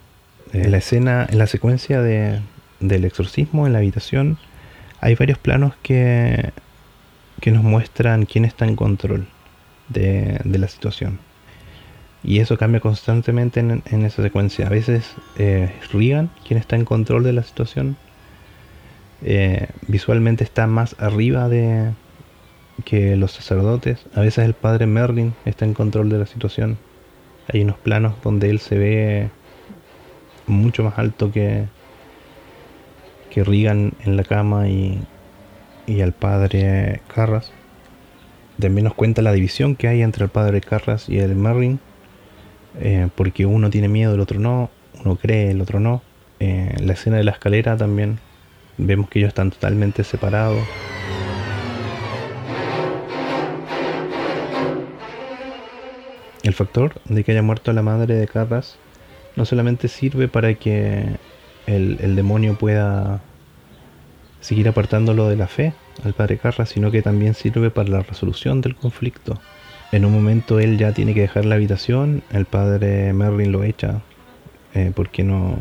En 0.54 0.72
la 0.72 0.78
escena, 0.78 1.28
en 1.30 1.39
la 1.39 1.48
secuencia 1.48 2.02
de, 2.02 2.39
del 2.80 3.06
exorcismo 3.06 3.68
en 3.68 3.74
la 3.74 3.80
habitación, 3.80 4.38
hay 5.02 5.16
varios 5.16 5.39
planos 5.39 5.74
que, 5.84 6.52
que 7.41 7.52
nos 7.52 7.64
muestran 7.64 8.26
quién 8.26 8.46
está 8.46 8.66
en 8.66 8.76
control 8.76 9.28
de, 9.94 10.41
la 10.46 10.68
situación. 10.68 11.20
Y 12.24 12.39
eso 12.39 12.58
cambia 12.58 12.80
constantemente 12.80 13.60
en, 13.60 14.06
esa 14.06 14.24
secuencia. 14.24 14.68
A 14.68 14.70
veces 14.70 15.16
eh, 15.38 15.72
quien 15.91 16.60
está 16.60 16.76
en 16.76 16.86
control 16.86 17.24
de 17.24 17.34
la 17.34 17.44
situación 17.44 17.98
eh, 19.26 19.68
visualmente 19.88 20.44
está 20.44 20.68
más 20.68 20.96
arriba 21.00 21.48
de 21.48 21.91
que 22.86 23.16
los 23.16 23.32
sacerdotes. 23.32 24.06
A 24.14 24.22
veces 24.22 24.46
el 24.46 24.54
padre 24.54 24.86
Merlin 24.86 25.34
está 25.46 25.66
en 25.66 25.74
control 25.74 26.10
de 26.10 26.20
la 26.20 26.26
situación. 26.26 26.78
Hay 27.52 27.62
unos 27.62 27.78
planos 27.78 28.16
donde 28.24 28.50
él 28.50 28.60
se 28.60 28.78
ve 28.78 29.30
mucho 30.48 30.84
más 30.84 30.98
alto 30.98 31.32
que, 31.32 31.66
que 33.30 33.44
Regan 33.44 33.94
en 34.04 34.18
la 34.18 34.24
cama 34.24 34.68
y, 34.68 35.02
y 35.88 36.02
al 36.02 36.14
padre 36.14 37.02
Carras. 37.14 37.52
También 38.60 38.86
nos 38.86 38.93
cuenta 38.93 39.22
la 39.22 39.34
división 39.34 39.76
que 39.76 39.88
hay 39.88 40.01
entre 40.01 40.26
el 40.26 40.30
padre 40.30 40.62
Carras 40.62 41.10
y 41.10 41.20
el 41.20 41.36
Merlin. 41.36 41.80
Eh, 42.80 43.10
porque 43.16 43.45
uno 43.45 43.70
tiene 43.70 43.88
miedo, 43.88 44.16
el 44.16 44.20
otro 44.20 44.39
no. 44.39 44.70
Uno 45.04 45.16
cree, 45.16 45.51
el 45.51 45.62
otro 45.62 45.80
no. 45.80 46.01
Eh, 46.39 46.76
la 46.80 46.93
escena 46.93 47.18
de 47.18 47.24
la 47.24 47.32
escalera 47.32 47.78
también 47.78 48.20
Vemos 48.78 49.08
que 49.10 49.20
ellos 49.20 49.30
están 49.30 49.51
totalmente 49.51 50.04
separados. 50.04 50.64
El 56.41 56.54
factor 56.54 56.95
de 57.06 57.24
que 57.24 57.32
haya 57.32 57.41
muerto 57.41 57.72
la 57.72 57.84
madre 57.84 58.16
de 58.16 58.28
Carras 58.28 58.78
no 59.36 59.45
solamente 59.45 59.88
sirve 59.88 60.28
para 60.28 60.56
que 60.56 61.06
el, 61.68 62.16
demonio 62.16 62.58
pueda 62.58 63.22
seguir 64.41 64.68
apartándolo 64.68 65.30
de 65.30 65.38
la 65.38 65.47
fe 65.47 65.74
al 66.04 66.14
padre 66.14 66.38
Carras, 66.38 66.70
sino 66.70 66.91
que 66.91 67.02
también 67.02 67.34
sirve 67.34 67.70
para 67.70 67.89
la 67.89 68.02
resolución 68.02 68.62
del 68.62 68.76
conflicto. 68.76 69.39
En 69.91 70.06
un 70.06 70.14
momento 70.14 70.60
él 70.60 70.78
ya 70.78 70.91
tiene 70.91 71.14
que 71.14 71.22
dejar 71.22 71.46
la 71.46 71.56
habitación, 71.56 72.24
el 72.32 72.46
padre 72.46 73.14
Merlin 73.14 73.52
lo 73.52 73.64
echa 73.64 74.02
eh, 74.74 74.91
porque 74.96 75.24
no, 75.24 75.58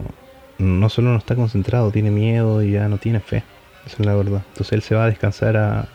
no 0.59 0.89
solo 0.89 1.11
no 1.11 1.19
está 1.19 1.37
concentrado, 1.37 1.91
tiene 1.91 2.11
miedo 2.11 2.63
y 2.63 2.73
ya 2.73 2.89
no 2.89 2.99
tiene 2.99 3.21
fe. 3.21 3.43
Esa 3.87 3.97
es 3.99 4.07
la 4.07 4.15
verdad. 4.15 4.43
Entonces 4.49 4.73
él 4.73 4.83
se 4.83 4.95
va 4.95 5.05
a 5.05 5.09
descansar 5.09 5.57
a, 5.57 5.89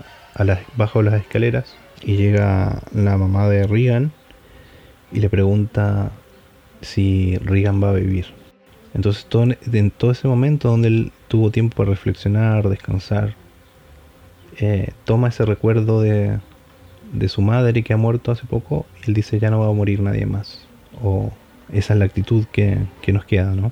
bajo 0.76 1.02
las 1.02 1.16
escaleras 1.16 1.76
y 2.04 2.18
llega 2.18 2.84
la 2.94 3.18
mamá 3.18 3.50
de 3.50 3.66
Regan 3.66 4.12
y 5.12 5.20
le 5.20 5.30
pregunta 5.30 6.12
si 6.82 7.38
Regan 7.38 7.82
va 7.82 7.90
a 7.90 7.94
vivir. 7.94 8.28
Entonces 8.94 9.26
en 9.74 9.92
todo 9.92 10.12
ese 10.12 10.28
momento 10.28 10.70
donde 10.70 10.90
él 10.90 11.12
tuvo 11.28 11.50
tiempo 11.50 11.78
para 11.78 11.90
reflexionar, 11.90 12.70
descansar, 12.70 13.34
eh, 14.60 14.90
toma 15.06 15.30
ese 15.30 15.46
recuerdo 15.46 16.02
de, 16.02 16.40
de 17.14 17.30
su 17.30 17.42
madre 17.42 17.84
que 17.84 17.94
ha 17.94 17.98
muerto 17.98 18.32
hace 18.32 18.46
poco 18.46 18.86
y 19.02 19.10
él 19.10 19.14
dice 19.14 19.40
ya 19.40 19.50
no 19.50 19.60
va 19.60 19.68
a 19.68 19.74
morir 19.74 20.02
nadie 20.02 20.26
más. 20.26 20.66
O 21.04 21.32
esa 21.72 21.94
es 21.94 22.00
la 22.00 22.06
actitud 22.06 22.46
que, 22.52 22.78
que 23.02 23.14
nos 23.14 23.26
queda, 23.26 23.54
¿no? 23.54 23.72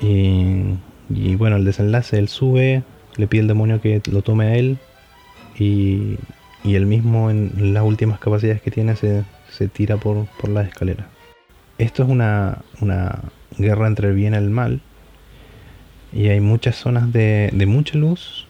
Y, 0.00 1.34
bueno, 1.34 1.56
el 1.56 1.64
desenlace, 1.64 2.18
él 2.18 2.28
sube, 2.28 2.82
le 3.16 3.26
pide 3.26 3.42
al 3.42 3.48
demonio 3.48 3.80
que 3.80 4.00
lo 4.10 4.22
tome 4.22 4.46
a 4.46 4.54
él 4.54 4.78
y, 5.58 6.16
y 6.64 6.74
él 6.76 6.86
mismo 6.86 7.30
en 7.30 7.74
las 7.74 7.82
últimas 7.82 8.18
capacidades 8.18 8.62
que 8.62 8.70
tiene 8.70 8.94
se, 8.96 9.24
tira 9.72 9.96
por, 9.96 10.26
por 10.40 10.48
la 10.48 10.62
escalera. 10.62 11.08
Esto 11.78 12.04
es 12.04 12.08
una, 12.08 12.58
una 12.80 13.20
guerra 13.58 13.88
entre 13.88 14.08
el 14.08 14.14
bien 14.14 14.34
y 14.34 14.36
el 14.36 14.50
mal 14.50 14.80
y 16.12 16.28
hay 16.28 16.40
muchas 16.40 16.76
zonas 16.76 17.12
de, 17.12 17.50
de 17.52 17.66
mucha 17.66 17.98
luz 17.98 18.46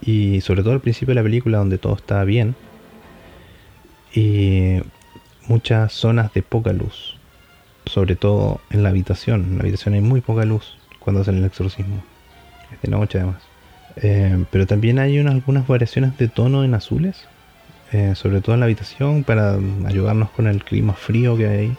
y 0.00 0.40
sobre 0.40 0.62
todo 0.62 0.72
al 0.72 0.80
principio 0.80 1.12
de 1.12 1.20
la 1.20 1.24
película 1.24 1.58
donde 1.58 1.78
todo 1.78 1.96
está 1.96 2.24
bien 2.24 2.54
y 4.14 4.80
muchas 5.46 5.92
zonas 5.92 6.32
de 6.34 6.42
poca 6.42 6.72
luz 6.72 7.16
sobre 7.86 8.16
todo 8.16 8.60
en 8.70 8.82
la 8.82 8.90
habitación 8.90 9.44
en 9.44 9.56
la 9.56 9.62
habitación 9.62 9.94
hay 9.94 10.00
muy 10.00 10.20
poca 10.20 10.44
luz 10.44 10.78
cuando 11.08 11.22
hacen 11.22 11.38
el 11.38 11.44
exorcismo. 11.46 12.02
Es 12.70 12.82
de 12.82 12.90
noche 12.90 13.16
además. 13.16 13.42
Eh, 13.96 14.44
pero 14.50 14.66
también 14.66 14.98
hay 14.98 15.18
unas, 15.18 15.36
algunas 15.36 15.66
variaciones 15.66 16.18
de 16.18 16.28
tono 16.28 16.64
en 16.64 16.74
azules, 16.74 17.26
eh, 17.92 18.12
sobre 18.14 18.42
todo 18.42 18.52
en 18.52 18.60
la 18.60 18.66
habitación, 18.66 19.24
para 19.24 19.58
ayudarnos 19.86 20.28
con 20.28 20.46
el 20.48 20.62
clima 20.62 20.92
frío 20.92 21.34
que 21.38 21.48
hay 21.48 21.58
ahí. 21.58 21.76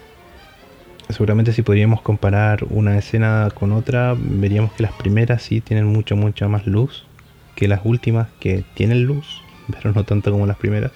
Seguramente 1.10 1.54
si 1.54 1.62
podríamos 1.62 2.02
comparar 2.02 2.66
una 2.72 2.98
escena 2.98 3.50
con 3.54 3.72
otra, 3.72 4.16
veríamos 4.18 4.74
que 4.74 4.82
las 4.82 4.94
primeras 4.94 5.44
sí 5.44 5.62
tienen 5.62 5.86
mucha, 5.86 6.16
mucha 6.16 6.48
más 6.48 6.66
luz 6.66 7.06
que 7.60 7.68
las 7.68 7.82
últimas 7.84 8.30
que 8.40 8.64
tienen 8.74 9.04
luz, 9.04 9.44
pero 9.72 9.92
no 9.92 10.06
tanto 10.06 10.32
como 10.32 10.48
las 10.48 10.58
primeras. 10.58 10.92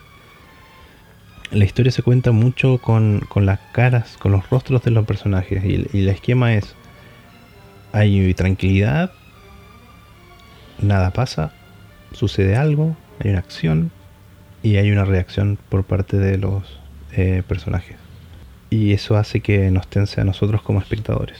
La 1.51 1.66
historia 1.66 1.91
se 1.91 2.01
cuenta 2.01 2.32
mucho 2.32 2.80
con, 2.80 3.28
las 3.36 3.59
caras, 3.74 4.18
con 4.18 4.32
los 4.32 4.49
rostros 4.49 4.82
de 4.84 4.89
los 4.89 5.05
personajes 5.05 5.64
y, 5.64 5.88
y 5.93 6.01
el 6.01 6.09
esquema 6.09 6.55
es 6.55 6.76
hay 7.91 8.34
tranquilidad, 8.34 9.11
nada 10.82 11.11
pasa, 11.11 11.53
sucede 12.11 12.55
algo, 12.55 12.97
hay 13.20 13.30
una 13.30 13.39
acción 13.39 13.91
y 14.64 14.78
hay 14.78 14.91
una 14.91 15.05
reacción 15.05 15.59
por 15.70 15.84
parte 15.84 16.18
de 16.18 16.39
los 16.39 16.80
eh, 17.11 17.43
personajes. 17.47 17.97
Y 18.72 18.93
eso 18.93 19.16
hace 19.16 19.41
que 19.41 19.70
nos 19.70 19.88
tense 19.88 20.20
a 20.20 20.24
nosotros 20.24 20.64
como 20.64 20.80
espectadores. 20.80 21.38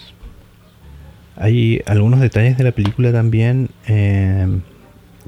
Hay 1.36 1.82
algunos 1.88 2.20
detalles 2.20 2.56
de 2.58 2.66
la 2.66 2.72
película 2.72 3.12
también 3.12 3.70
eh, 3.88 4.48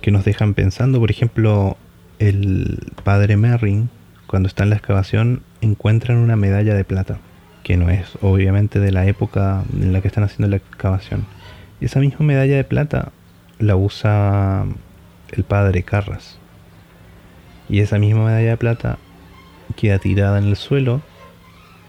que 0.05 0.11
nos 0.11 0.23
dejan 0.23 0.53
pensando. 0.53 0.99
Por 0.99 1.09
ejemplo, 1.09 1.77
el 2.19 2.77
padre 3.03 3.37
Merrin, 3.37 3.89
cuando 4.27 4.45
está 4.45 4.61
en 4.61 4.69
la 4.69 4.75
excavación, 4.75 5.41
encuentran 5.61 6.19
una 6.19 6.35
medalla 6.35 6.75
de 6.75 6.83
plata 6.83 7.17
que 7.63 7.75
no 7.75 7.89
es 7.89 8.05
obviamente 8.21 8.79
de 8.79 8.91
la 8.91 9.07
época 9.07 9.63
en 9.73 9.93
la 9.93 10.01
que 10.01 10.07
están 10.07 10.23
haciendo 10.23 10.47
la 10.47 10.57
excavación. 10.57 11.25
Y 11.81 11.85
esa 11.85 12.01
misma 12.01 12.23
medalla 12.23 12.55
de 12.55 12.63
plata 12.63 13.13
la 13.57 13.75
usa 13.77 14.65
el 15.31 15.43
padre 15.43 15.81
Carras. 15.81 16.37
Y 17.67 17.79
esa 17.79 17.97
misma 17.97 18.25
medalla 18.25 18.51
de 18.51 18.57
plata 18.57 18.99
queda 19.75 19.97
tirada 19.97 20.37
en 20.37 20.43
el 20.43 20.55
suelo 20.55 21.01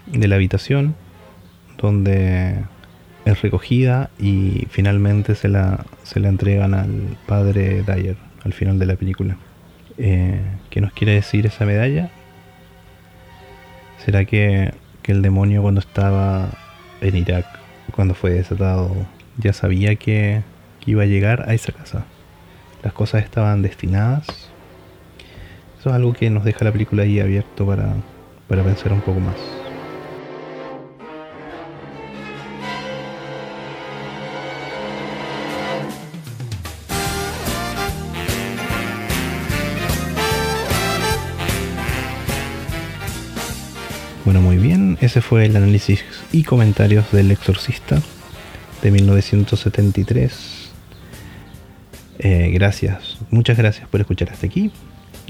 de 0.07 0.27
la 0.27 0.37
habitación 0.37 0.95
donde 1.77 2.63
es 3.31 3.41
recogida 3.41 4.09
y 4.19 4.67
finalmente 4.69 5.35
se 5.35 5.47
la, 5.47 5.85
se 6.03 6.19
la 6.19 6.29
entregan 6.29 6.73
al 6.73 7.17
padre 7.25 7.83
Dyer 7.83 8.17
al 8.43 8.53
final 8.53 8.79
de 8.79 8.85
la 8.85 8.95
película. 8.95 9.37
Eh, 9.97 10.41
¿Qué 10.69 10.81
nos 10.81 10.93
quiere 10.93 11.13
decir 11.13 11.45
esa 11.45 11.65
medalla? 11.65 12.09
¿Será 14.03 14.25
que 14.25 14.71
que 15.07 15.13
el 15.13 15.21
demonio 15.21 15.61
cuando 15.61 15.79
estaba 15.79 16.49
en 16.99 17.15
Irak, 17.15 17.45
cuando 17.95 18.13
fue 18.13 18.31
desatado, 18.31 18.93
ya 19.37 19.53
sabía 19.53 19.95
que, 19.95 20.43
que 20.81 20.91
iba 20.91 21.03
a 21.03 21.05
llegar 21.05 21.45
a 21.47 21.53
esa 21.53 21.71
casa. 21.71 22.03
Las 22.83 22.91
cosas 22.91 23.23
estaban 23.23 23.61
destinadas. 23.61 24.27
Eso 25.79 25.89
es 25.89 25.95
algo 25.95 26.11
que 26.11 26.29
nos 26.29 26.43
deja 26.43 26.65
la 26.65 26.73
película 26.73 27.03
ahí 27.03 27.21
abierto 27.21 27.65
para, 27.65 27.93
para 28.49 28.63
pensar 28.63 28.91
un 28.91 28.99
poco 28.99 29.21
más. 29.21 29.66
Ese 44.99 45.21
fue 45.21 45.45
el 45.45 45.55
análisis 45.55 46.03
y 46.31 46.43
comentarios 46.43 47.11
del 47.11 47.29
exorcista 47.31 48.01
de 48.81 48.89
1973. 48.91 50.71
Eh, 52.19 52.49
gracias, 52.53 53.17
muchas 53.29 53.57
gracias 53.57 53.87
por 53.87 54.01
escuchar 54.01 54.31
hasta 54.31 54.47
aquí. 54.47 54.71